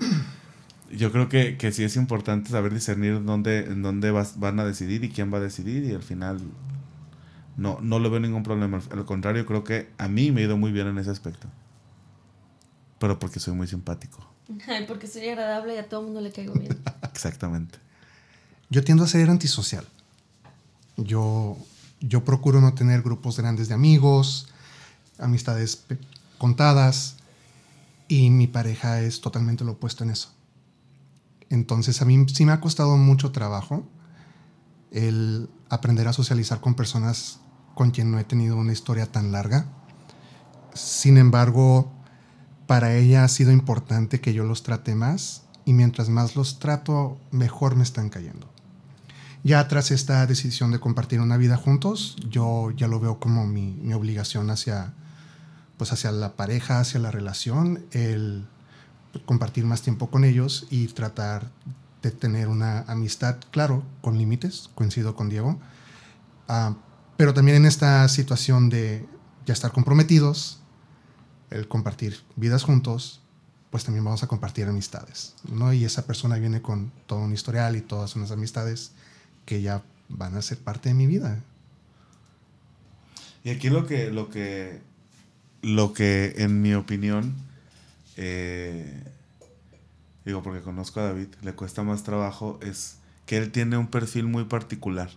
yo 0.92 1.12
creo 1.12 1.30
que, 1.30 1.58
que, 1.58 1.72
sí 1.72 1.84
es 1.84 1.96
importante 1.96 2.52
saber 2.52 2.72
discernir 2.74 3.24
dónde, 3.24 3.60
en 3.60 3.82
dónde 3.82 4.12
vas, 4.12 4.40
van 4.40 4.60
a 4.60 4.66
decidir 4.66 5.04
y 5.04 5.10
quién 5.10 5.34
va 5.34 5.38
a 5.38 5.42
decidir 5.42 5.84
y 5.86 5.94
al 5.94 6.04
final 6.04 6.40
no, 7.58 7.80
no 7.82 7.98
le 8.00 8.10
veo 8.10 8.20
ningún 8.20 8.44
problema. 8.44 8.80
Al 8.92 9.06
contrario, 9.06 9.46
creo 9.46 9.64
que 9.64 9.90
a 9.98 10.08
mí 10.08 10.32
me 10.32 10.42
ha 10.42 10.44
ido 10.46 10.58
muy 10.58 10.72
bien 10.72 10.88
en 10.88 11.00
ese 11.00 11.10
aspecto. 11.10 11.48
Pero 13.00 13.18
porque 13.18 13.40
soy 13.40 13.56
muy 13.56 13.68
simpático. 13.68 14.26
Ay, 14.68 14.86
porque 14.88 15.08
soy 15.08 15.28
agradable 15.28 15.76
y 15.76 15.78
a 15.78 15.90
todo 15.90 16.02
el 16.02 16.06
mundo 16.06 16.22
le 16.22 16.32
caigo 16.32 16.54
bien. 16.54 16.78
Exactamente. 17.04 17.80
Yo 18.70 18.84
tiendo 18.84 19.04
a 19.04 19.08
ser 19.08 19.30
antisocial. 19.30 19.86
Yo, 20.98 21.58
yo 22.00 22.24
procuro 22.24 22.62
no 22.62 22.74
tener 22.74 23.02
grupos 23.02 23.38
grandes 23.38 23.68
de 23.68 23.74
amigos 23.74 24.50
amistades 25.20 25.86
contadas 26.38 27.18
y 28.08 28.30
mi 28.30 28.48
pareja 28.48 29.02
es 29.02 29.22
totalmente 29.22 29.64
lo 29.64 29.74
opuesto 29.74 30.04
en 30.04 30.12
eso. 30.12 30.30
Entonces 31.50 32.02
a 32.02 32.06
mí 32.06 32.26
sí 32.34 32.46
me 32.46 32.52
ha 32.52 32.62
costado 32.62 32.98
mucho 32.98 33.32
trabajo 33.32 33.84
el 34.92 35.50
aprender 35.70 36.08
a 36.08 36.14
socializar 36.14 36.62
con 36.62 36.76
personas 36.76 37.40
con 37.74 37.92
quien 37.92 38.12
no 38.12 38.20
he 38.20 38.24
tenido 38.24 38.58
una 38.58 38.74
historia 38.74 39.12
tan 39.12 39.32
larga. 39.32 39.68
Sin 40.74 41.18
embargo, 41.18 41.92
para 42.66 42.96
ella 42.96 43.24
ha 43.24 43.28
sido 43.28 43.52
importante 43.52 44.20
que 44.20 44.34
yo 44.34 44.44
los 44.44 44.64
trate 44.64 44.96
más 44.96 45.44
y 45.66 45.74
mientras 45.74 46.10
más 46.10 46.36
los 46.36 46.60
trato, 46.60 47.18
mejor 47.32 47.76
me 47.76 47.84
están 47.84 48.10
cayendo. 48.10 48.50
Ya 49.44 49.68
tras 49.68 49.92
esta 49.92 50.26
decisión 50.26 50.72
de 50.72 50.80
compartir 50.80 51.22
una 51.22 51.38
vida 51.38 51.56
juntos, 51.56 52.16
yo 52.30 52.72
ya 52.72 52.88
lo 52.88 53.00
veo 53.00 53.20
como 53.20 53.46
mi, 53.46 53.74
mi 53.82 53.94
obligación 53.94 54.50
hacia, 54.50 54.94
pues 55.78 55.94
hacia 55.94 56.12
la 56.12 56.36
pareja, 56.36 56.80
hacia 56.80 57.00
la 57.00 57.12
relación, 57.12 57.86
el 57.92 58.46
compartir 59.26 59.66
más 59.66 59.82
tiempo 59.82 60.10
con 60.10 60.24
ellos 60.24 60.68
y 60.70 60.88
tratar 60.88 61.50
de 62.02 62.12
tener 62.12 62.48
una 62.48 62.82
amistad, 62.82 63.38
claro, 63.52 63.84
con 64.02 64.18
límites, 64.18 64.70
coincido 64.76 65.16
con 65.16 65.30
Diego, 65.30 65.60
uh, 66.50 66.76
pero 67.16 67.34
también 67.34 67.58
en 67.58 67.66
esta 67.66 68.08
situación 68.10 68.70
de 68.70 69.06
ya 69.46 69.54
estar 69.54 69.72
comprometidos, 69.72 70.60
el 71.50 71.68
compartir 71.68 72.20
vidas 72.36 72.64
juntos, 72.64 73.22
pues 73.70 73.84
también 73.84 74.04
vamos 74.04 74.24
a 74.24 74.28
compartir 74.28 74.68
amistades, 74.68 75.36
¿no? 75.50 75.74
Y 75.74 75.84
esa 75.84 76.06
persona 76.06 76.38
viene 76.38 76.62
con 76.62 76.92
todo 77.06 77.20
un 77.20 77.34
historial 77.34 77.76
y 77.76 77.82
todas 77.82 78.16
unas 78.16 78.32
amistades 78.32 78.92
que 79.46 79.62
ya 79.62 79.84
van 80.10 80.36
a 80.36 80.42
ser 80.42 80.60
parte 80.60 80.90
de 80.90 80.96
mi 80.96 81.08
vida. 81.08 81.44
Y 83.44 83.50
aquí 83.50 83.70
lo 83.70 83.86
que, 83.86 84.12
lo 84.12 84.30
que 84.30 84.82
lo 85.68 85.92
que 85.92 86.34
en 86.38 86.62
mi 86.62 86.74
opinión, 86.76 87.36
eh, 88.16 89.04
digo 90.24 90.42
porque 90.42 90.62
conozco 90.62 91.02
a 91.02 91.04
David, 91.04 91.28
le 91.42 91.54
cuesta 91.54 91.84
más 91.84 92.04
trabajo 92.04 92.58
es 92.62 93.00
que 93.26 93.38
él 93.38 93.52
tiene 93.52 93.76
un 93.76 93.88
perfil 93.88 94.28
muy 94.28 94.46
particular 94.46 95.10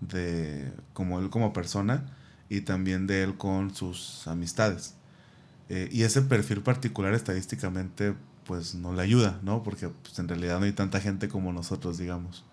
de 0.00 0.70
como 0.92 1.18
él 1.18 1.30
como 1.30 1.54
persona 1.54 2.14
y 2.50 2.60
también 2.60 3.06
de 3.06 3.22
él 3.22 3.38
con 3.38 3.74
sus 3.74 4.28
amistades. 4.28 4.96
Eh, 5.70 5.88
y 5.90 6.02
ese 6.02 6.20
perfil 6.20 6.60
particular 6.60 7.14
estadísticamente 7.14 8.14
pues 8.44 8.74
no 8.74 8.92
le 8.92 9.00
ayuda, 9.00 9.40
¿no? 9.42 9.62
Porque 9.62 9.88
pues, 9.88 10.18
en 10.18 10.28
realidad 10.28 10.58
no 10.58 10.66
hay 10.66 10.72
tanta 10.72 11.00
gente 11.00 11.28
como 11.28 11.54
nosotros, 11.54 11.96
digamos. 11.96 12.44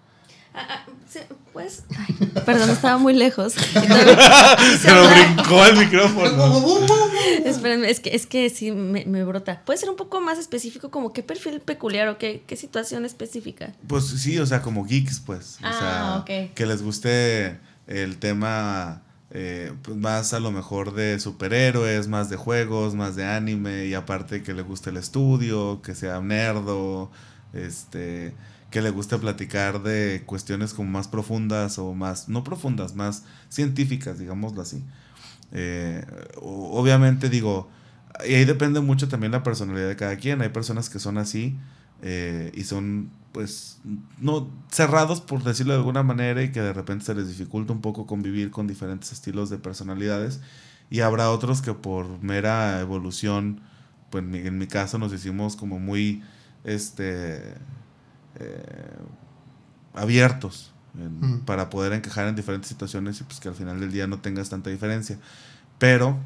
Pues, 1.53 1.83
perdón, 2.45 2.69
estaba 2.69 2.99
muy 2.99 3.13
lejos. 3.13 3.53
Se 4.81 4.93
lo 4.93 5.09
brincó 5.09 5.65
el 5.65 5.77
micrófono. 5.77 6.77
Espérenme, 7.43 7.89
es 7.89 7.99
que, 7.99 8.15
es 8.15 8.27
que 8.27 8.51
sí 8.51 8.71
me, 8.71 9.05
me, 9.05 9.23
brota. 9.23 9.63
¿Puede 9.65 9.79
ser 9.79 9.89
un 9.89 9.95
poco 9.95 10.21
más 10.21 10.37
específico 10.37 10.91
como 10.91 11.13
qué 11.13 11.23
perfil 11.23 11.59
peculiar 11.61 12.09
o 12.09 12.19
qué, 12.19 12.43
qué 12.45 12.55
situación 12.55 13.05
específica? 13.05 13.73
Pues 13.87 14.05
sí, 14.05 14.37
o 14.37 14.45
sea, 14.45 14.61
como 14.61 14.85
geeks, 14.85 15.19
pues. 15.21 15.57
Ah, 15.63 15.69
o 15.69 15.79
sea, 15.79 16.17
okay. 16.21 16.51
que 16.53 16.67
les 16.67 16.83
guste 16.83 17.57
el 17.87 18.17
tema 18.17 19.01
eh, 19.31 19.73
pues 19.81 19.97
más 19.97 20.33
a 20.33 20.39
lo 20.39 20.51
mejor 20.51 20.93
de 20.93 21.19
superhéroes, 21.19 22.07
más 22.07 22.29
de 22.29 22.37
juegos, 22.37 22.95
más 22.95 23.15
de 23.15 23.25
anime 23.25 23.85
y 23.85 23.93
aparte 23.93 24.41
que 24.41 24.53
le 24.53 24.61
guste 24.61 24.89
el 24.89 24.97
estudio, 24.97 25.81
que 25.81 25.95
sea 25.95 26.21
nerdo, 26.21 27.11
este 27.53 28.33
que 28.69 28.81
le 28.81 28.89
guste 28.89 29.17
platicar 29.17 29.81
de 29.81 30.23
cuestiones 30.25 30.73
como 30.73 30.89
más 30.89 31.07
profundas 31.07 31.79
o 31.79 31.93
más, 31.93 32.27
no 32.27 32.43
profundas, 32.43 32.95
más 32.95 33.23
científicas, 33.49 34.19
digámoslo 34.19 34.61
así. 34.61 34.83
Eh, 35.53 36.05
obviamente 36.41 37.29
digo, 37.29 37.69
y 38.25 38.33
ahí 38.33 38.45
depende 38.45 38.79
mucho 38.79 39.07
también 39.07 39.31
la 39.31 39.43
personalidad 39.43 39.87
de 39.87 39.95
cada 39.95 40.17
quien. 40.17 40.41
Hay 40.41 40.49
personas 40.49 40.89
que 40.89 40.99
son 40.99 41.17
así 41.17 41.57
eh, 42.01 42.51
y 42.53 42.63
son, 42.63 43.11
pues, 43.31 43.79
no 44.19 44.49
cerrados, 44.71 45.21
por 45.21 45.43
decirlo 45.43 45.73
de 45.73 45.79
alguna 45.79 46.03
manera, 46.03 46.41
y 46.43 46.51
que 46.51 46.61
de 46.61 46.73
repente 46.73 47.05
se 47.05 47.15
les 47.15 47.27
dificulta 47.27 47.73
un 47.73 47.81
poco 47.81 48.05
convivir 48.07 48.51
con 48.51 48.67
diferentes 48.67 49.11
estilos 49.11 49.49
de 49.49 49.57
personalidades. 49.57 50.41
Y 50.89 51.01
habrá 51.01 51.31
otros 51.31 51.61
que 51.61 51.73
por 51.73 52.23
mera 52.23 52.79
evolución, 52.79 53.61
pues 54.09 54.23
en 54.23 54.57
mi 54.57 54.67
caso 54.67 54.97
nos 54.97 55.13
hicimos 55.13 55.55
como 55.55 55.79
muy, 55.79 56.23
este, 56.63 57.55
eh, 58.39 58.97
abiertos 59.93 60.71
para 61.45 61.69
poder 61.69 61.93
encajar 61.93 62.27
en 62.27 62.35
diferentes 62.35 62.69
situaciones 62.69 63.21
y 63.21 63.23
pues 63.23 63.39
que 63.39 63.49
al 63.49 63.55
final 63.55 63.79
del 63.79 63.91
día 63.91 64.07
no 64.07 64.19
tengas 64.19 64.49
tanta 64.49 64.71
diferencia. 64.71 65.19
Pero 65.77 66.17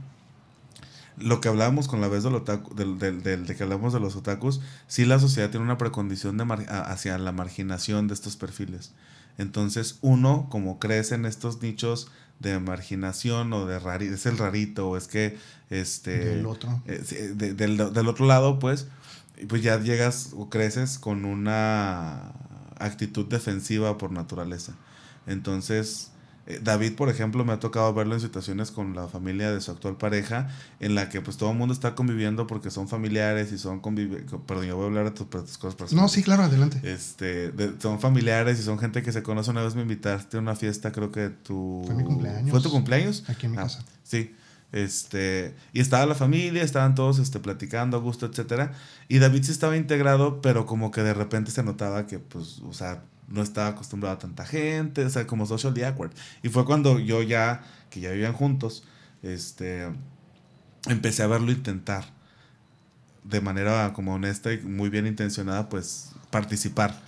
lo 1.17 1.41
que 1.41 1.49
hablábamos 1.49 1.89
con 1.89 1.99
la 1.99 2.07
vez 2.07 2.23
del, 2.23 2.41
del, 2.97 3.21
del, 3.21 3.45
de 3.45 3.55
que 3.55 3.63
hablamos 3.63 3.91
de 3.91 3.99
los 3.99 4.15
otakus, 4.15 4.61
sí 4.87 5.03
la 5.05 5.19
sociedad 5.19 5.49
tiene 5.49 5.65
una 5.65 5.77
precondición 5.77 6.37
de 6.37 6.45
hacia 6.69 7.17
la 7.17 7.31
marginación 7.33 8.07
de 8.07 8.13
estos 8.13 8.37
perfiles. 8.37 8.93
Entonces 9.37 9.97
uno, 10.01 10.47
como 10.49 10.79
crece 10.79 11.15
en 11.15 11.25
estos 11.25 11.61
nichos 11.61 12.09
de 12.39 12.59
marginación 12.59 13.53
o 13.53 13.65
de 13.65 13.77
rarito, 13.77 14.15
es 14.15 14.25
el 14.25 14.37
rarito, 14.37 14.89
o 14.89 14.97
es 14.97 15.07
que 15.07 15.37
este... 15.69 16.17
Del 16.17 16.45
otro. 16.45 16.81
Eh, 16.87 17.33
del, 17.35 17.77
del 17.77 18.07
otro 18.07 18.25
lado, 18.25 18.57
pues, 18.57 18.87
pues 19.47 19.61
ya 19.63 19.79
llegas 19.79 20.31
o 20.35 20.49
creces 20.49 20.99
con 20.99 21.25
una 21.25 22.33
actitud 22.77 23.25
defensiva 23.25 23.97
por 23.97 24.11
naturaleza. 24.11 24.73
Entonces, 25.27 26.11
eh, 26.47 26.59
David, 26.61 26.95
por 26.95 27.09
ejemplo, 27.09 27.45
me 27.45 27.53
ha 27.53 27.59
tocado 27.59 27.93
verlo 27.93 28.15
en 28.15 28.21
situaciones 28.21 28.71
con 28.71 28.95
la 28.95 29.07
familia 29.07 29.51
de 29.51 29.61
su 29.61 29.71
actual 29.71 29.97
pareja, 29.97 30.49
en 30.79 30.95
la 30.95 31.07
que 31.09 31.21
pues 31.21 31.37
todo 31.37 31.51
el 31.51 31.57
mundo 31.57 31.73
está 31.73 31.93
conviviendo 31.93 32.47
porque 32.47 32.71
son 32.71 32.87
familiares 32.87 33.51
y 33.51 33.57
son 33.57 33.79
convivientes. 33.79 34.33
Perdón, 34.47 34.65
yo 34.65 34.75
voy 34.75 34.85
a 34.85 34.87
hablar 34.87 35.05
de 35.05 35.11
tus, 35.11 35.27
cosas 35.27 35.75
personales. 35.75 35.93
No, 35.93 36.07
sí, 36.07 36.23
claro, 36.23 36.43
adelante. 36.43 36.81
Este, 36.83 37.53
son 37.79 37.99
familiares 37.99 38.59
y 38.59 38.63
son 38.63 38.79
gente 38.79 39.03
que 39.03 39.11
se 39.11 39.21
conoce. 39.21 39.51
Una 39.51 39.61
vez 39.61 39.75
me 39.75 39.83
invitaste 39.83 40.37
a 40.37 40.39
una 40.39 40.55
fiesta, 40.55 40.91
creo 40.91 41.11
que 41.11 41.29
tu... 41.29 41.83
Fue 41.85 41.95
mi 41.95 42.03
cumpleaños. 42.03 42.49
¿Fue 42.49 42.61
tu 42.61 42.71
cumpleaños? 42.71 43.23
Aquí 43.27 43.45
en 43.45 43.51
mi 43.51 43.57
ah, 43.57 43.63
casa. 43.63 43.85
Sí. 44.03 44.35
Este, 44.71 45.53
y 45.73 45.81
estaba 45.81 46.05
la 46.05 46.15
familia, 46.15 46.63
estaban 46.63 46.95
todos 46.95 47.19
este, 47.19 47.39
platicando 47.39 47.97
a 47.97 47.99
gusto, 47.99 48.25
etcétera. 48.25 48.73
Y 49.07 49.19
David 49.19 49.43
sí 49.43 49.51
estaba 49.51 49.75
integrado, 49.75 50.41
pero 50.41 50.65
como 50.65 50.91
que 50.91 51.03
de 51.03 51.13
repente 51.13 51.51
se 51.51 51.63
notaba 51.63 52.07
que, 52.07 52.19
pues, 52.19 52.59
o 52.59 52.73
sea, 52.73 53.03
no 53.27 53.41
estaba 53.41 53.67
acostumbrado 53.67 54.15
a 54.15 54.19
tanta 54.19 54.45
gente, 54.45 55.05
o 55.05 55.09
sea, 55.09 55.27
como 55.27 55.45
socially 55.45 55.83
awkward. 55.83 56.11
Y 56.43 56.49
fue 56.49 56.65
cuando 56.65 56.99
yo 56.99 57.21
ya, 57.21 57.63
que 57.89 57.99
ya 57.99 58.11
vivían 58.11 58.33
juntos, 58.33 58.83
este, 59.23 59.87
empecé 60.87 61.23
a 61.23 61.27
verlo 61.27 61.51
intentar 61.51 62.05
de 63.23 63.41
manera 63.41 63.93
como 63.93 64.15
honesta 64.15 64.51
y 64.53 64.59
muy 64.59 64.89
bien 64.89 65.05
intencionada, 65.05 65.69
pues, 65.69 66.11
participar, 66.31 66.99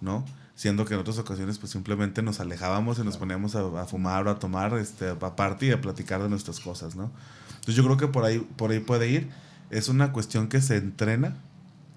¿no? 0.00 0.24
Siendo 0.60 0.84
que 0.84 0.92
en 0.92 1.00
otras 1.00 1.16
ocasiones 1.16 1.56
pues 1.56 1.72
simplemente 1.72 2.20
nos 2.20 2.38
alejábamos 2.38 2.98
y 2.98 3.02
nos 3.02 3.16
poníamos 3.16 3.56
a, 3.56 3.86
fumar 3.86 4.28
o 4.28 4.30
a 4.30 4.38
tomar 4.38 4.74
este, 4.74 5.08
aparte 5.08 5.64
y 5.64 5.70
a 5.70 5.80
platicar 5.80 6.22
de 6.22 6.28
nuestras 6.28 6.60
cosas, 6.60 6.96
¿no? 6.96 7.10
Entonces 7.48 7.76
yo 7.76 7.82
creo 7.84 7.96
que 7.96 8.08
por 8.08 8.26
ahí, 8.26 8.46
por 8.56 8.70
ahí 8.70 8.80
puede 8.80 9.08
ir. 9.08 9.30
Es 9.70 9.88
una 9.88 10.12
cuestión 10.12 10.48
que 10.48 10.60
se 10.60 10.76
entrena, 10.76 11.34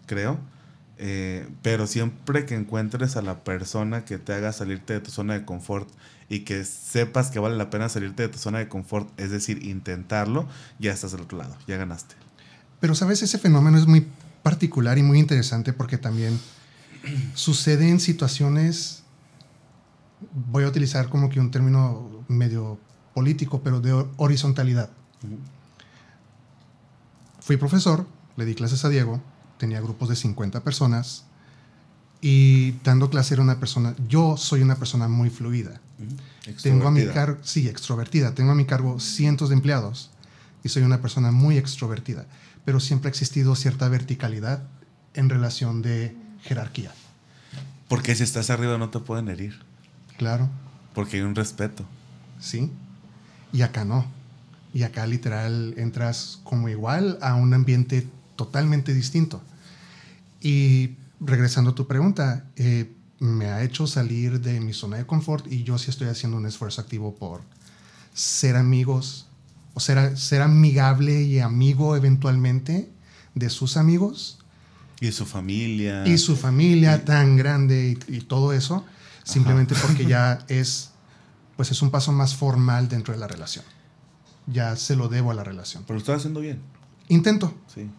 creo, 0.06 0.40
eh, 0.98 1.46
pero 1.62 1.88
siempre 1.88 2.46
que 2.46 2.56
encuentres 2.56 3.18
a 3.18 3.22
la 3.22 3.44
persona 3.44 4.06
que 4.06 4.18
te 4.18 4.32
haga 4.32 4.54
salirte 4.54 4.94
de 4.94 5.02
tu 5.02 5.12
zona 5.12 5.34
de 5.34 5.44
confort 5.44 5.90
y 6.30 6.46
que 6.46 6.64
sepas 6.64 7.32
que 7.32 7.40
vale 7.40 7.58
la 7.58 7.70
pena 7.70 7.90
salirte 7.90 8.24
de 8.24 8.30
tu 8.30 8.38
zona 8.38 8.60
de 8.60 8.70
confort, 8.70 9.10
es 9.20 9.30
decir, 9.30 9.66
intentarlo, 9.66 10.48
ya 10.80 10.94
estás 10.94 11.12
del 11.12 11.20
otro 11.20 11.38
lado, 11.38 11.58
ya 11.68 11.76
ganaste. 11.76 12.16
Pero 12.80 12.96
sabes, 12.96 13.24
ese 13.24 13.40
fenómeno 13.40 13.78
es 13.78 13.88
muy 13.88 14.08
particular 14.42 14.98
y 14.98 15.04
muy 15.04 15.20
interesante 15.20 15.74
porque 15.74 15.98
también 15.98 16.40
sucede 17.34 17.90
en 17.90 18.00
situaciones, 18.00 19.04
voy 20.52 20.64
a 20.64 20.68
utilizar 20.68 21.10
como 21.10 21.30
que 21.30 21.40
un 21.40 21.52
término 21.52 22.26
medio 22.28 22.80
político, 23.14 23.62
pero 23.62 23.80
de 23.80 24.06
horizontalidad. 24.18 24.90
Fui 27.40 27.58
profesor, 27.58 28.08
le 28.38 28.46
di 28.46 28.56
clases 28.56 28.84
a 28.86 28.90
Diego, 28.90 29.22
tenía 29.58 29.82
grupos 29.82 30.10
de 30.10 30.16
50 30.16 30.64
personas 30.64 31.26
y 32.22 32.72
dando 32.84 33.10
clase 33.10 33.34
era 33.34 33.44
una 33.44 33.60
persona, 33.60 33.96
yo 34.08 34.38
soy 34.38 34.62
una 34.62 34.76
persona 34.76 35.08
muy 35.08 35.30
fluida. 35.30 35.82
Tengo 36.62 36.88
a 36.88 36.92
mi 36.92 37.06
cargo, 37.08 37.38
sí, 37.44 37.68
extrovertida, 37.68 38.34
tengo 38.34 38.52
a 38.52 38.56
mi 38.56 38.66
cargo 38.66 39.00
cientos 39.00 39.50
de 39.50 39.56
empleados 39.56 40.10
y 40.64 40.70
soy 40.70 40.84
una 40.84 41.02
persona 41.02 41.32
muy 41.32 41.58
extrovertida, 41.58 42.26
pero 42.66 42.80
siempre 42.80 43.10
ha 43.10 43.12
existido 43.12 43.56
cierta 43.56 43.90
verticalidad 43.90 44.64
en 45.14 45.30
relación 45.30 45.82
de 45.82 46.16
jerarquía. 46.44 46.92
Porque 47.88 48.16
si 48.16 48.24
estás 48.24 48.50
arriba 48.50 48.78
no 48.78 48.90
te 48.90 49.00
pueden 49.00 49.30
herir. 49.30 49.60
Claro. 50.18 50.50
Porque 50.94 51.18
hay 51.18 51.24
un 51.24 51.36
respeto. 51.36 51.86
Sí. 52.40 52.72
Y 53.52 53.62
acá 53.62 53.86
no. 53.86 54.06
Y 54.74 54.84
acá 54.84 55.06
literal 55.06 55.74
entras 55.78 56.40
como 56.44 56.70
igual 56.70 57.18
a 57.22 57.36
un 57.36 57.54
ambiente 57.54 58.08
totalmente 58.36 58.94
distinto. 58.94 59.42
Y 60.42 60.96
regresando 61.20 61.72
a 61.72 61.76
tu 61.76 61.88
pregunta, 61.88 62.46
eh, 62.56 62.92
me 63.20 63.46
ha 63.46 63.64
hecho 63.64 63.88
salir 63.88 64.42
de 64.42 64.60
mi 64.60 64.74
zona 64.74 64.98
de 64.98 65.06
confort 65.06 65.46
y 65.50 65.64
yo 65.64 65.78
sí 65.78 65.90
estoy 65.90 66.08
haciendo 66.08 66.38
un 66.38 66.46
esfuerzo 66.46 66.82
activo 66.82 67.16
por 67.16 67.42
ser 68.14 68.58
amigos 68.58 69.28
o 69.74 69.80
ser, 69.80 70.18
ser 70.18 70.42
amigable 70.42 71.22
y 71.22 71.40
amigo 71.40 71.96
eventualmente 71.96 72.90
de 73.34 73.50
sus 73.50 73.78
amigos 73.78 74.43
y 75.08 75.12
su 75.12 75.26
familia. 75.26 76.08
Y 76.08 76.18
su 76.18 76.38
familia 76.38 77.04
tan 77.04 77.36
grande 77.36 77.98
y, 78.08 78.22
todo 78.22 78.54
eso, 78.54 78.86
simplemente 79.24 79.76
porque 79.76 80.06
ya 80.06 80.40
es, 80.48 80.92
pues 81.58 81.72
es 81.72 81.82
un 81.82 81.92
paso 81.92 82.14
más 82.14 82.36
formal 82.36 82.88
dentro 82.88 83.14
de 83.14 83.20
la 83.20 83.28
relación. 83.28 83.66
Ya 84.48 84.78
se 84.78 84.96
lo 84.96 85.10
debo 85.10 85.32
a 85.32 85.34
la 85.34 85.44
relación. 85.44 85.84
Pero 85.86 85.96
lo 85.96 86.00
estás 86.00 86.18
haciendo 86.20 86.40
bien. 86.40 86.62
Intento. 87.10 87.54
Sí. 87.74 87.90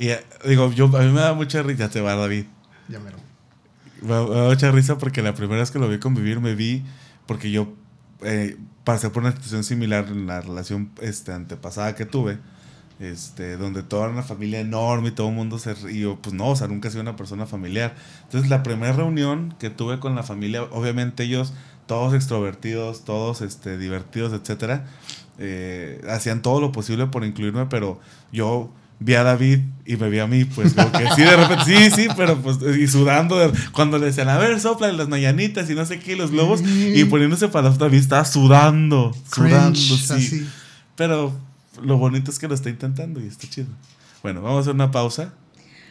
Y 0.00 0.08
eh, 0.08 0.24
digo, 0.44 0.72
yo, 0.72 0.86
a 0.86 1.02
mí 1.02 1.12
me 1.12 1.20
da 1.20 1.34
mucha 1.34 1.62
risa, 1.62 1.88
te 1.88 2.00
va, 2.00 2.16
David. 2.16 2.46
Ya 2.88 2.98
me, 2.98 3.12
me, 4.02 4.08
da 4.08 4.48
mucha 4.48 4.72
risa 4.72 4.98
porque 4.98 5.22
la 5.22 5.34
primera 5.34 5.60
vez 5.60 5.70
que 5.70 5.78
lo 5.78 5.88
vi 5.88 6.00
convivir 6.00 6.40
me 6.40 6.56
vi, 6.56 6.84
porque 7.26 7.52
yo 7.52 7.74
eh, 8.22 8.56
pasé 8.82 9.10
por 9.10 9.22
una 9.22 9.32
situación 9.32 9.62
similar 9.62 10.08
en 10.08 10.26
la 10.26 10.40
relación 10.40 10.90
este, 11.00 11.32
antepasada 11.32 11.94
que 11.94 12.06
tuve 12.06 12.38
este, 13.00 13.56
donde 13.56 13.82
toda 13.82 14.04
era 14.04 14.12
una 14.12 14.22
familia 14.22 14.60
enorme 14.60 15.08
y 15.08 15.12
todo 15.12 15.28
el 15.28 15.34
mundo 15.34 15.58
se 15.58 15.74
río, 15.74 16.18
pues 16.20 16.34
no, 16.34 16.48
o 16.48 16.56
sea, 16.56 16.68
nunca 16.68 16.88
he 16.88 16.90
sido 16.90 17.02
una 17.02 17.16
persona 17.16 17.46
familiar. 17.46 17.94
Entonces, 18.24 18.50
la 18.50 18.62
primera 18.62 18.92
reunión 18.92 19.54
que 19.58 19.70
tuve 19.70 20.00
con 20.00 20.14
la 20.14 20.22
familia, 20.22 20.64
obviamente 20.64 21.24
ellos, 21.24 21.52
todos 21.86 22.12
extrovertidos, 22.14 23.04
todos 23.04 23.40
este, 23.40 23.78
divertidos, 23.78 24.32
etcétera, 24.32 24.86
eh, 25.38 26.00
hacían 26.08 26.42
todo 26.42 26.60
lo 26.60 26.72
posible 26.72 27.06
por 27.06 27.24
incluirme, 27.24 27.66
pero 27.66 28.00
yo 28.32 28.70
vi 29.00 29.14
a 29.14 29.22
David 29.22 29.60
y 29.86 29.96
me 29.96 30.10
vi 30.10 30.18
a 30.18 30.26
mí, 30.26 30.44
pues 30.44 30.74
como 30.74 30.90
que 30.90 31.06
sí, 31.14 31.22
de 31.22 31.36
repente, 31.36 31.64
sí, 31.64 31.90
sí, 31.92 32.08
pero 32.16 32.36
pues, 32.38 32.58
y 32.78 32.88
sudando, 32.88 33.52
cuando 33.72 33.98
le 33.98 34.06
decían, 34.06 34.28
a 34.28 34.38
ver, 34.38 34.58
sopla 34.60 34.90
las 34.90 35.08
mañanitas 35.08 35.70
y 35.70 35.74
no 35.74 35.86
sé 35.86 36.00
qué, 36.00 36.16
los 36.16 36.32
globos, 36.32 36.62
y 36.62 37.04
poniéndose 37.04 37.48
para 37.48 37.70
David 37.70 37.98
estaba 37.98 38.24
sudando, 38.24 39.14
sudando, 39.32 39.78
sí. 39.78 40.48
Pero 40.96 41.32
lo 41.82 41.98
bonito 41.98 42.30
es 42.30 42.38
que 42.38 42.48
lo 42.48 42.54
está 42.54 42.70
intentando 42.70 43.20
y 43.20 43.26
está 43.26 43.48
chido. 43.48 43.68
Bueno, 44.22 44.42
vamos 44.42 44.58
a 44.58 44.60
hacer 44.62 44.74
una 44.74 44.90
pausa. 44.90 45.32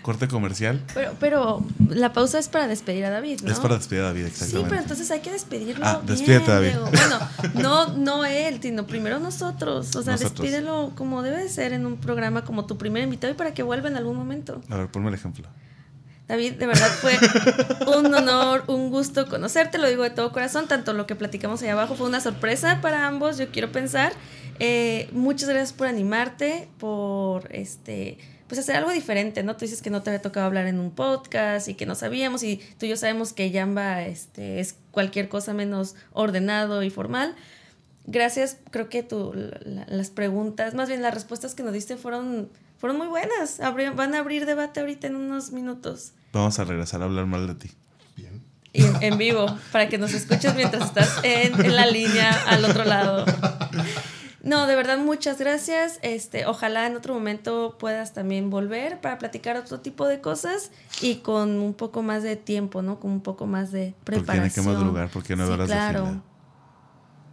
Corte 0.01 0.27
comercial. 0.29 0.81
Pero, 0.93 1.15
pero 1.19 1.65
la 1.89 2.13
pausa 2.13 2.39
es 2.39 2.47
para 2.47 2.67
despedir 2.67 3.03
a 3.03 3.09
David, 3.09 3.41
¿no? 3.43 3.51
Es 3.51 3.59
para 3.59 3.75
despedir 3.75 4.03
a 4.03 4.05
David, 4.05 4.25
exactamente. 4.25 4.63
Sí, 4.63 4.69
pero 4.69 4.81
entonces 4.81 5.11
hay 5.11 5.19
que 5.19 5.31
despedirlo. 5.31 5.85
Ah, 5.85 6.01
despídete, 6.05 6.49
David. 6.49 6.75
Bueno, 6.79 7.19
no, 7.55 7.87
no 7.97 8.23
él, 8.23 8.59
sino 8.61 8.87
primero 8.87 9.19
nosotros. 9.19 9.93
O 9.97 10.03
sea, 10.03 10.15
despídelo 10.15 10.93
como 10.95 11.23
debe 11.23 11.49
ser 11.49 11.73
en 11.73 11.85
un 11.85 11.97
programa 11.97 12.45
como 12.45 12.65
tu 12.65 12.77
primer 12.77 13.03
invitado 13.03 13.33
y 13.33 13.35
para 13.35 13.53
que 13.53 13.63
vuelva 13.63 13.89
en 13.89 13.97
algún 13.97 14.15
momento. 14.15 14.61
A 14.69 14.77
ver, 14.77 14.87
ponme 14.87 15.09
el 15.09 15.15
ejemplo. 15.15 15.45
David, 16.27 16.53
de 16.53 16.65
verdad 16.67 16.89
fue 16.89 17.13
un 17.97 18.13
honor, 18.13 18.65
un 18.67 18.89
gusto 18.89 19.27
conocerte, 19.27 19.77
lo 19.77 19.87
digo 19.87 20.03
de 20.03 20.09
todo 20.09 20.31
corazón, 20.31 20.67
tanto 20.67 20.93
lo 20.93 21.07
que 21.07 21.15
platicamos 21.15 21.61
ahí 21.61 21.69
abajo 21.69 21.95
fue 21.95 22.07
una 22.07 22.19
sorpresa 22.19 22.79
para 22.81 23.07
ambos, 23.07 23.37
yo 23.37 23.49
quiero 23.49 23.71
pensar. 23.71 24.11
Eh, 24.59 25.09
muchas 25.13 25.47
gracias 25.47 25.73
por 25.73 25.87
animarte, 25.87 26.67
por 26.79 27.53
este 27.55 28.17
pues 28.47 28.59
hacer 28.59 28.77
algo 28.77 28.91
diferente, 28.91 29.43
¿no? 29.43 29.57
Tú 29.57 29.65
dices 29.65 29.81
que 29.81 29.89
no 29.89 30.01
te 30.01 30.09
había 30.09 30.21
tocado 30.21 30.45
hablar 30.45 30.67
en 30.67 30.79
un 30.79 30.91
podcast 30.91 31.67
y 31.67 31.73
que 31.73 31.85
no 31.85 31.95
sabíamos 31.95 32.43
y 32.43 32.61
tú 32.79 32.85
y 32.85 32.89
yo 32.89 32.97
sabemos 32.97 33.33
que 33.33 33.51
Yamba 33.51 34.03
este, 34.03 34.59
es 34.61 34.75
cualquier 34.91 35.27
cosa 35.27 35.53
menos 35.53 35.95
ordenado 36.13 36.81
y 36.83 36.89
formal. 36.89 37.35
Gracias, 38.05 38.57
creo 38.71 38.87
que 38.87 39.03
tu, 39.03 39.33
las 39.65 40.09
preguntas, 40.11 40.73
más 40.75 40.87
bien 40.87 41.01
las 41.01 41.13
respuestas 41.13 41.55
que 41.55 41.63
nos 41.63 41.73
diste 41.73 41.97
fueron, 41.97 42.49
fueron 42.77 42.97
muy 42.97 43.07
buenas. 43.07 43.59
van 43.95 44.15
a 44.15 44.19
abrir 44.19 44.45
debate 44.45 44.79
ahorita 44.79 45.07
en 45.07 45.15
unos 45.15 45.51
minutos. 45.51 46.13
Vamos 46.33 46.59
a 46.59 46.63
regresar 46.65 47.01
a 47.01 47.05
hablar 47.05 47.25
mal 47.25 47.47
de 47.47 47.55
ti. 47.55 47.71
y 48.73 48.83
en, 48.83 49.03
en 49.03 49.17
vivo 49.17 49.45
para 49.71 49.89
que 49.89 49.97
nos 49.97 50.13
escuches 50.13 50.53
mientras 50.55 50.85
estás 50.85 51.19
en, 51.23 51.59
en 51.65 51.75
la 51.75 51.85
línea 51.87 52.31
al 52.47 52.63
otro 52.65 52.83
lado. 52.85 53.25
No, 54.43 54.65
de 54.67 54.75
verdad, 54.75 54.97
muchas 54.99 55.39
gracias. 55.39 55.99
Este, 56.03 56.45
ojalá 56.45 56.87
en 56.87 56.95
otro 56.95 57.13
momento 57.13 57.75
puedas 57.79 58.13
también 58.13 58.49
volver 58.49 59.01
para 59.01 59.17
platicar 59.17 59.57
otro 59.57 59.81
tipo 59.81 60.07
de 60.07 60.21
cosas 60.21 60.71
y 61.01 61.15
con 61.15 61.59
un 61.59 61.73
poco 61.73 62.01
más 62.01 62.23
de 62.23 62.35
tiempo, 62.37 62.81
¿no? 62.81 62.99
Con 62.99 63.11
un 63.11 63.21
poco 63.21 63.45
más 63.45 63.71
de 63.71 63.93
Porque 64.05 64.21
preparación. 64.21 64.45
en 64.45 64.51
qué 64.53 64.61
más 64.61 64.81
lugar, 64.83 65.09
porque 65.11 65.35
no 65.35 65.45
Sí, 65.47 65.51
horas 65.51 65.67
claro. 65.67 66.21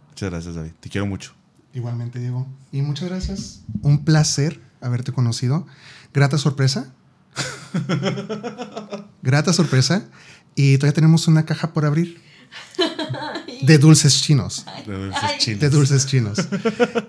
Muchas 0.09 0.29
gracias, 0.29 0.55
David. 0.55 0.71
Te 0.79 0.89
quiero 0.89 1.05
mucho. 1.05 1.33
Igualmente, 1.73 2.19
Diego. 2.19 2.47
Y 2.71 2.81
muchas 2.81 3.07
gracias. 3.09 3.63
Un 3.81 4.03
placer 4.03 4.59
haberte 4.81 5.11
conocido. 5.11 5.65
Grata 6.13 6.37
sorpresa. 6.37 6.93
Grata 9.21 9.53
sorpresa. 9.53 10.09
Y 10.55 10.77
todavía 10.77 10.93
tenemos 10.95 11.27
una 11.27 11.45
caja 11.45 11.73
por 11.73 11.85
abrir. 11.85 12.21
De 13.61 13.77
dulces 13.77 14.21
chinos. 14.21 14.65
De 14.85 14.93
dulces 14.93 15.37
chinos. 15.39 15.59
De 15.59 15.69
dulces 15.69 16.05
chinos. 16.05 16.37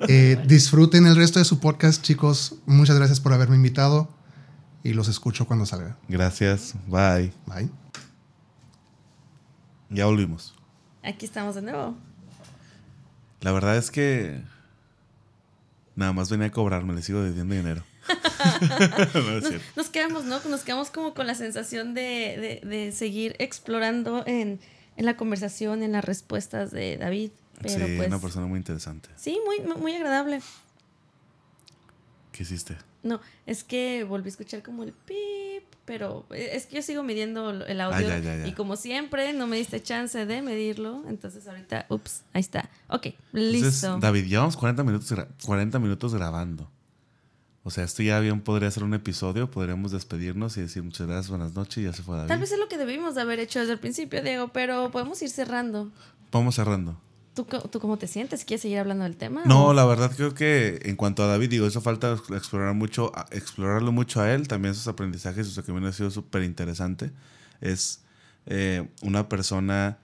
Eh, 0.09 0.43
disfruten 0.47 1.07
el 1.07 1.17
resto 1.17 1.39
de 1.39 1.45
su 1.45 1.61
podcast, 1.61 2.03
chicos. 2.03 2.57
Muchas 2.67 2.97
gracias 2.97 3.21
por 3.21 3.33
haberme 3.33 3.57
invitado. 3.57 4.09
Y 4.83 4.93
los 4.93 5.09
escucho 5.09 5.47
cuando 5.47 5.67
salga. 5.67 5.97
Gracias. 6.09 6.75
Bye. 6.87 7.33
Bye. 7.47 7.71
Ya 9.91 10.07
volvimos. 10.07 10.55
Aquí 11.03 11.27
estamos 11.27 11.55
de 11.55 11.63
nuevo. 11.63 11.97
La 13.41 13.53
verdad 13.53 13.77
es 13.77 13.91
que 13.91 14.43
nada 15.97 16.13
más 16.13 16.31
venía 16.31 16.47
a 16.47 16.51
cobrarme, 16.53 16.95
le 16.95 17.03
sigo 17.03 17.21
debiendo 17.23 17.55
dinero. 17.55 17.83
no 19.15 19.51
Nos, 19.77 19.89
quedamos, 19.91 20.25
¿no? 20.25 20.39
Nos 20.49 20.63
quedamos 20.63 20.91
como 20.91 21.13
con 21.15 21.27
la 21.27 21.35
sensación 21.35 21.95
de, 21.95 22.61
de- 22.63 22.69
de 22.69 22.93
seguir 22.93 23.35
explorando 23.41 24.23
en, 24.27 24.61
en 24.97 25.05
la 25.07 25.17
conversación, 25.17 25.83
en 25.83 25.93
las 25.93 26.05
respuestas 26.05 26.71
de 26.71 26.97
David. 26.99 27.31
Pero 27.63 27.87
sí, 27.87 27.95
pues. 27.97 28.09
una 28.09 28.21
persona 28.21 28.47
muy 28.47 28.59
interesante. 28.59 29.09
Sí, 29.17 29.39
muy, 29.45 29.61
muy 29.77 29.95
agradable. 29.95 30.41
¿Qué 32.33 32.43
hiciste? 32.43 32.77
No, 33.03 33.21
es 33.47 33.65
que 33.65 34.05
volví 34.05 34.27
a 34.29 34.31
escuchar 34.31 34.63
como 34.63 34.83
el 34.83 34.93
pip, 34.93 35.65
pero 35.87 36.27
es 36.31 36.67
que 36.67 36.77
yo 36.77 36.83
sigo 36.83 37.03
midiendo 37.03 37.51
el 37.51 37.81
audio 37.81 37.97
Ah, 37.97 38.03
ya, 38.03 38.19
ya, 38.19 38.37
ya. 38.37 38.47
y 38.47 38.53
como 38.53 38.77
siempre 38.77 39.33
no 39.33 39.47
me 39.47 39.57
diste 39.57 39.83
chance 39.83 40.27
de 40.27 40.43
medirlo, 40.43 41.03
entonces 41.09 41.47
ahorita, 41.49 41.87
ups, 41.89 42.23
ahí 42.35 42.41
está. 42.41 42.69
Ok, 42.89 43.07
Entonces, 43.33 43.53
listo. 43.63 43.99
David, 43.99 44.27
llevamos 44.27 44.57
40 44.57 44.85
minutos, 44.85 45.11
gra- 45.13 45.29
40 45.45 45.79
minutos 45.79 46.15
grabando. 46.15 46.71
O 47.63 47.71
sea, 47.71 47.83
esto 47.83 48.03
ya 48.03 48.21
bien 48.21 48.41
podría 48.43 48.71
ser 48.71 48.85
un 48.85 48.95
episodio, 48.95 49.51
podríamos 49.51 49.91
despedirnos 49.91 50.57
y 50.57 50.61
decir 50.61 50.83
muchas 50.85 51.07
gracias, 51.07 51.31
buenas 51.31 51.55
noches, 51.55 51.79
y 51.79 51.83
ya 51.85 51.93
se 51.93 52.03
fue 52.03 52.17
David. 52.17 52.29
Tal 52.29 52.39
vez 52.39 52.53
es 52.53 52.59
lo 52.61 52.69
que 52.69 52.77
debimos 52.79 53.15
de 53.17 53.23
haber 53.23 53.41
hecho 53.41 53.59
desde 53.59 53.73
el 53.73 53.79
principio, 53.81 54.23
Diego, 54.23 54.49
pero 54.49 54.91
podemos 54.93 55.21
ir 55.23 55.31
cerrando. 55.31 55.91
Vamos 56.31 56.55
cerrando. 56.57 57.01
¿Tú, 57.37 57.45
¿Tú 57.45 57.79
cómo 57.81 57.99
te 57.99 58.09
sientes? 58.09 58.45
¿Quieres 58.45 58.63
seguir 58.63 58.79
hablando 58.79 59.05
del 59.05 59.17
tema? 59.17 59.43
No, 59.45 59.67
o- 59.67 59.75
la 59.75 59.85
verdad 59.85 60.11
creo 60.17 60.35
que 60.35 60.81
en 60.85 60.97
cuanto 60.97 61.23
a 61.23 61.27
David, 61.27 61.51
digo, 61.51 61.67
eso 61.67 61.81
falta 61.83 62.13
explorar 62.35 62.75
mucho, 62.75 63.13
a- 63.15 63.27
explorarlo 63.31 63.93
mucho 63.93 64.21
a 64.23 64.33
él, 64.33 64.49
también 64.49 64.75
sus 64.75 64.89
aprendizajes, 64.89 65.47
su 65.47 65.63
camino 65.63 65.87
ha 65.87 65.93
sido 65.93 66.11
súper 66.11 66.43
interesante. 66.43 67.13
Es 67.61 68.01
eh, 68.47 68.89
una 69.03 69.29
persona 69.29 69.99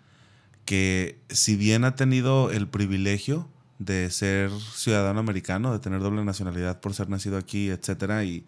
que 0.64 1.18
si 1.28 1.56
bien 1.56 1.84
ha 1.84 1.96
tenido 1.96 2.50
el 2.50 2.68
privilegio 2.68 3.48
de 3.78 4.10
ser 4.10 4.50
ciudadano 4.74 5.18
americano, 5.20 5.72
de 5.72 5.78
tener 5.80 6.00
doble 6.00 6.24
nacionalidad 6.24 6.80
por 6.80 6.94
ser 6.94 7.08
nacido 7.08 7.36
aquí, 7.38 7.70
etcétera, 7.70 8.24
y 8.24 8.44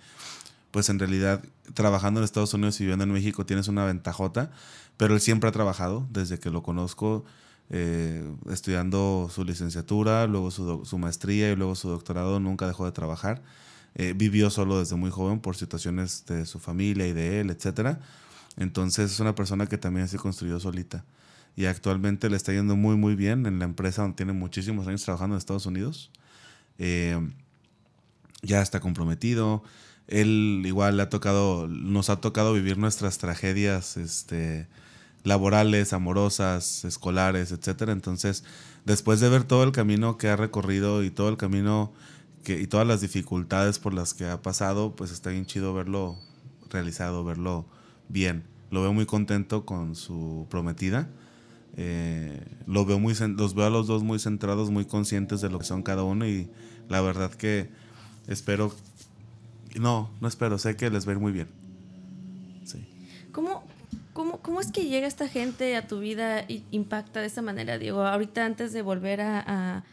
pues 0.71 0.89
en 0.91 0.99
realidad 0.99 1.43
trabajando 1.75 2.21
en 2.21 2.25
Estados 2.25 2.53
Unidos 2.55 2.79
y 2.81 2.85
viviendo 2.85 3.05
en 3.05 3.13
México 3.13 3.47
tienes 3.47 3.69
una 3.69 3.85
ventajota, 3.85 4.51
pero 4.97 5.15
él 5.15 5.21
siempre 5.21 5.49
ha 5.49 5.53
trabajado 5.53 6.07
desde 6.11 6.39
que 6.39 6.51
lo 6.51 6.63
conozco, 6.63 7.25
eh, 7.71 8.23
estudiando 8.51 9.31
su 9.33 9.45
licenciatura, 9.45 10.27
luego 10.27 10.51
su, 10.51 10.99
maestría 10.99 11.51
y 11.51 11.57
luego 11.57 11.75
su 11.75 11.89
doctorado, 11.89 12.41
nunca 12.41 12.67
dejó 12.67 12.85
de 12.85 12.93
trabajar. 12.93 13.43
Eh, 13.95 14.13
vivió 14.17 14.51
solo 14.51 14.79
desde 14.79 14.97
muy 14.97 15.11
joven 15.11 15.41
por 15.41 15.57
situaciones 15.57 16.27
de 16.27 16.47
su 16.47 16.59
familia 16.59 17.07
y 17.07 17.13
de 17.13 17.41
él, 17.41 17.51
etcétera. 17.51 18.01
Entonces 18.57 19.13
es 19.13 19.21
una 19.21 19.35
persona 19.35 19.67
que 19.67 19.79
también 19.79 20.09
se 20.09 20.19
construyó 20.19 20.61
solita. 20.61 21.05
Y 21.57 21.67
actualmente 21.67 22.29
le 22.29 22.37
está 22.37 22.53
yendo 22.53 22.77
muy, 22.77 22.97
muy 22.97 23.15
bien 23.15 23.47
en 23.47 23.59
la 23.59 23.65
empresa 23.65 24.03
donde 24.03 24.17
tiene 24.17 24.33
muchísimos 24.33 24.87
años 24.89 25.05
trabajando 25.05 25.37
en 25.37 25.39
Estados 25.39 25.67
Unidos. 25.67 26.11
Eh, 26.79 27.19
ya 28.43 28.61
está 28.61 28.81
comprometido. 28.81 29.63
Él 30.09 30.63
igual 30.67 30.97
le 30.97 31.05
ha 31.05 31.09
tocado, 31.09 31.69
nos 31.69 32.11
ha 32.11 32.21
tocado 32.21 32.53
vivir 32.53 32.77
nuestras 32.77 33.19
tragedias 33.19 33.97
este, 33.97 34.67
laborales, 35.25 35.93
amorosas, 35.93 36.85
escolares, 36.85 37.51
etcétera. 37.51 37.93
Entonces, 37.93 38.45
después 38.85 39.19
de 39.21 39.29
ver 39.29 39.45
todo 39.45 39.65
el 39.65 39.73
camino 39.73 40.17
que 40.17 40.29
ha 40.29 40.37
recorrido 40.37 41.03
y 41.03 41.11
todo 41.11 41.29
el 41.31 41.37
camino 41.37 41.93
que, 42.45 42.61
y 42.61 42.67
todas 42.67 42.87
las 42.87 43.01
dificultades 43.01 43.79
por 43.79 43.95
las 43.95 44.15
que 44.15 44.27
ha 44.27 44.43
pasado, 44.43 44.95
pues 44.95 45.11
está 45.11 45.31
bien 45.31 45.47
chido 45.47 45.75
verlo 45.75 46.17
realizado, 46.71 47.25
verlo 47.25 47.67
bien. 48.09 48.45
Lo 48.71 48.83
veo 48.83 48.93
muy 48.93 49.07
contento 49.07 49.65
con 49.65 49.97
su 49.97 50.47
prometida. 50.51 51.09
Eh, 51.77 52.41
lo 52.67 52.85
veo 52.85 52.99
muy, 52.99 53.15
los 53.15 53.55
veo 53.55 53.67
a 53.67 53.71
los 53.71 53.87
dos 53.87 54.03
muy 54.05 54.19
centrados, 54.19 54.71
muy 54.71 54.85
conscientes 54.85 55.41
de 55.41 55.49
lo 55.49 55.59
que 55.59 55.65
son 55.65 55.83
cada 55.83 56.05
uno 56.05 56.27
y 56.27 56.51
la 56.89 57.01
verdad 57.01 57.33
que 57.33 57.71
espero, 58.29 58.73
no, 59.75 60.11
no 60.21 60.29
espero, 60.29 60.59
sé 60.59 60.77
que 60.77 60.91
les 60.91 61.07
va 61.07 61.13
a 61.13 61.15
ir 61.15 61.21
muy 61.21 61.33
bien. 61.33 61.49
Sí. 62.65 62.87
¿Cómo, 63.33 63.65
cómo, 64.15 64.41
cómo 64.41 64.61
es 64.63 64.73
que 64.73 64.87
llega 64.87 65.07
esta 65.07 65.29
gente 65.29 65.77
a 65.77 65.87
tu 65.87 65.99
vida 66.01 66.47
y 66.49 66.65
impacta 66.71 67.21
de 67.21 67.27
esta 67.27 67.43
manera, 67.43 67.77
Diego? 67.77 68.03
Ahorita 68.07 68.47
antes 68.47 68.73
de 68.73 68.81
volver 68.81 69.21
a, 69.21 69.45
a- 69.47 69.85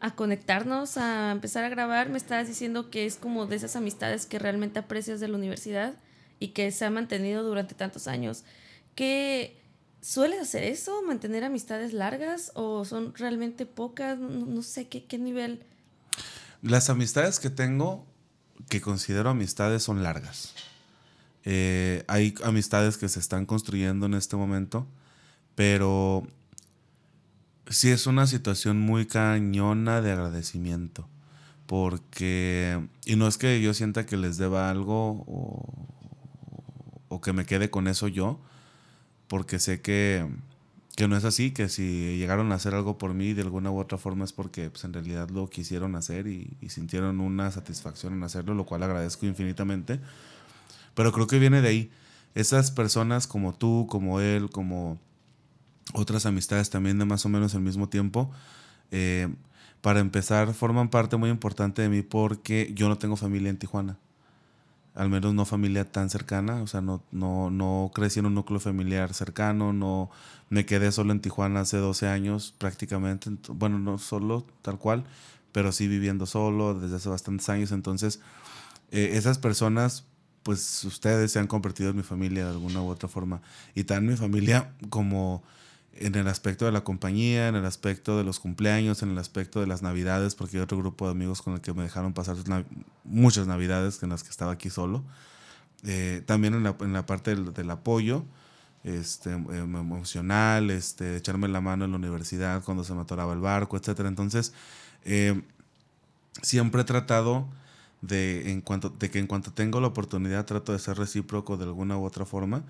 a 0.00 0.14
conectarnos, 0.14 0.96
a 0.98 1.32
empezar 1.32 1.64
a 1.64 1.68
grabar, 1.70 2.10
me 2.10 2.18
estabas 2.18 2.46
diciendo 2.46 2.90
que 2.90 3.06
es 3.06 3.16
como 3.16 3.46
de 3.46 3.56
esas 3.56 3.74
amistades 3.74 4.26
que 4.26 4.38
realmente 4.38 4.78
aprecias 4.78 5.18
de 5.18 5.28
la 5.28 5.36
universidad 5.36 5.94
y 6.38 6.48
que 6.48 6.70
se 6.72 6.84
ha 6.84 6.90
mantenido 6.90 7.42
durante 7.42 7.74
tantos 7.74 8.06
años. 8.06 8.44
¿Qué 8.94 9.60
sueles 10.02 10.40
hacer 10.40 10.62
eso? 10.64 11.02
¿Mantener 11.02 11.42
amistades 11.42 11.94
largas 11.94 12.52
o 12.54 12.84
son 12.84 13.14
realmente 13.14 13.64
pocas? 13.64 14.18
No, 14.18 14.28
no 14.28 14.62
sé 14.62 14.88
qué, 14.88 15.06
qué 15.06 15.16
nivel. 15.18 15.64
Las 16.60 16.90
amistades 16.90 17.40
que 17.40 17.48
tengo, 17.48 18.04
que 18.68 18.82
considero 18.82 19.30
amistades, 19.30 19.82
son 19.82 20.02
largas. 20.02 20.54
Eh, 21.44 22.04
hay 22.08 22.34
amistades 22.42 22.96
que 22.96 23.08
se 23.08 23.20
están 23.20 23.46
construyendo 23.46 24.06
en 24.06 24.14
este 24.14 24.36
momento, 24.36 24.86
pero 25.54 26.26
sí 27.68 27.90
es 27.90 28.06
una 28.06 28.26
situación 28.26 28.80
muy 28.80 29.06
cañona 29.06 30.00
de 30.00 30.12
agradecimiento. 30.12 31.08
Porque, 31.66 32.86
y 33.06 33.16
no 33.16 33.26
es 33.26 33.38
que 33.38 33.60
yo 33.62 33.72
sienta 33.74 34.06
que 34.06 34.16
les 34.16 34.36
deba 34.36 34.70
algo 34.70 35.24
o, 35.26 37.20
que 37.22 37.32
me 37.32 37.46
quede 37.46 37.70
con 37.70 37.88
eso 37.88 38.06
yo, 38.06 38.38
porque 39.28 39.58
sé 39.58 39.80
que, 39.80 40.28
que 40.94 41.08
no 41.08 41.16
es 41.16 41.24
así, 41.24 41.52
que 41.52 41.70
si 41.70 42.18
llegaron 42.18 42.52
a 42.52 42.56
hacer 42.56 42.74
algo 42.74 42.98
por 42.98 43.14
mí 43.14 43.32
de 43.32 43.40
alguna 43.40 43.70
u 43.70 43.78
otra 43.78 43.96
forma 43.96 44.26
es 44.26 44.34
porque 44.34 44.68
pues, 44.68 44.84
en 44.84 44.92
realidad 44.92 45.30
lo 45.30 45.48
quisieron 45.48 45.96
hacer 45.96 46.26
y, 46.26 46.54
y 46.60 46.68
sintieron 46.68 47.20
una 47.20 47.50
satisfacción 47.50 48.12
en 48.12 48.24
hacerlo, 48.24 48.52
lo 48.52 48.66
cual 48.66 48.82
agradezco 48.82 49.24
infinitamente. 49.24 50.00
Pero 50.94 51.12
creo 51.12 51.26
que 51.26 51.38
viene 51.38 51.62
de 51.62 51.68
ahí. 51.68 51.90
Esas 52.34 52.70
personas 52.70 53.26
como 53.26 53.54
tú, 53.54 53.86
como 53.90 54.20
él, 54.20 54.50
como 54.50 54.98
otras 55.94 56.26
amistades 56.26 56.70
también 56.70 56.98
de 56.98 57.04
más 57.04 57.24
o 57.26 57.28
menos 57.28 57.54
el 57.54 57.60
mismo 57.62 57.88
tiempo, 57.88 58.30
eh, 58.92 59.28
para 59.82 60.00
empezar, 60.00 60.54
forman 60.54 60.90
parte 60.90 61.16
muy 61.16 61.30
importante 61.30 61.82
de 61.82 61.88
mí 61.90 62.02
porque 62.02 62.72
yo 62.74 62.88
no 62.88 62.98
tengo 62.98 63.16
familia 63.16 63.50
en 63.50 63.58
Tijuana. 63.58 63.98
Al 64.94 65.08
menos 65.10 65.34
no 65.34 65.44
familia 65.44 65.90
tan 65.90 66.08
cercana, 66.08 66.62
o 66.62 66.68
sea, 66.68 66.80
no, 66.80 67.02
no, 67.10 67.50
no 67.50 67.90
crecí 67.92 68.20
en 68.20 68.26
un 68.26 68.34
núcleo 68.34 68.60
familiar 68.60 69.12
cercano, 69.12 69.72
no 69.72 70.08
me 70.50 70.66
quedé 70.66 70.92
solo 70.92 71.10
en 71.12 71.20
Tijuana 71.20 71.60
hace 71.62 71.78
12 71.78 72.06
años 72.06 72.54
prácticamente, 72.58 73.28
ent- 73.30 73.48
bueno, 73.52 73.80
no 73.80 73.98
solo 73.98 74.46
tal 74.62 74.78
cual, 74.78 75.04
pero 75.50 75.72
sí 75.72 75.88
viviendo 75.88 76.26
solo 76.26 76.74
desde 76.78 76.96
hace 76.96 77.08
bastantes 77.08 77.48
años, 77.48 77.72
entonces 77.72 78.20
eh, 78.90 79.10
esas 79.14 79.38
personas, 79.38 80.04
pues 80.44 80.84
ustedes 80.84 81.32
se 81.32 81.40
han 81.40 81.48
convertido 81.48 81.90
en 81.90 81.96
mi 81.96 82.02
familia 82.02 82.44
de 82.44 82.50
alguna 82.50 82.80
u 82.82 82.88
otra 82.88 83.08
forma, 83.08 83.40
y 83.74 83.84
tan 83.84 84.06
mi 84.06 84.16
familia 84.16 84.72
como 84.90 85.42
en 85.96 86.14
el 86.14 86.28
aspecto 86.28 86.64
de 86.64 86.72
la 86.72 86.82
compañía, 86.82 87.48
en 87.48 87.54
el 87.54 87.64
aspecto 87.64 88.18
de 88.18 88.24
los 88.24 88.40
cumpleaños, 88.40 89.02
en 89.02 89.10
el 89.10 89.18
aspecto 89.18 89.60
de 89.60 89.66
las 89.66 89.82
navidades, 89.82 90.34
porque 90.34 90.56
hay 90.56 90.62
otro 90.62 90.78
grupo 90.78 91.06
de 91.06 91.12
amigos 91.12 91.42
con 91.42 91.54
el 91.54 91.60
que 91.60 91.72
me 91.72 91.82
dejaron 91.82 92.12
pasar 92.12 92.36
muchas 93.04 93.46
navidades 93.46 94.02
en 94.02 94.10
las 94.10 94.22
que 94.22 94.30
estaba 94.30 94.52
aquí 94.52 94.70
solo. 94.70 95.04
Eh, 95.86 96.22
también 96.26 96.54
en 96.54 96.92
la, 96.92 97.06
parte 97.06 97.34
del, 97.36 97.70
apoyo 97.70 98.24
este, 98.82 99.32
em- 99.32 99.76
emocional, 99.76 100.70
este, 100.70 101.16
echarme 101.16 101.48
la 101.48 101.60
mano 101.60 101.84
en 101.84 101.92
la 101.92 101.96
universidad 101.96 102.62
cuando 102.64 102.84
se 102.84 102.94
me 102.94 103.02
atoraba 103.02 103.32
el 103.32 103.40
barco, 103.40 103.76
etc. 103.76 104.00
Entonces, 104.00 104.52
eh, 105.04 105.42
siempre 106.42 106.82
he 106.82 106.84
tratado 106.84 107.46
de, 108.06 108.50
en 108.50 108.60
cuanto, 108.60 108.90
de 108.90 109.10
que 109.10 109.18
en 109.18 109.26
cuanto 109.26 109.52
tengo 109.52 109.80
la 109.80 109.88
oportunidad 109.88 110.44
trato 110.44 110.72
de 110.72 110.78
ser 110.78 110.98
recíproco 110.98 111.56
de 111.56 111.64
alguna 111.64 111.98
u 111.98 112.04
otra 112.04 112.24
forma. 112.24 112.64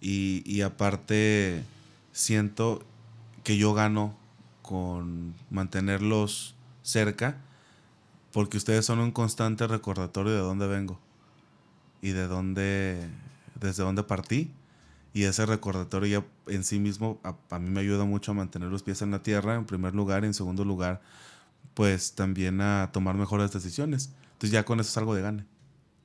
Y, 0.00 0.42
y 0.46 0.62
aparte, 0.62 1.64
siento 2.12 2.82
que 3.44 3.56
yo 3.56 3.74
gano 3.74 4.14
con 4.62 5.34
mantenerlos 5.50 6.54
cerca 6.82 7.36
porque 8.32 8.56
ustedes 8.56 8.84
son 8.84 9.00
un 9.00 9.10
constante 9.10 9.66
recordatorio 9.66 10.32
de 10.32 10.38
dónde 10.38 10.66
vengo 10.66 10.98
y 12.00 12.10
de 12.10 12.26
dónde, 12.26 13.08
desde 13.60 13.82
dónde 13.82 14.02
partí. 14.02 14.50
Y 15.12 15.24
ese 15.24 15.44
recordatorio 15.44 16.20
ya 16.20 16.52
en 16.54 16.62
sí 16.62 16.78
mismo 16.78 17.18
a, 17.24 17.34
a, 17.50 17.58
mí 17.58 17.68
me 17.68 17.80
ayuda 17.80 18.04
mucho 18.04 18.30
a 18.30 18.34
mantener 18.34 18.68
los 18.68 18.84
pies 18.84 19.02
en 19.02 19.10
la 19.10 19.22
tierra, 19.24 19.56
en 19.56 19.64
primer 19.64 19.94
lugar, 19.94 20.22
y 20.22 20.28
en 20.28 20.34
segundo 20.34 20.64
lugar, 20.64 21.00
pues 21.74 22.12
también 22.12 22.60
a 22.60 22.90
tomar 22.92 23.16
mejores 23.16 23.50
decisiones. 23.50 24.10
Entonces 24.40 24.52
ya 24.52 24.64
con 24.64 24.80
eso 24.80 24.90
salgo 24.90 25.14
de 25.14 25.20
gane. 25.20 25.44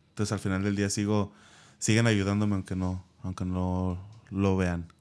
Entonces 0.09 0.33
al 0.33 0.39
final 0.39 0.61
del 0.61 0.75
día 0.75 0.89
sigo, 0.89 1.31
siguen 1.79 2.05
ayudándome 2.05 2.55
aunque 2.55 2.75
no, 2.75 3.05
aunque 3.23 3.45
no 3.45 3.97
lo 4.29 4.57
vean. 4.57 4.91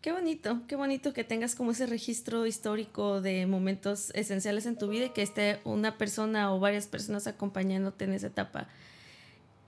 Qué 0.00 0.10
bonito, 0.10 0.62
qué 0.66 0.74
bonito 0.74 1.12
que 1.12 1.22
tengas 1.22 1.54
como 1.54 1.70
ese 1.70 1.86
registro 1.86 2.46
histórico 2.46 3.20
de 3.20 3.46
momentos 3.46 4.10
esenciales 4.12 4.66
en 4.66 4.76
tu 4.76 4.88
vida 4.88 5.04
y 5.04 5.10
que 5.10 5.22
esté 5.22 5.60
una 5.62 5.98
persona 5.98 6.52
o 6.52 6.58
varias 6.58 6.88
personas 6.88 7.28
acompañándote 7.28 8.06
en 8.06 8.14
esa 8.14 8.26
etapa. 8.26 8.66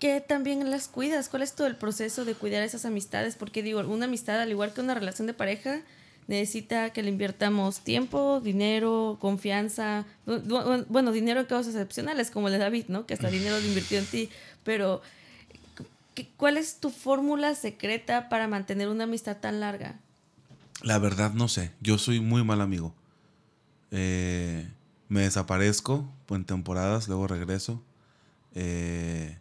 Que 0.01 0.21
también 0.21 0.69
las 0.69 0.89
cuidas. 0.89 1.29
¿Cuál 1.29 1.43
es 1.43 1.55
todo 1.55 1.69
el 1.69 1.77
proceso 1.77 2.25
de 2.25 2.35
cuidar 2.35 2.65
esas 2.65 2.85
amistades? 2.85 3.37
Porque 3.37 3.63
digo, 3.63 3.79
una 3.83 4.07
amistad, 4.07 4.41
al 4.41 4.51
igual 4.51 4.75
que 4.75 4.81
una 4.81 4.95
relación 4.95 5.29
de 5.29 5.35
pareja, 5.35 5.83
necesita 6.27 6.91
que 6.91 7.03
le 7.03 7.11
invirtamos 7.11 7.81
tiempo, 7.81 8.41
dinero, 8.41 9.19
confianza. 9.21 10.07
Bueno, 10.89 11.13
dinero 11.13 11.41
en 11.41 11.47
casos 11.47 11.69
excepcionales, 11.69 12.31
como 12.31 12.49
el 12.49 12.55
de 12.55 12.59
David, 12.59 12.85
¿no? 12.89 13.07
Que 13.07 13.15
hasta 13.15 13.31
dinero 13.31 13.59
lo 13.59 13.67
invirtió 13.67 13.99
en 13.99 14.07
ti. 14.07 14.31
Pero, 14.65 15.03
¿cuál 16.37 16.57
es 16.57 16.77
tu 16.77 16.91
fórmula 16.91 17.55
secreta 17.55 18.29
para 18.29 18.49
mantener 18.49 18.89
una 18.89 19.05
amistad 19.05 19.39
tan 19.39 19.61
larga? 19.61 19.99
La 20.83 20.99
verdad 20.99 21.33
no 21.33 21.49
sé. 21.49 21.73
Yo 21.81 21.99
soy 21.99 22.21
muy 22.21 22.45
mal 22.45 22.61
amigo. 22.61 22.95
Eh, 23.91 24.69
me 25.09 25.23
desaparezco 25.23 26.09
en 26.29 26.45
temporadas, 26.45 27.09
luego 27.09 27.27
regreso. 27.27 27.83
Eh, 28.55 29.37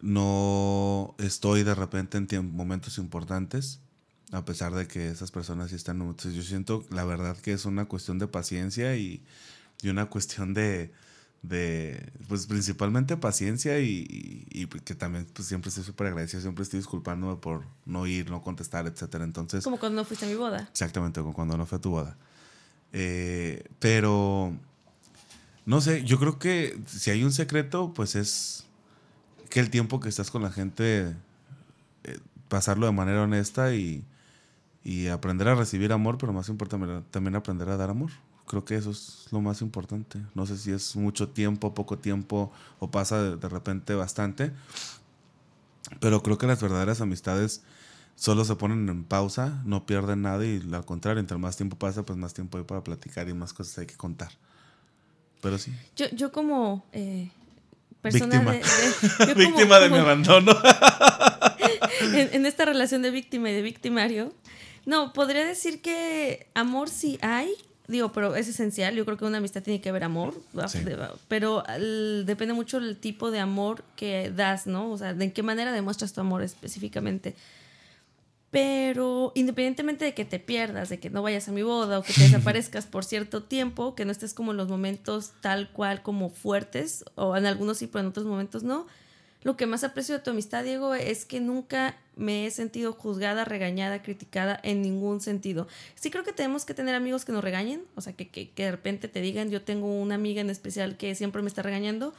no 0.00 1.14
estoy 1.18 1.62
de 1.62 1.74
repente 1.74 2.18
en 2.18 2.54
momentos 2.54 2.98
importantes, 2.98 3.80
a 4.32 4.44
pesar 4.44 4.74
de 4.74 4.86
que 4.86 5.08
esas 5.08 5.30
personas 5.30 5.70
sí 5.70 5.76
están. 5.76 6.00
Entonces 6.00 6.34
yo 6.34 6.42
siento, 6.42 6.84
la 6.90 7.04
verdad, 7.04 7.36
que 7.36 7.52
es 7.52 7.64
una 7.64 7.86
cuestión 7.86 8.18
de 8.18 8.28
paciencia 8.28 8.96
y, 8.96 9.22
y 9.82 9.88
una 9.88 10.06
cuestión 10.06 10.54
de, 10.54 10.92
de, 11.42 12.12
pues 12.28 12.46
principalmente 12.46 13.16
paciencia 13.16 13.80
y, 13.80 14.46
y, 14.50 14.66
que 14.66 14.94
también 14.94 15.26
pues, 15.32 15.48
siempre 15.48 15.70
estoy 15.70 15.84
súper 15.84 16.08
agradecido, 16.08 16.42
siempre 16.42 16.62
estoy 16.62 16.80
disculpándome 16.80 17.36
por 17.36 17.64
no 17.86 18.06
ir, 18.06 18.30
no 18.30 18.42
contestar, 18.42 18.86
etcétera. 18.86 19.24
Entonces... 19.24 19.64
Como 19.64 19.78
cuando 19.78 20.02
no 20.02 20.04
fuiste 20.04 20.26
a 20.26 20.28
mi 20.28 20.34
boda. 20.34 20.68
Exactamente, 20.70 21.20
como 21.20 21.32
cuando 21.32 21.56
no 21.56 21.66
fue 21.66 21.78
a 21.78 21.80
tu 21.80 21.90
boda. 21.90 22.16
Eh, 22.92 23.64
pero, 23.78 24.54
no 25.64 25.80
sé, 25.80 26.04
yo 26.04 26.18
creo 26.18 26.38
que 26.38 26.78
si 26.86 27.10
hay 27.10 27.24
un 27.24 27.32
secreto, 27.32 27.92
pues 27.94 28.14
es 28.14 28.64
que 29.48 29.60
el 29.60 29.70
tiempo 29.70 30.00
que 30.00 30.10
estás 30.10 30.30
con 30.30 30.42
la 30.42 30.50
gente, 30.50 31.16
eh, 32.04 32.18
pasarlo 32.48 32.86
de 32.86 32.92
manera 32.92 33.22
honesta 33.22 33.74
y, 33.74 34.04
y 34.84 35.08
aprender 35.08 35.48
a 35.48 35.54
recibir 35.54 35.92
amor, 35.92 36.18
pero 36.18 36.32
más 36.32 36.48
importante 36.48 37.02
también 37.10 37.36
aprender 37.36 37.68
a 37.68 37.76
dar 37.76 37.90
amor. 37.90 38.10
Creo 38.46 38.64
que 38.64 38.76
eso 38.76 38.90
es 38.90 39.26
lo 39.30 39.40
más 39.40 39.60
importante. 39.60 40.18
No 40.34 40.46
sé 40.46 40.56
si 40.56 40.70
es 40.70 40.96
mucho 40.96 41.28
tiempo, 41.28 41.74
poco 41.74 41.98
tiempo 41.98 42.50
o 42.78 42.90
pasa 42.90 43.22
de, 43.36 43.48
repente 43.48 43.94
bastante. 43.94 44.52
Pero 46.00 46.22
creo 46.22 46.38
que 46.38 46.46
las 46.46 46.62
verdaderas 46.62 47.00
amistades 47.00 47.62
solo 48.14 48.44
se 48.44 48.56
ponen 48.56 48.88
en 48.88 49.04
pausa, 49.04 49.62
no 49.64 49.84
pierden 49.84 50.22
nada 50.22 50.44
y 50.44 50.66
al 50.72 50.84
contrario, 50.84 51.20
entre 51.20 51.36
más 51.36 51.56
tiempo 51.56 51.78
pasa, 51.78 52.04
pues 52.04 52.18
más 52.18 52.32
tiempo 52.32 52.58
hay 52.58 52.64
para 52.64 52.82
platicar 52.82 53.28
y 53.28 53.34
más 53.34 53.52
cosas 53.52 53.78
hay 53.78 53.86
que 53.86 53.96
contar. 53.96 54.30
Pero 55.42 55.58
sí. 55.58 55.72
Yo, 55.94 56.06
yo 56.12 56.32
como 56.32 56.84
eh, 56.92 57.30
persona 58.00 58.40
víctima. 58.40 59.26
de... 59.26 59.34
víctima 59.34 59.78
de 59.78 59.90
mi 59.90 59.98
abandono. 59.98 60.52
en, 62.00 62.34
en, 62.34 62.46
esta 62.46 62.64
relación 62.64 63.02
de 63.02 63.10
víctima 63.10 63.50
y 63.50 63.54
de 63.54 63.62
victimario. 63.62 64.32
No, 64.88 65.12
podría 65.12 65.44
decir 65.44 65.82
que 65.82 66.46
amor 66.54 66.88
sí 66.88 67.18
hay, 67.20 67.52
digo, 67.88 68.10
pero 68.10 68.34
es 68.36 68.48
esencial. 68.48 68.94
Yo 68.94 69.04
creo 69.04 69.18
que 69.18 69.26
una 69.26 69.36
amistad 69.36 69.62
tiene 69.62 69.82
que 69.82 69.90
haber 69.90 70.02
amor, 70.02 70.32
sí. 70.66 70.78
pero 71.28 71.62
el, 71.66 72.24
depende 72.24 72.54
mucho 72.54 72.80
del 72.80 72.96
tipo 72.96 73.30
de 73.30 73.38
amor 73.38 73.84
que 73.96 74.32
das, 74.34 74.66
¿no? 74.66 74.90
O 74.90 74.96
sea, 74.96 75.12
de 75.12 75.26
en 75.26 75.32
qué 75.32 75.42
manera 75.42 75.72
demuestras 75.72 76.14
tu 76.14 76.22
amor 76.22 76.40
específicamente. 76.40 77.36
Pero 78.50 79.32
independientemente 79.34 80.06
de 80.06 80.14
que 80.14 80.24
te 80.24 80.38
pierdas, 80.38 80.88
de 80.88 80.98
que 80.98 81.10
no 81.10 81.20
vayas 81.20 81.46
a 81.48 81.52
mi 81.52 81.60
boda 81.60 81.98
o 81.98 82.02
que 82.02 82.14
te 82.14 82.22
desaparezcas 82.30 82.86
por 82.86 83.04
cierto 83.04 83.42
tiempo, 83.42 83.94
que 83.94 84.06
no 84.06 84.10
estés 84.10 84.32
como 84.32 84.52
en 84.52 84.56
los 84.56 84.70
momentos 84.70 85.32
tal 85.42 85.70
cual 85.70 86.00
como 86.00 86.30
fuertes, 86.30 87.04
o 87.14 87.36
en 87.36 87.44
algunos 87.44 87.76
sí, 87.76 87.88
pero 87.88 88.00
en 88.00 88.06
otros 88.06 88.24
momentos 88.24 88.62
no, 88.62 88.86
lo 89.42 89.56
que 89.56 89.66
más 89.66 89.84
aprecio 89.84 90.16
de 90.16 90.22
tu 90.22 90.30
amistad, 90.30 90.64
Diego, 90.64 90.94
es 90.94 91.24
que 91.24 91.40
nunca 91.40 91.96
me 92.16 92.46
he 92.46 92.50
sentido 92.50 92.92
juzgada, 92.92 93.44
regañada, 93.44 94.02
criticada 94.02 94.58
en 94.64 94.82
ningún 94.82 95.20
sentido. 95.20 95.68
Sí 95.94 96.10
creo 96.10 96.24
que 96.24 96.32
tenemos 96.32 96.64
que 96.64 96.74
tener 96.74 96.94
amigos 96.94 97.24
que 97.24 97.32
nos 97.32 97.44
regañen, 97.44 97.84
o 97.94 98.00
sea, 98.00 98.14
que, 98.14 98.28
que, 98.28 98.50
de 98.56 98.70
repente 98.70 99.06
te 99.06 99.20
digan, 99.20 99.50
yo 99.50 99.62
tengo 99.62 99.86
una 100.00 100.16
amiga 100.16 100.40
en 100.40 100.50
especial 100.50 100.96
que 100.96 101.14
siempre 101.14 101.42
me 101.42 101.48
está 101.48 101.62
regañando, 101.62 102.14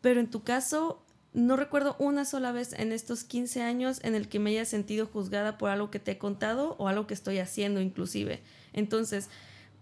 pero 0.00 0.18
en 0.18 0.28
tu 0.28 0.42
caso, 0.42 1.00
no 1.32 1.54
recuerdo 1.54 1.94
una 2.00 2.24
sola 2.24 2.50
vez 2.50 2.72
en 2.72 2.90
estos 2.90 3.22
15 3.22 3.62
años 3.62 4.00
en 4.02 4.16
el 4.16 4.28
que 4.28 4.40
me 4.40 4.50
haya 4.50 4.64
sentido 4.64 5.06
juzgada 5.06 5.58
por 5.58 5.70
algo 5.70 5.92
que 5.92 6.00
te 6.00 6.12
he 6.12 6.18
contado 6.18 6.74
o 6.78 6.88
algo 6.88 7.06
que 7.06 7.14
estoy 7.14 7.38
haciendo 7.38 7.80
inclusive. 7.80 8.40
Entonces, 8.72 9.28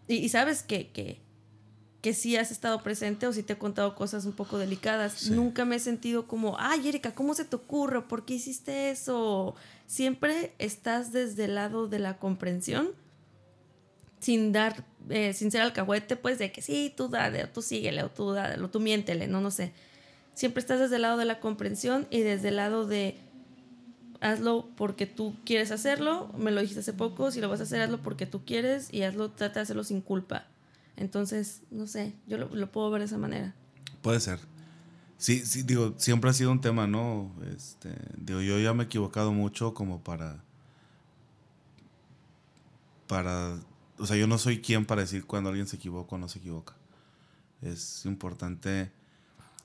y, 0.09 0.17
y 0.17 0.29
sabes 0.29 0.63
que, 0.63 0.89
que 0.89 1.21
que 2.07 2.15
sí 2.15 2.37
has 2.37 2.53
estado 2.53 2.85
presente 2.85 3.27
o 3.27 3.33
si 3.33 3.43
te 3.43 3.55
he 3.55 3.59
contado 3.59 3.97
cosas 3.97 4.27
un 4.27 4.33
poco 4.33 4.59
delicadas. 4.59 5.15
Sí. 5.15 5.33
Nunca 5.33 5.65
me 5.65 5.75
he 5.75 5.81
sentido 5.81 6.29
como, 6.29 6.55
ay, 6.57 6.87
Erika, 6.87 7.17
¿cómo 7.17 7.35
se 7.35 7.45
te 7.45 7.57
ocurre? 7.57 8.01
¿Por 8.03 8.25
qué 8.25 8.35
hiciste 8.35 8.91
eso? 8.91 9.57
Siempre 9.89 10.53
estás 10.61 11.11
desde 11.11 11.47
el 11.47 11.57
lado 11.57 11.89
de 11.89 11.99
la 11.99 12.17
comprensión, 12.19 12.91
sin 14.21 14.53
dar, 14.53 14.85
eh, 15.11 15.33
sin 15.33 15.51
ser 15.51 15.63
alcahuete, 15.63 16.15
pues 16.15 16.39
de 16.39 16.53
que 16.53 16.63
sí, 16.63 16.95
tú 16.97 17.09
dale, 17.09 17.43
o 17.43 17.49
tú 17.49 17.61
síguele, 17.61 18.05
o 18.05 18.09
tú 18.09 18.31
dale, 18.31 18.63
o 18.63 18.71
tú 18.71 18.79
miéntele, 18.79 19.27
no, 19.27 19.41
no 19.41 19.51
sé. 19.51 19.73
Siempre 20.33 20.61
estás 20.61 20.79
desde 20.79 20.95
el 20.95 21.03
lado 21.03 21.17
de 21.17 21.25
la 21.25 21.41
comprensión 21.41 22.07
y 22.11 22.21
desde 22.21 22.51
el 22.51 22.57
lado 22.57 22.87
de 22.87 23.19
hazlo 24.21 24.69
porque 24.77 25.07
tú 25.07 25.35
quieres 25.45 25.73
hacerlo, 25.73 26.33
me 26.39 26.53
lo 26.53 26.61
dijiste 26.61 26.83
hace 26.83 26.93
poco, 26.93 27.33
si 27.33 27.41
lo 27.41 27.49
vas 27.49 27.59
a 27.59 27.65
hacer, 27.65 27.81
hazlo 27.81 27.99
porque 27.99 28.27
tú 28.27 28.45
quieres 28.45 28.95
y 28.95 29.03
hazlo, 29.03 29.33
trata 29.33 29.55
de 29.55 29.63
hacerlo 29.65 29.83
sin 29.83 30.01
culpa. 30.01 30.47
Entonces, 30.97 31.63
no 31.71 31.87
sé, 31.87 32.15
yo 32.27 32.39
lo, 32.39 32.73
puedo 32.73 32.91
ver 32.91 33.01
de 33.01 33.07
esa 33.07 33.19
manera. 33.19 33.55
Puede 34.03 34.21
ser. 34.21 34.41
Sí, 35.19 35.45
sí, 35.45 35.63
digo, 35.63 35.95
siempre 35.99 36.31
ha 36.31 36.33
sido 36.33 36.51
un 36.51 36.61
tema, 36.61 36.87
¿no? 36.87 37.35
Este, 37.55 37.95
digo, 38.17 38.41
yo 38.41 38.59
ya 38.59 38.75
me 38.75 38.85
he 38.85 38.87
equivocado 38.87 39.33
mucho 39.33 39.75
como 39.75 40.03
para. 40.03 40.43
Para. 43.07 43.59
O 43.99 44.07
sea, 44.07 44.17
yo 44.17 44.27
no 44.27 44.39
soy 44.39 44.61
quien 44.61 44.85
para 44.85 45.03
decir 45.03 45.27
cuando 45.27 45.51
alguien 45.51 45.67
se 45.67 45.77
equivoca 45.77 46.17
o 46.17 46.19
no 46.19 46.29
se 46.29 46.39
equivoca. 46.39 46.75
Es 47.63 48.05
importante 48.05 48.91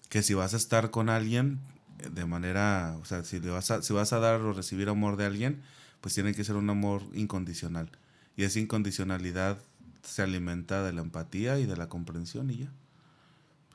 que 0.09 0.23
si 0.23 0.33
vas 0.33 0.53
a 0.53 0.57
estar 0.57 0.91
con 0.91 1.09
alguien 1.09 1.59
de 2.09 2.25
manera. 2.25 2.97
O 3.01 3.05
sea, 3.05 3.23
si, 3.23 3.39
le 3.39 3.51
vas 3.51 3.71
a, 3.71 3.81
si 3.81 3.93
vas 3.93 4.13
a 4.13 4.19
dar 4.19 4.41
o 4.41 4.53
recibir 4.53 4.89
amor 4.89 5.17
de 5.17 5.25
alguien, 5.25 5.61
pues 6.01 6.13
tiene 6.13 6.33
que 6.33 6.43
ser 6.43 6.55
un 6.55 6.69
amor 6.69 7.03
incondicional. 7.13 7.89
Y 8.35 8.43
esa 8.43 8.59
incondicionalidad 8.59 9.59
se 10.03 10.21
alimenta 10.21 10.83
de 10.83 10.93
la 10.93 11.01
empatía 11.01 11.59
y 11.59 11.65
de 11.65 11.77
la 11.77 11.87
comprensión 11.89 12.49
y 12.49 12.57
ya. 12.57 12.71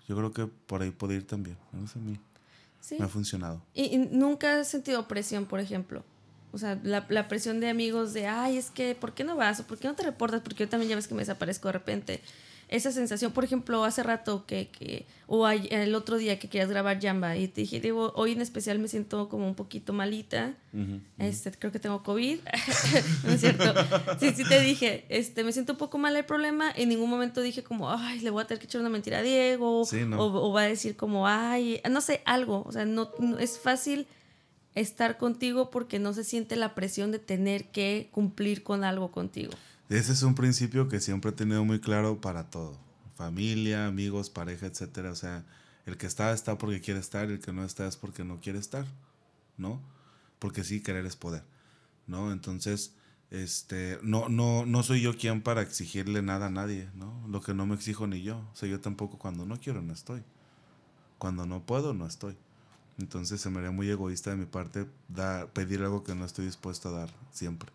Yo 0.09 0.17
creo 0.17 0.33
que 0.33 0.47
por 0.47 0.83
ahí 0.83 0.91
puede 0.91 1.17
ir 1.17 1.27
también. 1.27 1.57
No 1.73 1.87
sé, 1.87 1.99
a 1.99 2.03
mí 2.03 2.19
sí. 2.81 2.97
me 2.99 3.05
ha 3.05 3.09
funcionado. 3.09 3.63
¿Y, 3.75 3.95
¿Y, 3.95 3.99
nunca 3.99 4.61
has 4.61 4.69
sentido 4.69 5.09
presión, 5.09 5.47
por 5.47 5.61
ejemplo? 5.61 6.05
O 6.53 6.59
sea, 6.59 6.79
la, 6.83 7.05
la, 7.09 7.29
presión 7.29 7.61
de 7.61 7.69
amigos 7.69 8.13
de, 8.13 8.27
ay, 8.27 8.57
es 8.57 8.71
que, 8.71 8.95
¿por 8.95 9.15
qué 9.15 9.25
no 9.25 9.37
vas? 9.37 9.61
¿O 9.61 9.67
por 9.67 9.79
qué 9.79 9.89
no 9.89 9.95
te 9.95 10.05
reportas? 10.05 10.41
Porque 10.43 10.65
yo 10.65 10.69
también 10.69 10.91
ya 10.91 10.97
ves 10.97 11.09
que 11.09 11.15
me 11.15 11.23
desaparezco 11.23 11.69
de 11.69 11.73
repente. 11.73 12.23
Esa 12.69 12.91
sensación, 12.91 13.31
por 13.33 13.45
ejemplo, 13.45 13.85
hace 13.85 14.03
rato 14.03 14.45
que, 14.45 14.69
que 14.69 15.07
o 15.29 15.47
hay, 15.47 15.69
el 15.71 15.95
otro 15.95 16.17
día 16.17 16.39
que 16.41 16.49
querías 16.49 16.69
grabar 16.69 17.01
Jamba 17.01 17.37
y 17.37 17.47
te 17.47 17.61
dije, 17.61 17.81
digo, 17.81 18.13
hoy 18.17 18.33
en 18.33 18.41
especial 18.41 18.81
me 18.81 18.89
siento 18.89 19.29
como 19.29 19.47
un 19.47 19.55
poquito 19.55 19.93
malita, 19.93 20.55
uh 20.73 20.77
-huh, 20.79 21.01
este, 21.19 21.53
creo 21.53 21.71
que 21.71 21.79
tengo 21.79 22.03
COVID, 22.03 22.41
no 23.25 23.33
es 23.33 23.41
cierto, 23.41 23.73
sí, 24.19 24.33
sí 24.35 24.43
te 24.45 24.61
dije, 24.61 25.05
este, 25.09 25.45
me 25.45 25.53
siento 25.53 25.73
un 25.73 25.79
poco 25.79 25.99
mal 25.99 26.17
el 26.17 26.25
problema, 26.25 26.73
en 26.75 26.89
ningún 26.89 27.09
momento 27.09 27.41
dije 27.41 27.63
como, 27.63 27.89
ay, 27.89 28.19
le 28.21 28.31
voy 28.31 28.43
a 28.43 28.47
tener 28.49 28.59
que 28.61 28.67
echar 28.67 28.81
una 28.81 28.91
mentira 28.91 29.19
a 29.19 29.23
Diego, 29.23 29.85
sí, 29.85 30.05
no. 30.05 30.21
o, 30.21 30.49
o, 30.49 30.53
va 30.53 30.63
a 30.63 30.67
decir 30.67 30.97
como, 30.97 31.29
ay, 31.29 31.81
no 31.89 32.01
sé, 32.01 32.21
algo, 32.25 32.65
o 32.67 32.73
sea, 32.73 32.85
no, 32.85 33.13
no 33.21 33.39
es 33.39 33.61
fácil 33.61 34.09
estar 34.77 35.19
contigo 35.19 35.71
porque 35.71 35.99
no 35.99 36.13
se 36.13 36.23
siente 36.23 36.55
la 36.55 36.75
presión 36.75 37.11
de 37.11 37.19
tener 37.19 37.65
que 37.71 38.09
cumplir 38.13 38.63
con 38.63 38.85
algo 38.85 39.11
contigo. 39.11 39.53
Ese 39.89 40.13
es 40.13 40.23
un 40.23 40.35
principio 40.35 40.89
que 40.89 41.01
siempre 41.01 41.31
he 41.31 41.35
tenido 41.35 41.65
muy 41.65 41.81
claro 41.81 42.21
para 42.21 42.51
todo. 42.51 42.77
Familia, 43.15 43.87
amigos, 43.87 44.31
pareja, 44.31 44.67
etcétera. 44.67 45.13
O 45.13 45.15
sea, 45.15 45.45
el 45.87 45.97
que 45.97 46.07
está, 46.07 46.33
está 46.33 46.59
porque 46.59 46.81
quiere 46.81 46.99
estar, 46.99 47.31
el 47.31 47.41
que 47.41 47.53
no 47.53 47.65
está 47.65 47.87
es 47.87 47.97
porque 47.97 48.25
no 48.25 48.41
quiere 48.41 48.59
estar, 48.59 48.85
¿no? 49.57 49.81
Porque 50.41 50.65
sí, 50.65 50.83
querer 50.83 51.07
es 51.07 51.15
poder, 51.15 51.45
¿no? 52.09 52.33
Entonces, 52.33 52.95
este, 53.31 53.99
no, 54.03 54.29
no, 54.29 54.67
no 54.67 54.83
soy 54.83 55.01
yo 55.03 55.17
quien 55.17 55.41
para 55.43 55.63
exigirle 55.63 56.21
nada 56.21 56.47
a 56.47 56.51
nadie, 56.51 56.91
¿no? 56.95 57.25
Lo 57.29 57.41
que 57.41 57.55
no 57.55 57.65
me 57.67 57.77
exijo 57.77 58.09
ni 58.09 58.23
yo. 58.23 58.39
O 58.53 58.57
sea, 58.57 58.69
yo 58.69 58.81
tampoco 58.81 59.19
cuando 59.19 59.47
no 59.47 59.59
quiero 59.61 59.83
no 59.83 59.93
estoy. 59.93 60.23
Cuando 61.19 61.47
no 61.47 61.65
puedo 61.65 61.95
no 61.95 62.07
estoy. 62.07 62.37
Entonces 62.99 63.41
se 63.41 63.51
me 63.51 63.59
haría 63.59 63.71
muy 63.71 63.89
egoísta 63.89 64.31
de 64.31 64.37
mi 64.37 64.47
parte 64.47 64.87
dar, 65.09 65.53
pedir 65.53 65.83
algo 65.83 66.03
que 66.03 66.15
no 66.17 66.25
estoy 66.25 66.47
dispuesto 66.47 66.89
a 66.89 66.93
dar 66.93 67.11
siempre. 67.31 67.71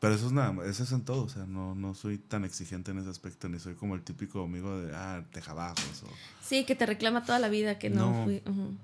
Pero 0.00 0.14
eso 0.14 0.26
es 0.26 0.32
nada 0.32 0.52
más, 0.52 0.66
eso 0.66 0.84
es 0.84 0.92
en 0.92 1.02
todo, 1.02 1.24
o 1.24 1.28
sea, 1.28 1.44
no, 1.46 1.74
no 1.74 1.94
soy 1.94 2.18
tan 2.18 2.44
exigente 2.44 2.92
en 2.92 2.98
ese 2.98 3.10
aspecto, 3.10 3.48
ni 3.48 3.58
soy 3.58 3.74
como 3.74 3.96
el 3.96 4.02
típico 4.02 4.44
amigo 4.44 4.78
de, 4.80 4.94
ah, 4.94 5.24
tejabajos. 5.32 6.02
O, 6.04 6.08
Sí, 6.40 6.64
que 6.64 6.76
te 6.76 6.86
reclama 6.86 7.24
toda 7.24 7.38
la 7.40 7.48
vida 7.48 7.78
que 7.80 7.90
no, 7.90 8.10
No. 8.12 8.24
fui. 8.24 8.42
ujú. 8.46 8.74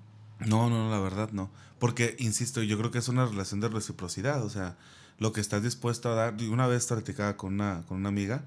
No, 0.47 0.69
no, 0.69 0.91
la 0.91 0.99
verdad 0.99 1.31
no. 1.31 1.51
Porque, 1.79 2.17
insisto, 2.19 2.63
yo 2.63 2.77
creo 2.79 2.91
que 2.91 2.99
es 2.99 3.09
una 3.09 3.25
relación 3.27 3.61
de 3.61 3.69
reciprocidad. 3.69 4.43
O 4.45 4.51
sea, 4.51 4.77
lo 5.19 5.33
que 5.33 5.41
estás 5.41 5.63
dispuesto 5.63 6.11
a 6.11 6.15
dar. 6.15 6.35
Una 6.51 6.67
vez 6.67 6.87
platicaba 6.87 7.37
con 7.37 7.55
una, 7.55 7.85
con 7.87 7.99
una 7.99 8.09
amiga. 8.09 8.43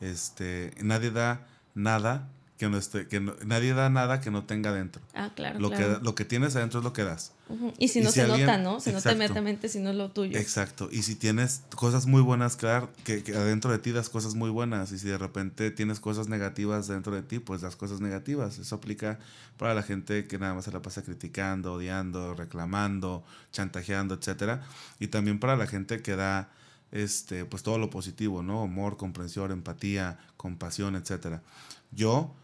Este, 0.00 0.72
nadie 0.82 1.10
da 1.10 1.46
nada 1.74 2.28
que 2.62 2.68
no 2.68 2.78
esté, 2.78 3.08
que 3.08 3.18
no- 3.18 3.34
nadie 3.44 3.74
da 3.74 3.90
nada 3.90 4.20
que 4.20 4.30
no 4.30 4.44
tenga 4.44 4.72
dentro. 4.72 5.02
Ah, 5.14 5.32
claro. 5.34 5.58
Lo 5.58 5.68
claro. 5.70 5.98
que, 5.98 6.04
lo 6.04 6.14
que 6.14 6.24
tienes 6.24 6.54
adentro 6.54 6.78
es 6.78 6.84
lo 6.84 6.92
que 6.92 7.02
das. 7.02 7.32
Y 7.76 7.88
si 7.88 7.98
y 7.98 8.02
no 8.04 8.12
se 8.12 8.22
alguien- 8.22 8.46
nota, 8.46 8.56
¿no? 8.56 8.78
Se 8.78 8.92
nota 8.92 9.10
inmediatamente 9.10 9.68
si 9.68 9.80
no 9.80 9.90
es 9.90 9.96
lo 9.96 10.12
tuyo. 10.12 10.38
Exacto. 10.38 10.88
Y 10.92 11.02
si 11.02 11.16
tienes 11.16 11.62
cosas 11.74 12.06
muy 12.06 12.22
buenas 12.22 12.54
que 12.54 12.66
dar, 12.66 12.88
que, 13.02 13.24
que 13.24 13.34
adentro 13.34 13.72
de 13.72 13.80
ti 13.80 13.90
das 13.90 14.08
cosas 14.08 14.36
muy 14.36 14.48
buenas. 14.48 14.92
Y 14.92 14.98
si 15.00 15.08
de 15.08 15.18
repente 15.18 15.72
tienes 15.72 15.98
cosas 15.98 16.28
negativas 16.28 16.86
dentro 16.86 17.12
de 17.16 17.22
ti, 17.22 17.40
pues 17.40 17.62
das 17.62 17.74
cosas 17.74 18.00
negativas. 18.00 18.58
Eso 18.60 18.76
aplica 18.76 19.18
para 19.56 19.74
la 19.74 19.82
gente 19.82 20.28
que 20.28 20.38
nada 20.38 20.54
más 20.54 20.64
se 20.66 20.70
la 20.70 20.82
pasa 20.82 21.02
criticando, 21.02 21.72
odiando, 21.72 22.34
reclamando, 22.34 23.24
chantajeando, 23.50 24.14
etcétera. 24.14 24.62
Y 25.00 25.08
también 25.08 25.40
para 25.40 25.56
la 25.56 25.66
gente 25.66 26.00
que 26.00 26.14
da 26.14 26.48
este, 26.92 27.44
pues 27.44 27.64
todo 27.64 27.78
lo 27.78 27.90
positivo, 27.90 28.44
¿no? 28.44 28.62
Amor, 28.62 28.96
comprensión, 28.96 29.50
empatía, 29.50 30.18
compasión, 30.36 30.94
etcétera. 30.94 31.42
Yo 31.90 32.34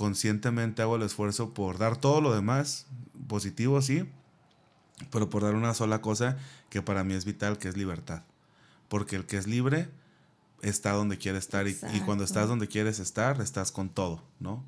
conscientemente 0.00 0.80
hago 0.80 0.96
el 0.96 1.02
esfuerzo 1.02 1.52
por 1.52 1.76
dar 1.76 1.94
todo 1.94 2.22
lo 2.22 2.34
demás, 2.34 2.86
positivo, 3.28 3.82
sí, 3.82 4.08
pero 5.10 5.28
por 5.28 5.42
dar 5.42 5.54
una 5.54 5.74
sola 5.74 6.00
cosa 6.00 6.38
que 6.70 6.80
para 6.80 7.04
mí 7.04 7.12
es 7.12 7.26
vital, 7.26 7.58
que 7.58 7.68
es 7.68 7.76
libertad. 7.76 8.22
Porque 8.88 9.16
el 9.16 9.26
que 9.26 9.36
es 9.36 9.46
libre 9.46 9.90
está 10.62 10.92
donde 10.92 11.18
quiere 11.18 11.36
estar 11.36 11.68
y, 11.68 11.76
y 11.92 12.00
cuando 12.00 12.24
estás 12.24 12.48
donde 12.48 12.66
quieres 12.66 12.98
estar, 12.98 13.42
estás 13.42 13.72
con 13.72 13.90
todo, 13.90 14.24
¿no? 14.38 14.64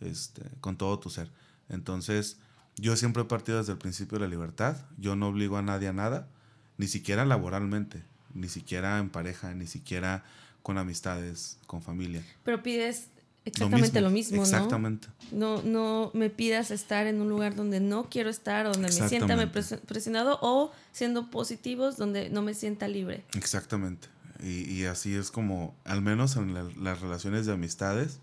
Este, 0.00 0.40
con 0.62 0.78
todo 0.78 0.98
tu 0.98 1.10
ser. 1.10 1.30
Entonces, 1.68 2.38
yo 2.76 2.96
siempre 2.96 3.24
he 3.24 3.26
partido 3.26 3.58
desde 3.58 3.72
el 3.72 3.78
principio 3.78 4.18
de 4.18 4.24
la 4.24 4.30
libertad. 4.30 4.78
Yo 4.96 5.16
no 5.16 5.28
obligo 5.28 5.58
a 5.58 5.62
nadie 5.62 5.88
a 5.88 5.92
nada, 5.92 6.30
ni 6.78 6.88
siquiera 6.88 7.26
laboralmente, 7.26 8.04
ni 8.32 8.48
siquiera 8.48 8.98
en 9.00 9.10
pareja, 9.10 9.52
ni 9.52 9.66
siquiera 9.66 10.24
con 10.62 10.78
amistades, 10.78 11.58
con 11.66 11.82
familia. 11.82 12.24
Pero 12.42 12.62
pides 12.62 13.11
exactamente 13.44 14.00
lo 14.00 14.10
mismo, 14.10 14.36
¿no? 14.38 14.42
Exactamente. 14.42 15.08
No, 15.32 15.62
no 15.62 16.10
me 16.14 16.30
pidas 16.30 16.70
estar 16.70 17.06
en 17.06 17.20
un 17.20 17.28
lugar 17.28 17.54
donde 17.56 17.80
no 17.80 18.08
quiero 18.10 18.30
estar, 18.30 18.66
o 18.66 18.72
donde 18.72 18.88
me 18.88 19.08
sienta 19.08 19.34
me 19.36 19.46
presionado, 19.46 20.38
o 20.42 20.72
siendo 20.92 21.30
positivos 21.30 21.96
donde 21.96 22.30
no 22.30 22.42
me 22.42 22.54
sienta 22.54 22.86
libre. 22.88 23.24
Exactamente. 23.34 24.08
Y, 24.42 24.70
y 24.70 24.84
así 24.86 25.14
es 25.14 25.30
como, 25.30 25.74
al 25.84 26.02
menos 26.02 26.36
en 26.36 26.54
la- 26.54 26.68
las 26.80 27.00
relaciones 27.00 27.46
de 27.46 27.52
amistades 27.52 28.18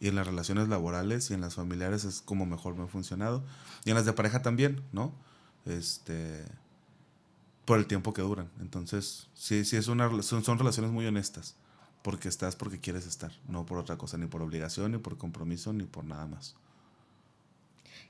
y 0.00 0.08
en 0.08 0.14
las 0.14 0.26
relaciones 0.26 0.68
laborales 0.68 1.30
y 1.30 1.34
en 1.34 1.40
las 1.40 1.54
familiares 1.54 2.04
es 2.04 2.20
como 2.20 2.46
mejor 2.46 2.76
me 2.76 2.84
ha 2.84 2.86
funcionado. 2.86 3.42
Y 3.84 3.90
en 3.90 3.96
las 3.96 4.04
de 4.04 4.12
pareja 4.12 4.42
también, 4.42 4.82
¿no? 4.92 5.12
Este, 5.66 6.44
por 7.64 7.78
el 7.78 7.86
tiempo 7.86 8.12
que 8.14 8.22
duran. 8.22 8.48
Entonces, 8.60 9.26
sí, 9.34 9.64
sí 9.64 9.76
es 9.76 9.88
una, 9.88 10.22
son, 10.22 10.44
son 10.44 10.58
relaciones 10.58 10.90
muy 10.92 11.06
honestas. 11.06 11.54
Porque 12.08 12.28
estás 12.30 12.56
porque 12.56 12.80
quieres 12.80 13.06
estar, 13.06 13.30
no 13.48 13.66
por 13.66 13.76
otra 13.76 13.98
cosa, 13.98 14.16
ni 14.16 14.26
por 14.26 14.40
obligación, 14.40 14.92
ni 14.92 14.96
por 14.98 15.18
compromiso, 15.18 15.74
ni 15.74 15.84
por 15.84 16.04
nada 16.04 16.26
más. 16.26 16.54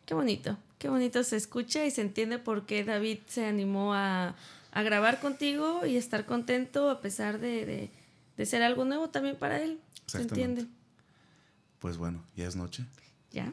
Qué 0.07 0.14
bonito, 0.14 0.57
qué 0.78 0.88
bonito 0.88 1.24
se 1.24 1.34
escucha 1.36 1.84
y 1.84 1.90
se 1.90 2.03
entiende 2.03 2.38
por 2.38 2.64
qué 2.64 2.84
David 2.84 3.18
se 3.26 3.44
animó 3.44 3.94
a, 3.94 4.36
a 4.70 4.82
grabar 4.82 5.18
contigo 5.18 5.84
y 5.84 5.96
estar 5.96 6.26
contento 6.26 6.90
a 6.90 7.01
pesar 7.01 7.40
de, 7.40 7.66
de- 7.66 7.90
de 8.36 8.46
ser 8.46 8.62
algo 8.62 8.84
nuevo 8.84 9.11
también 9.11 9.34
para 9.34 9.61
él. 9.61 9.80
Se 10.07 10.18
entiende. 10.22 10.66
Pues 11.80 11.96
bueno, 11.96 12.22
ya 12.36 12.46
es 12.46 12.55
noche. 12.55 12.84
¿Ya? 13.32 13.53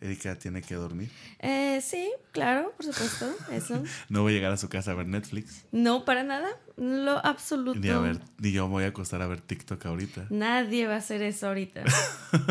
Erika 0.00 0.38
tiene 0.38 0.62
que 0.62 0.74
dormir. 0.74 1.10
Eh, 1.38 1.80
sí, 1.82 2.10
claro, 2.32 2.72
por 2.76 2.86
supuesto, 2.86 3.30
eso. 3.50 3.82
No 4.08 4.22
voy 4.22 4.32
a 4.32 4.36
llegar 4.36 4.52
a 4.52 4.56
su 4.56 4.68
casa 4.68 4.92
a 4.92 4.94
ver 4.94 5.06
Netflix. 5.06 5.64
No, 5.72 6.04
para 6.04 6.22
nada, 6.24 6.48
lo 6.76 7.24
absoluto. 7.24 7.78
Ni, 7.78 7.88
a 7.88 7.98
ver, 7.98 8.20
ni 8.38 8.52
yo 8.52 8.66
me 8.66 8.72
voy 8.72 8.84
a 8.84 8.88
acostar 8.88 9.22
a 9.22 9.26
ver 9.26 9.40
TikTok 9.40 9.84
ahorita. 9.86 10.26
Nadie 10.30 10.86
va 10.86 10.94
a 10.94 10.98
hacer 10.98 11.22
eso 11.22 11.48
ahorita. 11.48 11.84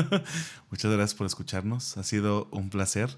Muchas 0.70 0.92
gracias 0.92 1.16
por 1.16 1.28
escucharnos. 1.28 1.98
Ha 1.98 2.04
sido 2.04 2.48
un 2.52 2.70
placer 2.70 3.10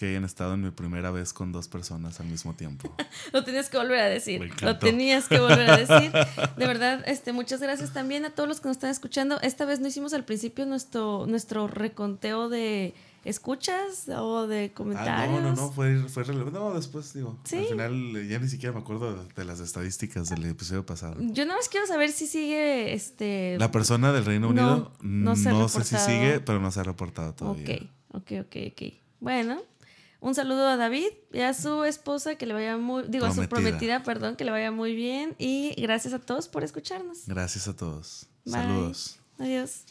que 0.00 0.08
hayan 0.08 0.24
estado 0.24 0.54
en 0.54 0.62
mi 0.62 0.70
primera 0.70 1.10
vez 1.10 1.34
con 1.34 1.52
dos 1.52 1.68
personas 1.68 2.20
al 2.20 2.26
mismo 2.26 2.54
tiempo. 2.54 2.90
Lo 3.32 3.44
tenías 3.44 3.68
que 3.68 3.76
volver 3.76 4.00
a 4.00 4.06
decir. 4.06 4.50
Lo 4.62 4.78
tenías 4.78 5.28
que 5.28 5.38
volver 5.38 5.70
a 5.70 5.76
decir. 5.76 6.10
De 6.56 6.66
verdad, 6.66 7.02
este, 7.06 7.34
muchas 7.34 7.60
gracias 7.60 7.92
también 7.92 8.24
a 8.24 8.30
todos 8.30 8.48
los 8.48 8.60
que 8.60 8.68
nos 8.68 8.78
están 8.78 8.88
escuchando. 8.90 9.38
Esta 9.42 9.66
vez 9.66 9.80
no 9.80 9.88
hicimos 9.88 10.14
al 10.14 10.24
principio 10.24 10.64
nuestro, 10.64 11.26
nuestro 11.26 11.68
reconteo 11.68 12.48
de 12.48 12.94
escuchas 13.24 14.08
o 14.08 14.46
de 14.46 14.66
Ah, 14.66 14.74
comentarios. 14.74 15.42
no, 15.42 15.50
no, 15.50 15.56
no, 15.56 15.70
fue, 15.72 16.08
fue 16.08 16.24
relevante. 16.24 16.58
No, 16.58 16.74
después 16.74 17.12
digo. 17.12 17.38
Sí. 17.44 17.56
Al 17.58 17.64
final 17.66 18.16
eh, 18.16 18.26
ya 18.28 18.38
ni 18.38 18.48
siquiera 18.48 18.72
me 18.74 18.80
acuerdo 18.80 19.24
de, 19.24 19.44
las 19.44 19.60
estadísticas 19.60 20.28
del 20.30 20.44
episodio 20.46 20.84
pasado. 20.86 21.16
Yo 21.18 21.44
nada 21.44 21.58
más 21.58 21.68
quiero 21.68 21.86
saber 21.86 22.12
si 22.12 22.26
sigue 22.26 22.92
este. 22.94 23.56
La 23.58 23.70
persona 23.70 24.12
del 24.12 24.24
Reino 24.24 24.52
No, 24.52 24.72
Unido 24.72 24.92
no 25.02 25.30
no, 25.34 25.68
se 25.68 25.84
sé 25.84 25.98
si 25.98 26.04
sigue, 26.04 26.40
pero 26.40 26.60
no 26.60 26.70
se 26.70 26.80
ha 26.80 26.84
reportado 26.84 27.34
todavía. 27.34 27.76
Ok, 28.12 28.22
ok, 28.22 28.32
ok, 28.46 28.56
ok. 28.72 28.94
Bueno, 29.20 29.62
un 30.20 30.34
saludo 30.34 30.66
a 30.68 30.76
David 30.76 31.08
y 31.32 31.40
a 31.40 31.52
su 31.54 31.84
esposa, 31.84 32.36
que 32.36 32.46
le 32.46 32.54
vaya 32.54 32.76
muy. 32.78 33.04
Digo, 33.08 33.26
a 33.26 33.30
su 33.30 33.36
Prometida. 33.48 33.48
prometida, 33.70 34.02
perdón, 34.02 34.36
que 34.36 34.44
le 34.44 34.50
vaya 34.50 34.70
muy 34.72 34.94
bien. 34.94 35.34
Y 35.38 35.74
gracias 35.80 36.14
a 36.14 36.18
todos 36.18 36.48
por 36.48 36.64
escucharnos. 36.64 37.26
Gracias 37.26 37.68
a 37.68 37.76
todos. 37.76 38.26
Bye. 38.44 38.54
Saludos. 38.54 39.18
Adiós. 39.38 39.84